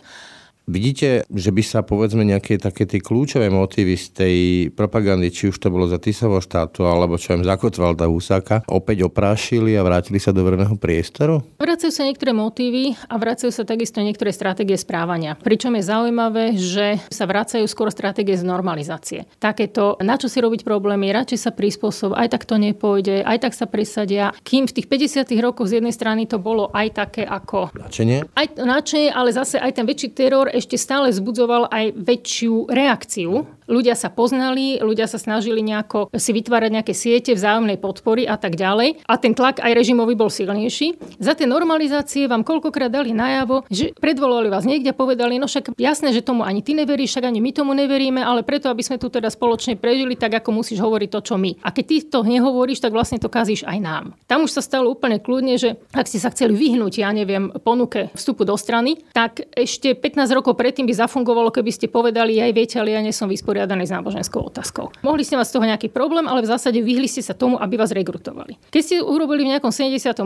Vidíte, 0.68 1.25
že 1.33 1.51
by 1.51 1.62
sa 1.64 1.81
povedzme 1.81 2.23
nejaké 2.23 2.61
také 2.61 2.85
tie 2.85 3.01
kľúčové 3.01 3.49
motívy 3.49 3.96
z 3.96 4.07
tej 4.12 4.37
propagandy, 4.70 5.33
či 5.33 5.49
už 5.49 5.57
to 5.57 5.73
bolo 5.73 5.88
za 5.88 5.96
Tisovo 5.96 6.38
štátu, 6.38 6.85
alebo 6.85 7.16
čo 7.16 7.35
im 7.35 7.42
zakotval 7.42 7.96
tá 7.96 8.05
Husáka, 8.05 8.62
opäť 8.68 9.09
oprášili 9.09 9.75
a 9.75 9.83
vrátili 9.83 10.20
sa 10.20 10.31
do 10.31 10.44
verného 10.44 10.77
priestoru? 10.77 11.40
Vracajú 11.57 11.90
sa 11.90 12.05
niektoré 12.05 12.37
motívy 12.37 12.92
a 13.09 13.14
vracajú 13.16 13.49
sa 13.49 13.64
takisto 13.64 14.05
niektoré 14.05 14.31
stratégie 14.37 14.77
správania. 14.77 15.35
Pričom 15.40 15.73
je 15.81 15.88
zaujímavé, 15.88 16.44
že 16.55 17.01
sa 17.09 17.25
vracajú 17.25 17.64
skôr 17.64 17.88
stratégie 17.88 18.37
z 18.37 18.44
normalizácie. 18.44 19.27
Takéto, 19.40 19.96
na 20.05 20.20
čo 20.20 20.29
si 20.29 20.38
robiť 20.38 20.62
problémy, 20.62 21.11
radšej 21.11 21.38
sa 21.40 21.51
prispôsob, 21.57 22.12
aj 22.12 22.37
tak 22.37 22.44
to 22.44 22.61
nepôjde, 22.61 23.25
aj 23.25 23.49
tak 23.49 23.57
sa 23.57 23.64
presadia. 23.64 24.31
Kým 24.44 24.68
v 24.68 24.77
tých 24.77 24.87
50. 24.87 25.25
rokoch 25.40 25.66
z 25.66 25.81
jednej 25.81 25.94
strany 25.96 26.29
to 26.29 26.37
bolo 26.37 26.68
aj 26.70 26.94
také 26.94 27.25
ako... 27.25 27.73
Načenie? 27.75 28.29
Aj 28.37 28.46
načenie, 28.61 29.11
ale 29.11 29.33
zase 29.33 29.59
aj 29.59 29.73
ten 29.81 29.88
väčší 29.88 30.12
teror 30.14 30.49
ešte 30.52 30.76
stále 30.76 31.14
vzbudzoval 31.14 31.70
aj 31.70 31.94
väčšiu 31.94 32.70
reakciu 32.70 33.46
ľudia 33.70 33.94
sa 33.94 34.11
poznali, 34.11 34.83
ľudia 34.83 35.06
sa 35.06 35.16
snažili 35.16 35.62
nejako 35.62 36.11
si 36.18 36.35
vytvárať 36.35 36.70
nejaké 36.74 36.92
siete 36.92 37.33
vzájomnej 37.38 37.78
podpory 37.78 38.26
a 38.26 38.35
tak 38.35 38.59
ďalej. 38.59 39.06
A 39.06 39.14
ten 39.16 39.33
tlak 39.33 39.62
aj 39.62 39.72
režimový 39.72 40.18
bol 40.18 40.28
silnejší. 40.28 40.98
Za 41.22 41.38
tie 41.38 41.46
normalizácie 41.46 42.26
vám 42.26 42.42
koľkokrát 42.42 42.90
dali 42.90 43.14
najavo, 43.14 43.64
že 43.70 43.94
predvolali 43.94 44.50
vás 44.50 44.66
niekde 44.66 44.90
a 44.90 44.98
povedali, 44.98 45.38
no 45.38 45.46
však 45.46 45.78
jasné, 45.78 46.11
že 46.11 46.26
tomu 46.26 46.42
ani 46.42 46.66
ty 46.66 46.74
neveríš, 46.74 47.14
však 47.14 47.30
ani 47.30 47.38
my 47.38 47.50
tomu 47.54 47.72
neveríme, 47.78 48.18
ale 48.18 48.42
preto, 48.42 48.66
aby 48.66 48.83
sme 48.83 48.98
tu 48.98 49.06
teda 49.06 49.30
spoločne 49.30 49.78
prežili, 49.78 50.18
tak 50.18 50.42
ako 50.42 50.50
musíš 50.50 50.83
hovoriť 50.83 51.09
to, 51.09 51.20
čo 51.22 51.35
my. 51.38 51.62
A 51.62 51.70
keď 51.70 51.85
ty 51.87 51.96
to 52.11 52.26
nehovoríš, 52.26 52.83
tak 52.83 52.90
vlastne 52.90 53.22
to 53.22 53.30
kazíš 53.30 53.62
aj 53.62 53.78
nám. 53.78 54.04
Tam 54.26 54.42
už 54.42 54.59
sa 54.59 54.62
stalo 54.64 54.90
úplne 54.90 55.22
kľudne, 55.22 55.54
že 55.54 55.78
ak 55.94 56.11
ste 56.11 56.18
sa 56.18 56.35
chceli 56.35 56.59
vyhnúť, 56.59 57.06
ja 57.06 57.14
neviem, 57.14 57.54
ponuke 57.62 58.11
vstupu 58.18 58.42
do 58.42 58.59
strany, 58.59 58.98
tak 59.14 59.46
ešte 59.54 59.94
15 59.94 60.26
rokov 60.35 60.59
predtým 60.59 60.90
by 60.90 60.94
zafungovalo, 61.06 61.54
keby 61.54 61.70
ste 61.70 61.87
povedali, 61.87 62.42
aj 62.42 62.52
viete, 62.56 62.76
ale 62.83 62.98
ja 62.98 63.00
nie 63.04 63.14
som 63.14 63.30
vysporiadaný 63.30 63.60
vysporiadaní 63.61 63.85
s 63.85 63.92
náboženskou 63.92 64.40
otázkou. 64.40 64.88
Mohli 65.05 65.23
ste 65.29 65.37
mať 65.37 65.46
z 65.53 65.55
toho 65.61 65.64
nejaký 65.68 65.88
problém, 65.92 66.25
ale 66.25 66.40
v 66.40 66.49
zásade 66.49 66.81
vyhli 66.81 67.05
ste 67.05 67.20
sa 67.20 67.37
tomu, 67.37 67.61
aby 67.61 67.77
vás 67.77 67.92
rekrutovali. 67.92 68.57
Keď 68.73 68.81
ste 68.81 68.96
urobili 69.05 69.44
v 69.44 69.53
nejakom 69.53 69.68
78. 69.68 70.25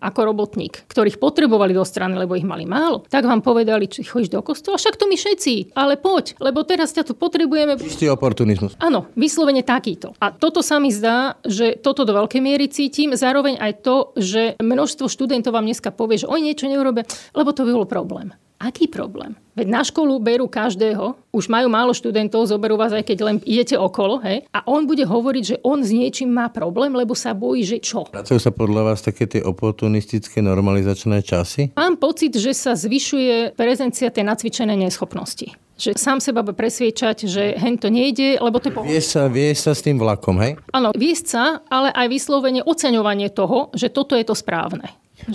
ako 0.00 0.20
robotník, 0.24 0.88
ktorých 0.88 1.20
potrebovali 1.20 1.76
do 1.76 1.84
strany, 1.84 2.16
lebo 2.16 2.32
ich 2.40 2.46
mali 2.48 2.64
málo, 2.64 3.04
tak 3.12 3.28
vám 3.28 3.44
povedali, 3.44 3.84
či 3.84 4.00
chodíš 4.00 4.32
do 4.32 4.40
kostola, 4.40 4.80
však 4.80 4.96
to 4.96 5.04
my 5.04 5.16
všetci, 5.20 5.76
ale 5.76 6.00
poď, 6.00 6.40
lebo 6.40 6.64
teraz 6.64 6.96
ťa 6.96 7.04
tu 7.04 7.12
potrebujeme. 7.12 7.76
Čistý 7.76 8.08
oportunizmus. 8.08 8.80
Áno, 8.80 9.12
vyslovene 9.12 9.60
takýto. 9.60 10.16
A 10.24 10.32
toto 10.32 10.64
sa 10.64 10.80
mi 10.80 10.88
zdá, 10.88 11.36
že 11.44 11.76
toto 11.76 12.08
do 12.08 12.16
veľkej 12.16 12.40
miery 12.40 12.72
cítim. 12.72 13.12
Zároveň 13.12 13.60
aj 13.60 13.72
to, 13.84 14.16
že 14.16 14.56
množstvo 14.56 15.04
študentov 15.12 15.52
vám 15.52 15.68
dneska 15.68 15.92
povie, 15.92 16.24
že 16.24 16.30
oni 16.30 16.52
niečo 16.52 16.64
neurobia, 16.64 17.04
lebo 17.36 17.52
to 17.52 17.68
by 17.68 17.72
bol 17.76 17.84
problém. 17.84 18.32
Aký 18.60 18.92
problém? 18.92 19.32
Veď 19.56 19.72
na 19.72 19.80
školu 19.80 20.20
berú 20.20 20.44
každého, 20.44 21.16
už 21.32 21.48
majú 21.48 21.72
málo 21.72 21.96
študentov, 21.96 22.44
zoberú 22.44 22.76
vás 22.76 22.92
aj 22.92 23.08
keď 23.08 23.18
len 23.24 23.36
idete 23.48 23.72
okolo, 23.72 24.20
hej? 24.20 24.44
A 24.52 24.60
on 24.68 24.84
bude 24.84 25.00
hovoriť, 25.08 25.44
že 25.48 25.56
on 25.64 25.80
s 25.80 25.88
niečím 25.88 26.28
má 26.28 26.52
problém, 26.52 26.92
lebo 26.92 27.16
sa 27.16 27.32
bojí, 27.32 27.64
že 27.64 27.80
čo? 27.80 28.04
Pracujú 28.12 28.36
sa 28.36 28.52
podľa 28.52 28.92
vás 28.92 29.00
také 29.00 29.24
tie 29.24 29.40
oportunistické 29.40 30.44
normalizačné 30.44 31.24
časy? 31.24 31.72
Mám 31.72 31.96
pocit, 31.96 32.36
že 32.36 32.52
sa 32.52 32.76
zvyšuje 32.76 33.56
prezencia 33.56 34.12
tej 34.12 34.28
nacvičenej 34.28 34.76
neschopnosti 34.76 35.56
že 35.80 35.96
sám 35.96 36.20
seba 36.20 36.44
presviečať, 36.44 37.24
že 37.24 37.56
hen 37.56 37.80
to 37.80 37.88
nejde, 37.88 38.36
lebo 38.36 38.60
to 38.60 38.68
je 38.68 38.76
Vie 38.84 39.00
sa, 39.00 39.32
vie 39.32 39.48
sa 39.56 39.72
s 39.72 39.80
tým 39.80 39.96
vlakom, 39.96 40.36
hej? 40.36 40.60
Áno, 40.76 40.92
viesť 40.92 41.24
sa, 41.24 41.44
ale 41.72 41.88
aj 41.96 42.06
vyslovene 42.12 42.60
oceňovanie 42.60 43.32
toho, 43.32 43.72
že 43.72 43.88
toto 43.88 44.12
je 44.12 44.28
to 44.28 44.36
správne. 44.36 44.92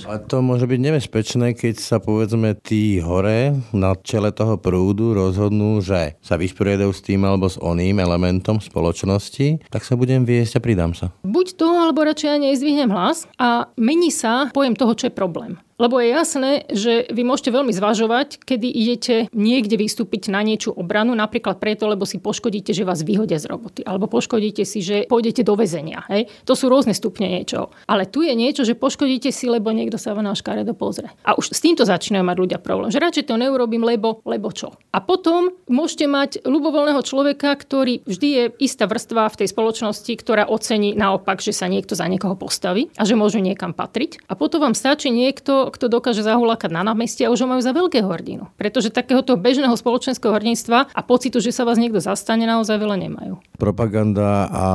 A 0.08 0.22
to 0.22 0.42
môže 0.42 0.66
byť 0.66 0.80
nebezpečné, 0.80 1.58
keď 1.58 1.76
sa 1.78 1.98
povedzme 2.02 2.58
tí 2.58 3.02
hore 3.02 3.58
na 3.76 3.94
čele 4.00 4.32
toho 4.32 4.58
prúdu 4.58 5.14
rozhodnú, 5.14 5.82
že 5.82 6.18
sa 6.22 6.36
vysporiadajú 6.40 6.92
s 6.92 7.02
tým 7.04 7.26
alebo 7.26 7.50
s 7.50 7.60
oným 7.60 8.02
elementom 8.02 8.62
spoločnosti, 8.62 9.68
tak 9.70 9.82
sa 9.84 9.98
budem 9.98 10.24
viesť 10.24 10.58
a 10.58 10.64
pridám 10.64 10.94
sa. 10.96 11.12
Buď 11.26 11.58
to, 11.60 11.68
alebo 11.68 12.06
radšej 12.06 12.30
ja 12.30 12.38
nezdvihnem 12.40 12.92
hlas 12.94 13.30
a 13.42 13.70
mení 13.76 14.10
sa 14.10 14.50
pojem 14.54 14.78
toho, 14.78 14.94
čo 14.96 15.08
je 15.10 15.14
problém. 15.14 15.60
Lebo 15.76 16.00
je 16.00 16.08
jasné, 16.16 16.52
že 16.72 17.08
vy 17.12 17.28
môžete 17.28 17.52
veľmi 17.52 17.76
zvažovať, 17.76 18.40
kedy 18.48 18.68
idete 18.68 19.16
niekde 19.36 19.76
vystúpiť 19.76 20.32
na 20.32 20.40
niečo 20.40 20.72
obranu, 20.72 21.12
napríklad 21.12 21.60
preto, 21.60 21.92
lebo 21.92 22.08
si 22.08 22.16
poškodíte, 22.20 22.72
že 22.72 22.88
vás 22.88 23.04
vyhodia 23.04 23.36
z 23.36 23.52
roboty, 23.52 23.82
alebo 23.84 24.08
poškodíte 24.08 24.64
si, 24.64 24.80
že 24.80 25.04
pôjdete 25.12 25.44
do 25.44 25.60
väzenia. 25.60 26.08
Hej? 26.08 26.32
To 26.48 26.56
sú 26.56 26.72
rôzne 26.72 26.96
stupne 26.96 27.28
niečo. 27.28 27.76
Ale 27.92 28.08
tu 28.08 28.24
je 28.24 28.32
niečo, 28.32 28.64
že 28.64 28.80
poškodíte 28.80 29.36
si, 29.36 29.52
lebo 29.52 29.76
niekto 29.76 30.00
sa 30.00 30.16
na 30.16 30.32
škaredo 30.32 30.72
pozrie. 30.72 31.12
A 31.28 31.36
už 31.36 31.52
s 31.52 31.60
týmto 31.60 31.84
začínajú 31.84 32.24
mať 32.24 32.38
ľudia 32.40 32.60
problém. 32.64 32.88
Že 32.88 33.04
radšej 33.04 33.26
to 33.28 33.36
neurobím, 33.36 33.84
lebo, 33.84 34.24
lebo 34.24 34.56
čo. 34.56 34.80
A 34.96 35.04
potom 35.04 35.52
môžete 35.68 36.08
mať 36.08 36.32
ľubovoľného 36.48 37.04
človeka, 37.04 37.52
ktorý 37.52 38.08
vždy 38.08 38.30
je 38.32 38.44
istá 38.64 38.88
vrstva 38.88 39.28
v 39.28 39.44
tej 39.44 39.52
spoločnosti, 39.52 40.14
ktorá 40.16 40.48
ocení 40.48 40.96
naopak, 40.96 41.44
že 41.44 41.52
sa 41.52 41.68
niekto 41.68 42.00
za 42.00 42.08
niekoho 42.08 42.40
postaví 42.40 42.88
a 42.96 43.04
že 43.04 43.20
môžu 43.20 43.44
niekam 43.44 43.76
patriť. 43.76 44.24
A 44.32 44.40
potom 44.40 44.64
vám 44.64 44.76
stačí 44.78 45.12
niekto, 45.12 45.65
kto 45.74 45.90
dokáže 45.90 46.22
zahulakať 46.22 46.70
na 46.70 46.86
námestie 46.86 47.26
a 47.26 47.34
už 47.34 47.46
ho 47.46 47.48
majú 47.50 47.62
za 47.62 47.74
veľkého 47.74 48.06
hrdinu. 48.06 48.50
Pretože 48.60 48.94
takéhoto 48.94 49.34
bežného 49.40 49.74
spoločenského 49.74 50.34
hrdinstva 50.36 50.94
a 50.94 51.02
pocitu, 51.02 51.42
že 51.42 51.56
sa 51.56 51.66
vás 51.66 51.82
niekto 51.82 51.98
zastane, 51.98 52.46
naozaj 52.46 52.78
veľa 52.78 52.98
nemajú. 53.10 53.34
Propaganda 53.58 54.48
a 54.52 54.66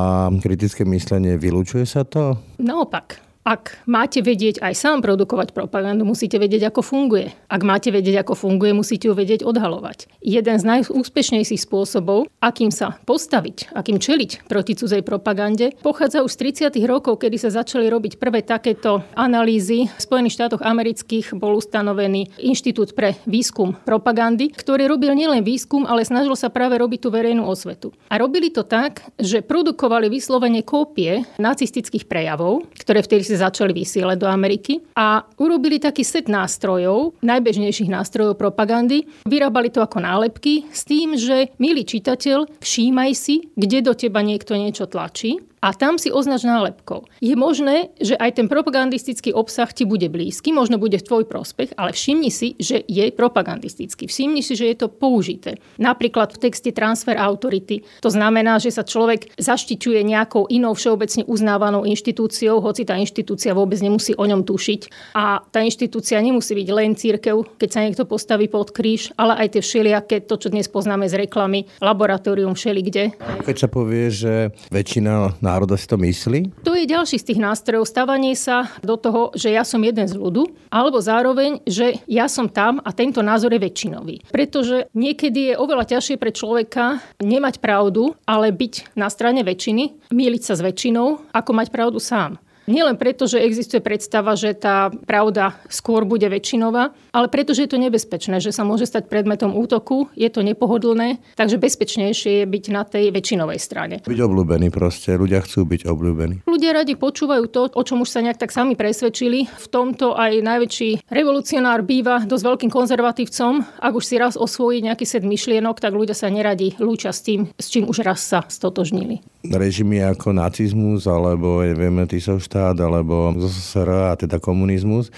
kritické 0.43 0.83
myslenie, 0.89 1.39
vylúčuje 1.39 1.87
sa 1.87 2.03
to? 2.03 2.39
Naopak. 2.59 3.30
Ak 3.41 3.81
máte 3.89 4.21
vedieť 4.21 4.61
aj 4.61 4.77
sám 4.77 5.01
produkovať 5.01 5.57
propagandu, 5.57 6.05
musíte 6.05 6.37
vedieť, 6.37 6.69
ako 6.69 6.85
funguje. 6.85 7.33
Ak 7.49 7.65
máte 7.65 7.89
vedieť, 7.89 8.21
ako 8.21 8.37
funguje, 8.37 8.77
musíte 8.77 9.09
ju 9.09 9.17
vedieť 9.17 9.49
odhalovať. 9.49 10.13
Jeden 10.21 10.61
z 10.61 10.65
najúspešnejších 10.69 11.65
spôsobov, 11.65 12.29
akým 12.45 12.69
sa 12.69 13.01
postaviť, 13.09 13.73
akým 13.73 13.97
čeliť 13.97 14.45
proti 14.45 14.77
cudzej 14.77 15.01
propagande, 15.01 15.73
pochádza 15.81 16.21
už 16.21 16.37
z 16.37 16.69
30. 16.69 16.85
rokov, 16.85 17.17
kedy 17.17 17.41
sa 17.41 17.49
začali 17.49 17.89
robiť 17.89 18.21
prvé 18.21 18.45
takéto 18.45 19.01
analýzy. 19.17 19.89
V 19.89 20.05
Spojených 20.05 20.37
štátoch 20.37 20.61
amerických 20.61 21.33
bol 21.33 21.57
ustanovený 21.57 22.45
Inštitút 22.45 22.93
pre 22.93 23.17
výskum 23.25 23.73
propagandy, 23.89 24.53
ktorý 24.53 24.85
robil 24.85 25.17
nielen 25.17 25.41
výskum, 25.41 25.89
ale 25.89 26.05
snažil 26.05 26.37
sa 26.37 26.53
práve 26.53 26.77
robiť 26.77 27.01
tú 27.01 27.09
verejnú 27.09 27.49
osvetu. 27.49 27.97
A 28.13 28.21
robili 28.21 28.53
to 28.53 28.69
tak, 28.69 29.01
že 29.17 29.41
produkovali 29.41 30.13
vyslovene 30.13 30.61
kópie 30.61 31.25
nacistických 31.41 32.05
prejavov, 32.05 32.69
ktoré 32.77 33.01
vtedy 33.01 33.30
si 33.31 33.39
začali 33.39 33.71
vysielať 33.71 34.17
do 34.19 34.27
Ameriky 34.27 34.83
a 34.99 35.23
urobili 35.39 35.79
taký 35.79 36.03
set 36.03 36.27
nástrojov, 36.27 37.15
najbežnejších 37.23 37.87
nástrojov 37.87 38.35
propagandy. 38.35 39.07
Vyrábali 39.23 39.71
to 39.71 39.79
ako 39.79 40.03
nálepky 40.03 40.67
s 40.75 40.83
tým, 40.83 41.15
že 41.15 41.55
milý 41.63 41.87
čitateľ, 41.87 42.59
všímaj 42.59 43.11
si, 43.15 43.47
kde 43.55 43.87
do 43.87 43.95
teba 43.95 44.27
niekto 44.27 44.59
niečo 44.59 44.91
tlačí 44.91 45.50
a 45.61 45.77
tam 45.77 46.01
si 46.01 46.09
označ 46.09 46.43
nálepkou. 46.49 47.05
Je 47.21 47.37
možné, 47.37 47.93
že 48.01 48.17
aj 48.17 48.41
ten 48.41 48.47
propagandistický 48.49 49.37
obsah 49.37 49.69
ti 49.69 49.85
bude 49.85 50.09
blízky, 50.09 50.57
možno 50.57 50.81
bude 50.81 50.97
v 50.97 51.05
tvoj 51.05 51.25
prospech, 51.29 51.77
ale 51.77 51.93
všimni 51.93 52.33
si, 52.33 52.57
že 52.57 52.81
je 52.89 53.13
propagandistický. 53.13 54.09
Všimni 54.09 54.41
si, 54.41 54.57
že 54.57 54.73
je 54.73 54.77
to 54.81 54.89
použité. 54.89 55.61
Napríklad 55.77 56.33
v 56.33 56.49
texte 56.49 56.73
transfer 56.73 57.15
autority. 57.21 57.85
To 58.01 58.09
znamená, 58.09 58.57
že 58.57 58.73
sa 58.73 58.83
človek 58.83 59.37
zaštiťuje 59.37 60.01
nejakou 60.01 60.49
inou 60.49 60.73
všeobecne 60.73 61.29
uznávanou 61.29 61.85
inštitúciou, 61.85 62.65
hoci 62.65 62.89
tá 62.89 62.97
inštitúcia 62.97 63.53
vôbec 63.53 63.79
nemusí 63.85 64.17
o 64.17 64.25
ňom 64.25 64.43
tušiť. 64.49 65.13
A 65.13 65.45
tá 65.45 65.61
inštitúcia 65.61 66.17
nemusí 66.25 66.57
byť 66.57 66.69
len 66.73 66.97
církev, 66.97 67.61
keď 67.61 67.69
sa 67.69 67.85
niekto 67.85 68.09
postaví 68.09 68.49
pod 68.49 68.73
kríž, 68.73 69.13
ale 69.21 69.37
aj 69.37 69.61
tie 69.61 69.63
všelijaké, 69.63 70.25
to, 70.25 70.41
čo 70.41 70.49
dnes 70.49 70.73
poznáme 70.73 71.05
z 71.05 71.29
reklamy, 71.29 71.69
laboratórium 71.85 72.57
všelikde. 72.57 73.13
Keď 73.45 73.57
sa 73.57 73.69
povie, 73.69 74.09
že 74.09 74.57
väčšina 74.73 75.43
národa 75.51 75.75
si 75.75 75.91
to 75.91 75.99
myslí? 75.99 76.63
To 76.63 76.79
je 76.79 76.87
ďalší 76.87 77.19
z 77.19 77.35
tých 77.35 77.41
nástrojov. 77.43 77.91
Stávanie 77.91 78.39
sa 78.39 78.71
do 78.87 78.95
toho, 78.95 79.35
že 79.35 79.51
ja 79.51 79.67
som 79.67 79.83
jeden 79.83 80.07
z 80.07 80.15
ľudu, 80.15 80.47
alebo 80.71 81.03
zároveň, 81.03 81.59
že 81.67 81.99
ja 82.07 82.31
som 82.31 82.47
tam 82.47 82.79
a 82.87 82.95
tento 82.95 83.19
názor 83.21 83.51
je 83.51 83.61
väčšinový. 83.61 84.31
Pretože 84.31 84.87
niekedy 84.95 85.53
je 85.53 85.59
oveľa 85.59 85.99
ťažšie 85.99 86.17
pre 86.23 86.31
človeka 86.31 87.03
nemať 87.19 87.59
pravdu, 87.59 88.15
ale 88.23 88.55
byť 88.55 88.95
na 88.95 89.11
strane 89.11 89.43
väčšiny, 89.43 90.15
míliť 90.15 90.43
sa 90.47 90.55
s 90.55 90.63
väčšinou, 90.63 91.35
ako 91.35 91.51
mať 91.51 91.69
pravdu 91.75 91.99
sám. 91.99 92.39
Nielen 92.71 92.95
preto, 92.95 93.27
že 93.27 93.43
existuje 93.43 93.83
predstava, 93.83 94.39
že 94.39 94.55
tá 94.55 94.95
pravda 94.95 95.59
skôr 95.67 96.07
bude 96.07 96.23
väčšinová, 96.31 96.95
ale 97.11 97.27
preto, 97.27 97.51
že 97.51 97.67
je 97.67 97.75
to 97.75 97.83
nebezpečné, 97.83 98.39
že 98.39 98.55
sa 98.55 98.63
môže 98.63 98.87
stať 98.87 99.11
predmetom 99.11 99.59
útoku, 99.59 100.07
je 100.15 100.31
to 100.31 100.47
nepohodlné, 100.47 101.19
takže 101.35 101.59
bezpečnejšie 101.59 102.31
je 102.41 102.47
byť 102.47 102.65
na 102.71 102.87
tej 102.87 103.11
väčšinovej 103.11 103.59
strane. 103.59 103.95
Byť 104.07 104.21
obľúbený 104.23 104.71
proste, 104.71 105.19
ľudia 105.19 105.43
chcú 105.43 105.67
byť 105.67 105.83
obľúbení. 105.91 106.47
Ľudia 106.47 106.71
radi 106.71 106.95
počúvajú 106.95 107.45
to, 107.51 107.75
o 107.75 107.83
čom 107.83 108.07
už 108.07 108.15
sa 108.15 108.23
nejak 108.23 108.39
tak 108.39 108.55
sami 108.55 108.79
presvedčili. 108.79 109.51
V 109.51 109.67
tomto 109.67 110.15
aj 110.15 110.39
najväčší 110.39 111.11
revolucionár 111.11 111.83
býva 111.83 112.23
dosť 112.23 112.45
veľkým 112.55 112.71
konzervatívcom. 112.71 113.83
Ak 113.83 113.99
už 113.99 114.07
si 114.07 114.15
raz 114.15 114.39
osvojí 114.39 114.79
nejaký 114.87 115.03
set 115.11 115.27
myšlienok, 115.27 115.83
tak 115.83 115.91
ľudia 115.91 116.15
sa 116.15 116.31
neradi 116.31 116.79
lúčia 116.79 117.11
s 117.11 117.27
tým, 117.27 117.51
s 117.59 117.67
čím 117.67 117.91
už 117.91 118.07
raz 118.07 118.23
sa 118.23 118.47
stotožnili. 118.47 119.27
Režimy 119.43 120.05
ako 120.07 120.37
nacizmus 120.37 121.11
alebo 121.11 121.67
nevieme, 121.67 122.07
Tisovštát 122.07 122.60
štát 122.61 122.77
alebo 122.77 123.33
ZSSR 123.41 124.13
a 124.13 124.15
teda 124.21 124.37
komunizmus. 124.37 125.09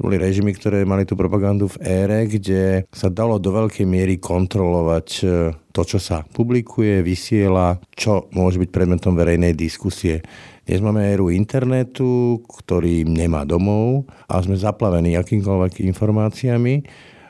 To 0.00 0.08
boli 0.08 0.16
režimy, 0.16 0.56
ktoré 0.56 0.88
mali 0.88 1.04
tú 1.04 1.12
propagandu 1.12 1.68
v 1.68 1.76
ére, 1.84 2.24
kde 2.24 2.88
sa 2.88 3.12
dalo 3.12 3.36
do 3.36 3.52
veľkej 3.52 3.84
miery 3.84 4.16
kontrolovať 4.16 5.08
e, 5.20 5.24
to, 5.76 5.82
čo 5.84 6.00
sa 6.00 6.24
publikuje, 6.24 7.04
vysiela, 7.04 7.76
čo 7.92 8.32
môže 8.32 8.56
byť 8.56 8.70
predmetom 8.72 9.12
verejnej 9.12 9.52
diskusie. 9.52 10.24
Dnes 10.64 10.80
máme 10.80 11.04
éru 11.04 11.28
internetu, 11.28 12.40
ktorý 12.48 13.04
nemá 13.04 13.44
domov 13.44 14.08
a 14.24 14.40
sme 14.40 14.56
zaplavení 14.56 15.20
akýmkoľvek 15.20 15.84
informáciami 15.84 16.74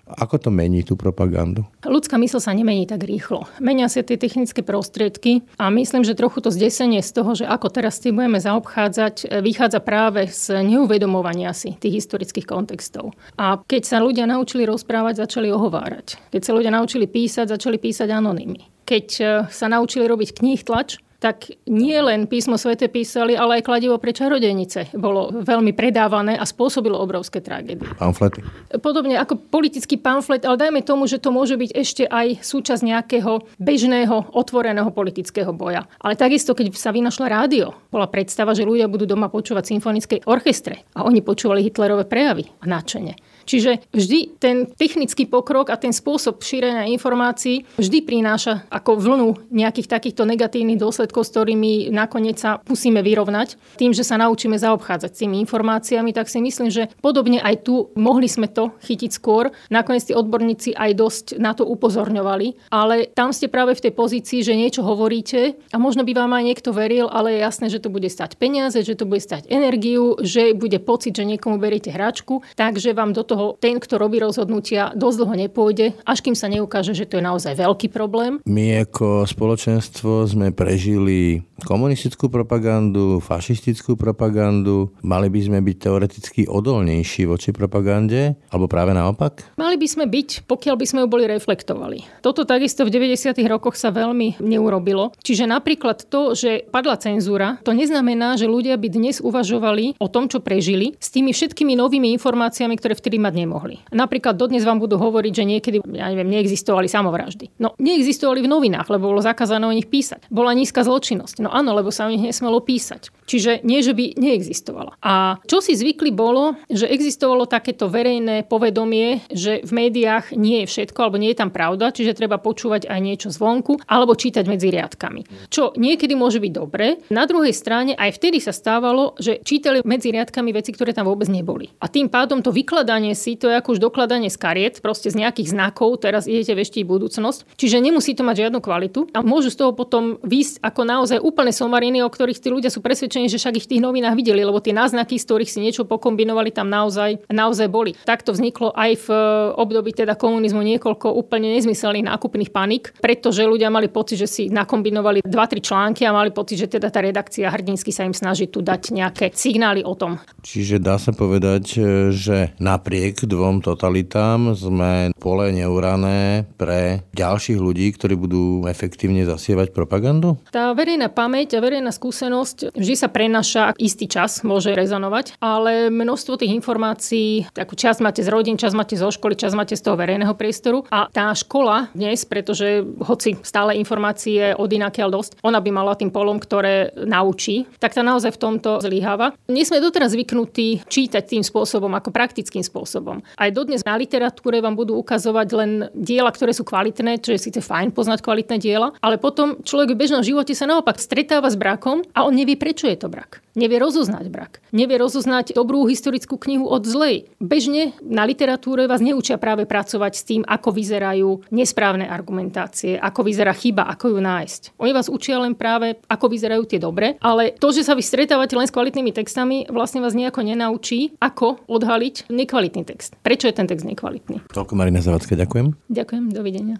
ako 0.07 0.39
to 0.39 0.51
mení 0.55 0.87
tú 0.87 0.95
propagandu? 0.95 1.67
Ľudská 1.83 2.15
mysl 2.23 2.39
sa 2.39 2.55
nemení 2.55 2.87
tak 2.87 3.03
rýchlo. 3.03 3.51
Menia 3.59 3.91
sa 3.91 4.07
tie 4.07 4.15
technické 4.15 4.63
prostriedky 4.63 5.43
a 5.59 5.67
myslím, 5.75 6.07
že 6.07 6.15
trochu 6.15 6.39
to 6.39 6.55
zdesenie 6.55 7.03
z 7.03 7.11
toho, 7.11 7.35
že 7.35 7.43
ako 7.43 7.67
teraz 7.75 7.99
tým 7.99 8.23
budeme 8.23 8.39
zaobchádzať, 8.39 9.15
e, 9.27 9.43
vychádza 9.43 9.83
práve 9.83 10.31
z 10.31 10.63
neuvedomovania 10.63 11.51
si 11.51 11.75
tých 11.75 12.07
historických 12.07 12.47
kontextov. 12.47 13.19
A 13.35 13.59
keď 13.67 13.83
sa 13.83 13.99
ľudia 13.99 14.31
naučili 14.31 14.63
rozprávať, 14.63 15.27
začali 15.27 15.51
ohovárať. 15.51 16.31
Keď 16.31 16.43
sa 16.43 16.55
ľudia 16.55 16.71
naučili 16.71 17.11
písať, 17.11 17.51
začali 17.51 17.77
písať 17.83 18.07
anonymy. 18.15 18.87
Keď 18.87 19.07
e, 19.19 19.25
sa 19.51 19.67
naučili 19.67 20.07
robiť 20.07 20.39
kníh 20.39 20.63
tlač, 20.63 21.03
tak 21.19 21.53
nie 21.67 21.97
len 21.99 22.29
písmo 22.29 22.61
svete 22.61 22.89
písali, 22.93 23.35
ale 23.35 23.61
aj 23.61 23.67
kladivo 23.67 23.97
pre 23.97 24.13
čarodejnice 24.13 24.97
bolo 24.97 25.33
veľmi 25.33 25.73
predávané 25.73 26.37
a 26.37 26.45
spôsobilo 26.45 26.97
obrovské 27.01 27.41
tragédie. 27.41 27.89
Pamflety. 27.97 28.45
Podobne 28.81 29.17
ako 29.17 29.41
politický 29.41 29.97
pamflet, 29.97 30.45
ale 30.45 30.61
dajme 30.61 30.81
tomu, 30.85 31.09
že 31.09 31.21
to 31.21 31.33
môže 31.33 31.57
byť 31.57 31.71
ešte 31.73 32.05
aj 32.05 32.45
súčasť 32.45 32.83
nejakého 32.85 33.47
bežného, 33.57 34.33
otvoreného 34.37 34.93
politického 34.93 35.51
boja. 35.57 35.89
Ale 36.01 36.19
takisto, 36.19 36.53
keď 36.53 36.73
sa 36.77 36.93
vynašla 36.93 37.27
rádio, 37.33 37.73
bola 37.89 38.07
predstava, 38.07 38.53
že 38.53 38.69
ľudia 38.69 38.87
budú 38.87 39.09
doma 39.09 39.33
počúvať 39.33 39.73
symfonické 39.73 40.21
orchestre 40.29 40.85
a 40.93 41.05
oni 41.09 41.25
počúvali 41.25 41.65
Hitlerové 41.65 42.05
prejavy 42.05 42.49
a 42.61 42.65
náčene. 42.69 43.17
Čiže 43.47 43.87
vždy 43.95 44.43
ten 44.43 44.67
technický 44.67 45.25
pokrok 45.31 45.71
a 45.71 45.79
ten 45.79 45.95
spôsob 45.95 46.43
šírenia 46.43 46.91
informácií 46.91 47.63
vždy 47.79 48.03
prináša 48.03 48.67
ako 48.69 48.99
vlnu 48.99 49.29
nejakých 49.55 49.87
takýchto 49.87 50.27
negatívnych 50.27 50.83
dôsledkov, 50.83 51.23
s 51.23 51.33
ktorými 51.33 51.95
nakoniec 51.95 52.43
sa 52.43 52.59
musíme 52.67 53.01
vyrovnať. 53.01 53.55
Tým, 53.79 53.95
že 53.95 54.03
sa 54.03 54.19
naučíme 54.19 54.59
zaobchádzať 54.59 55.11
s 55.15 55.21
tými 55.23 55.39
informáciami, 55.47 56.11
tak 56.11 56.27
si 56.27 56.43
myslím, 56.43 56.69
že 56.69 56.91
podobne 56.99 57.39
aj 57.39 57.63
tu 57.63 57.95
mohli 57.95 58.27
sme 58.27 58.51
to 58.51 58.75
chytiť 58.83 59.11
skôr. 59.15 59.55
Nakoniec 59.71 60.11
tí 60.11 60.13
odborníci 60.13 60.75
aj 60.75 60.91
dosť 60.99 61.27
na 61.39 61.55
to 61.55 61.63
upozorňovali, 61.63 62.75
ale 62.75 63.07
tam 63.15 63.31
ste 63.31 63.47
práve 63.47 63.79
v 63.79 63.85
tej 63.87 63.93
pozícii, 63.95 64.43
že 64.43 64.59
niečo 64.59 64.83
hovoríte 64.83 65.55
a 65.71 65.77
možno 65.79 66.03
by 66.03 66.13
vám 66.17 66.33
aj 66.35 66.45
niekto 66.45 66.71
veril, 66.75 67.07
ale 67.07 67.39
je 67.39 67.45
jasné, 67.47 67.67
že 67.71 67.79
to 67.79 67.93
bude 67.93 68.11
stať 68.11 68.35
peniaze, 68.41 68.81
že 68.83 68.99
to 68.99 69.07
bude 69.07 69.23
stať 69.23 69.47
energiu, 69.53 70.19
že 70.25 70.57
bude 70.57 70.83
pocit, 70.83 71.15
že 71.15 71.29
niekomu 71.29 71.61
beriete 71.61 71.93
hračku, 71.95 72.43
takže 72.57 72.97
vám 72.97 73.13
do 73.13 73.23
toho 73.23 73.36
ten, 73.61 73.79
kto 73.79 74.01
robí 74.01 74.19
rozhodnutia, 74.21 74.93
dosť 74.97 75.17
dlho 75.23 75.35
nepôjde, 75.47 75.87
až 76.05 76.19
kým 76.25 76.37
sa 76.37 76.51
neukáže, 76.51 76.93
že 76.97 77.09
to 77.09 77.19
je 77.21 77.25
naozaj 77.25 77.57
veľký 77.57 77.89
problém. 77.93 78.41
My 78.49 78.85
ako 78.85 79.25
spoločenstvo 79.29 80.27
sme 80.27 80.53
prežili 80.53 81.45
komunistickú 81.65 82.29
propagandu, 82.29 83.23
fašistickú 83.23 83.97
propagandu. 83.97 84.93
Mali 85.01 85.33
by 85.33 85.41
sme 85.41 85.59
byť 85.65 85.77
teoreticky 85.81 86.43
odolnejší 86.45 87.25
voči 87.25 87.55
propagande, 87.55 88.37
alebo 88.53 88.69
práve 88.69 88.93
naopak? 88.93 89.57
Mali 89.57 89.81
by 89.81 89.87
sme 89.89 90.05
byť, 90.11 90.45
pokiaľ 90.45 90.75
by 90.77 90.87
sme 90.87 90.99
ju 91.05 91.09
boli 91.09 91.25
reflektovali. 91.25 92.05
Toto 92.21 92.45
takisto 92.45 92.85
v 92.85 92.93
90. 92.93 93.39
rokoch 93.47 93.79
sa 93.79 93.95
veľmi 93.95 94.43
neurobilo. 94.43 95.15
Čiže 95.23 95.49
napríklad 95.49 96.11
to, 96.11 96.37
že 96.37 96.67
padla 96.69 96.99
cenzúra, 97.01 97.57
to 97.65 97.73
neznamená, 97.73 98.35
že 98.35 98.51
ľudia 98.51 98.75
by 98.77 98.89
dnes 98.91 99.23
uvažovali 99.23 99.97
o 100.03 100.09
tom, 100.11 100.27
čo 100.27 100.43
prežili, 100.43 100.99
s 100.99 101.09
tými 101.15 101.31
všetkými 101.31 101.79
novými 101.79 102.13
informáciami, 102.19 102.75
ktoré 102.77 102.99
vtedy 102.99 103.17
mať 103.23 103.35
nemohli. 103.39 103.81
Napríklad 103.95 104.35
dodnes 104.35 104.67
vám 104.67 104.83
budú 104.83 104.99
hovoriť, 104.99 105.33
že 105.33 105.45
niekedy, 105.47 105.79
ja 105.95 106.11
neviem, 106.11 106.29
neexistovali 106.29 106.91
samovraždy. 106.91 107.57
No, 107.63 107.79
neexistovali 107.79 108.43
v 108.43 108.51
novinách, 108.51 108.91
lebo 108.91 109.15
bolo 109.15 109.23
zakázané 109.23 109.65
o 109.69 109.73
nich 109.73 109.87
písať. 109.87 110.27
Bola 110.29 110.51
nízka 110.57 110.83
zločinnosť. 110.83 111.46
No 111.47 111.55
áno, 111.55 111.79
lebo 111.79 111.95
sa 111.95 112.07
o 112.07 112.11
nich 112.11 112.27
nesmelo 112.27 112.59
písať. 112.59 113.15
Čiže 113.27 113.63
nie, 113.63 113.79
že 113.79 113.95
by 113.95 114.19
neexistovala. 114.19 114.99
A 114.99 115.39
čo 115.47 115.63
si 115.63 115.79
zvykli 115.79 116.11
bolo, 116.11 116.59
že 116.67 116.91
existovalo 116.91 117.47
takéto 117.47 117.87
verejné 117.87 118.47
povedomie, 118.51 119.23
že 119.31 119.63
v 119.63 119.87
médiách 119.87 120.35
nie 120.35 120.67
je 120.67 120.71
všetko, 120.71 120.99
alebo 120.99 121.23
nie 121.23 121.31
je 121.31 121.39
tam 121.39 121.55
pravda, 121.55 121.95
čiže 121.95 122.19
treba 122.19 122.43
počúvať 122.43 122.91
aj 122.91 122.99
niečo 122.99 123.29
zvonku, 123.31 123.79
alebo 123.87 124.19
čítať 124.19 124.43
medzi 124.51 124.75
riadkami. 124.75 125.47
Čo 125.47 125.75
niekedy 125.79 126.19
môže 126.19 126.43
byť 126.43 126.53
dobré. 126.55 126.99
Na 127.15 127.31
druhej 127.31 127.55
strane 127.55 127.95
aj 127.95 128.19
vtedy 128.19 128.43
sa 128.43 128.51
stávalo, 128.51 129.15
že 129.23 129.39
čítali 129.47 129.87
medzi 129.87 130.11
riadkami 130.11 130.51
veci, 130.51 130.75
ktoré 130.75 130.91
tam 130.91 131.07
vôbec 131.07 131.31
neboli. 131.31 131.71
A 131.79 131.87
tým 131.87 132.11
pádom 132.11 132.43
to 132.43 132.51
vykladanie 132.51 133.15
si, 133.15 133.39
to 133.39 133.47
je 133.47 133.59
ako 133.59 133.79
už 133.79 133.83
dokladanie 133.83 134.35
z 134.35 134.39
kariet, 134.39 134.75
proste 134.83 135.15
z 135.15 135.23
nejakých 135.23 135.55
znakov, 135.55 136.03
teraz 136.03 136.27
idete 136.27 136.59
veštiť 136.59 136.83
budúcnosť. 136.83 137.55
Čiže 137.55 137.79
nemusí 137.79 138.19
to 138.19 138.27
mať 138.27 138.51
žiadnu 138.51 138.59
kvalitu 138.59 139.11
a 139.15 139.23
môžu 139.23 139.55
z 139.55 139.63
toho 139.63 139.75
potom 139.75 140.19
výjsť 140.27 140.63
ako 140.63 140.81
naozaj 140.83 141.19
úplne 141.23 141.36
somariny, 141.53 142.01
o 142.01 142.09
ktorých 142.09 142.41
tí 142.41 142.49
ľudia 142.49 142.73
sú 142.73 142.81
presvedčení, 142.81 143.29
že 143.29 143.37
však 143.37 143.61
ich 143.61 143.67
v 143.69 143.73
tých 143.77 143.85
novinách 143.85 144.17
videli, 144.17 144.41
lebo 144.41 144.63
tie 144.63 144.73
náznaky, 144.73 145.21
z 145.21 145.27
ktorých 145.27 145.51
si 145.53 145.59
niečo 145.61 145.85
pokombinovali, 145.85 146.55
tam 146.55 146.73
naozaj, 146.73 147.29
naozaj 147.29 147.69
boli. 147.69 147.93
Takto 148.07 148.33
vzniklo 148.33 148.73
aj 148.73 148.93
v 149.05 149.09
e, 149.13 149.19
období 149.61 149.93
teda 149.93 150.17
komunizmu 150.17 150.65
niekoľko 150.65 151.13
úplne 151.13 151.53
nezmyselných 151.57 152.09
nákupných 152.09 152.51
panik, 152.55 152.97
pretože 153.03 153.45
ľudia 153.45 153.69
mali 153.69 153.93
pocit, 153.93 154.23
že 154.23 154.29
si 154.29 154.43
nakombinovali 154.49 155.25
2-3 155.27 155.61
články 155.61 156.03
a 156.09 156.15
mali 156.17 156.33
pocit, 156.33 156.67
že 156.67 156.79
teda 156.79 156.89
tá 156.89 157.03
redakcia 157.03 157.53
hrdinsky 157.53 157.93
sa 157.93 158.07
im 158.07 158.17
snaží 158.17 158.49
tu 158.49 158.65
dať 158.65 158.95
nejaké 158.95 159.35
signály 159.35 159.83
o 159.83 159.93
tom. 159.99 160.17
Čiže 160.41 160.81
dá 160.81 160.97
sa 160.97 161.13
povedať, 161.13 161.65
e, 161.77 161.81
že 162.15 162.57
napriek 162.63 163.27
dvom 163.27 163.61
totalitám 163.61 164.55
sme 164.55 165.11
pole 165.19 165.51
neurané 165.51 166.47
pre 166.55 167.03
ďalších 167.17 167.59
ľudí, 167.59 167.91
ktorí 167.97 168.15
budú 168.15 168.45
efektívne 168.71 169.27
zasievať 169.27 169.75
propagandu? 169.75 170.39
Tá 170.53 170.71
verejná 170.77 171.11
pamäť 171.27 171.59
a 171.59 171.65
verejná 171.65 171.91
skúsenosť 171.91 172.79
vždy 172.79 172.95
sa 172.95 173.11
prenaša 173.11 173.75
istý 173.83 174.07
čas, 174.07 174.47
môže 174.47 174.71
rezonovať, 174.71 175.43
ale 175.43 175.91
množstvo 175.91 176.39
tých 176.39 176.55
informácií, 176.55 177.51
takú 177.51 177.75
časť 177.75 177.99
máte 177.99 178.23
z 178.23 178.31
rodín, 178.31 178.55
časť 178.55 178.79
máte 178.79 178.95
zo 178.95 179.11
školy, 179.11 179.35
časť 179.35 179.59
máte 179.59 179.75
z 179.75 179.83
toho 179.83 179.99
verejného 179.99 180.31
priestoru 180.39 180.87
a 180.87 181.11
tá 181.11 181.35
škola 181.35 181.91
dnes, 181.99 182.23
pretože 182.23 182.87
hoci 183.03 183.35
stále 183.43 183.75
informácie 183.75 184.55
od 184.55 184.71
inakiaľ 184.71 185.19
dosť, 185.19 185.43
ona 185.43 185.59
by 185.59 185.71
mala 185.75 185.99
tým 185.99 186.15
polom, 186.15 186.39
ktoré 186.39 186.95
naučí, 186.95 187.67
tak 187.83 187.99
tá 187.99 188.07
naozaj 188.07 188.31
v 188.31 188.43
tomto 188.47 188.79
zlyháva. 188.79 189.35
Nie 189.51 189.67
sme 189.67 189.83
doteraz 189.83 190.15
zvyknutí 190.15 190.87
čítať 190.87 191.27
tým 191.27 191.43
spôsobom, 191.43 191.91
ako 191.99 192.15
praktickým 192.15 192.63
spôsobom. 192.63 193.19
Aj 193.35 193.51
dodnes 193.51 193.83
na 193.83 193.99
literatúre 193.99 194.63
vám 194.63 194.79
budú 194.79 194.95
ukazovať 195.03 195.49
len 195.59 195.71
diela, 195.91 196.31
ktoré 196.31 196.55
sú 196.55 196.63
kvalitné, 196.63 197.19
čo 197.19 197.35
je 197.35 197.51
síce 197.51 197.59
fajn 197.59 197.91
poznať 197.91 198.23
kvalitné 198.23 198.63
diela, 198.63 198.95
ale 199.03 199.19
potom 199.19 199.59
človek 199.67 199.91
v 199.91 200.01
bežnom 200.07 200.23
živote 200.23 200.55
sa 200.55 200.71
naopak 200.71 201.03
stretáva 201.17 201.49
s 201.49 201.57
brakom 201.57 202.05
a 202.13 202.29
on 202.29 202.37
nevie, 202.37 202.61
prečo 202.61 202.85
je 202.85 203.01
to 203.01 203.09
brak. 203.09 203.41
Nevie 203.57 203.81
rozoznať 203.81 204.29
brak. 204.29 204.61
Nevie 204.77 205.01
rozoznať 205.01 205.57
dobrú 205.57 205.89
historickú 205.89 206.37
knihu 206.37 206.69
od 206.69 206.85
zlej. 206.85 207.33
Bežne 207.41 207.97
na 208.05 208.29
literatúre 208.29 208.85
vás 208.85 209.01
neučia 209.01 209.41
práve 209.41 209.65
pracovať 209.65 210.13
s 210.13 210.23
tým, 210.29 210.43
ako 210.45 210.77
vyzerajú 210.77 211.49
nesprávne 211.49 212.05
argumentácie, 212.05 213.01
ako 213.01 213.25
vyzerá 213.25 213.57
chyba, 213.57 213.89
ako 213.89 214.13
ju 214.13 214.19
nájsť. 214.21 214.77
Oni 214.77 214.93
vás 214.93 215.09
učia 215.09 215.41
len 215.41 215.57
práve, 215.57 215.97
ako 216.05 216.29
vyzerajú 216.29 216.69
tie 216.69 216.77
dobre, 216.77 217.17
ale 217.25 217.57
to, 217.57 217.73
že 217.73 217.89
sa 217.89 217.97
vy 217.97 218.05
stretávate 218.05 218.53
len 218.53 218.69
s 218.69 218.77
kvalitnými 218.77 219.17
textami, 219.17 219.73
vlastne 219.73 220.05
vás 220.05 220.13
nejako 220.13 220.45
nenaučí, 220.45 221.17
ako 221.17 221.65
odhaliť 221.65 222.29
nekvalitný 222.29 222.85
text. 222.85 223.17
Prečo 223.25 223.49
je 223.49 223.57
ten 223.57 223.65
text 223.65 223.89
nekvalitný? 223.89 224.45
Toľko 224.53 224.77
Marina 224.77 225.01
Zavacká, 225.01 225.33
ďakujem. 225.33 225.73
Ďakujem, 225.89 226.25
dovidenia. 226.29 226.77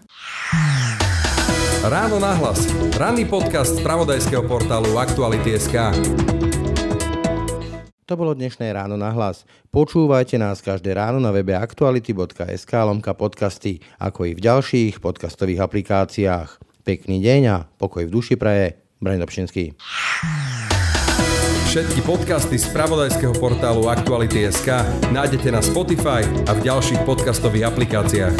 Ráno 1.85 2.17
nahlas. 2.17 2.65
Ranný 2.97 3.29
podcast 3.29 3.77
z 3.77 3.85
pravodajského 3.85 4.41
portálu 4.49 4.97
Aktuality.sk. 4.97 5.93
To 8.09 8.13
bolo 8.17 8.33
dnešné 8.33 8.65
ráno 8.73 8.97
na 8.97 9.13
hlas. 9.13 9.45
Počúvajte 9.69 10.41
nás 10.41 10.57
každé 10.65 10.97
ráno 10.97 11.21
na 11.21 11.29
webe 11.29 11.53
aktuality.sk 11.53 12.71
lomka 12.81 13.13
podcasty, 13.13 13.77
ako 14.01 14.25
i 14.25 14.33
v 14.33 14.41
ďalších 14.41 14.97
podcastových 14.97 15.61
aplikáciách. 15.61 16.57
Pekný 16.81 17.21
deň 17.21 17.41
a 17.45 17.57
pokoj 17.77 18.09
v 18.09 18.13
duši 18.15 18.33
praje. 18.41 18.81
Braň 18.97 19.21
Dobšinský. 19.21 19.77
Všetky 21.69 22.01
podcasty 22.01 22.57
z 22.57 22.73
pravodajského 22.73 23.37
portálu 23.37 23.85
Aktuality.sk 23.85 24.81
nájdete 25.13 25.53
na 25.53 25.61
Spotify 25.61 26.25
a 26.49 26.57
v 26.57 26.59
ďalších 26.65 27.05
podcastových 27.05 27.69
aplikáciách. 27.69 28.33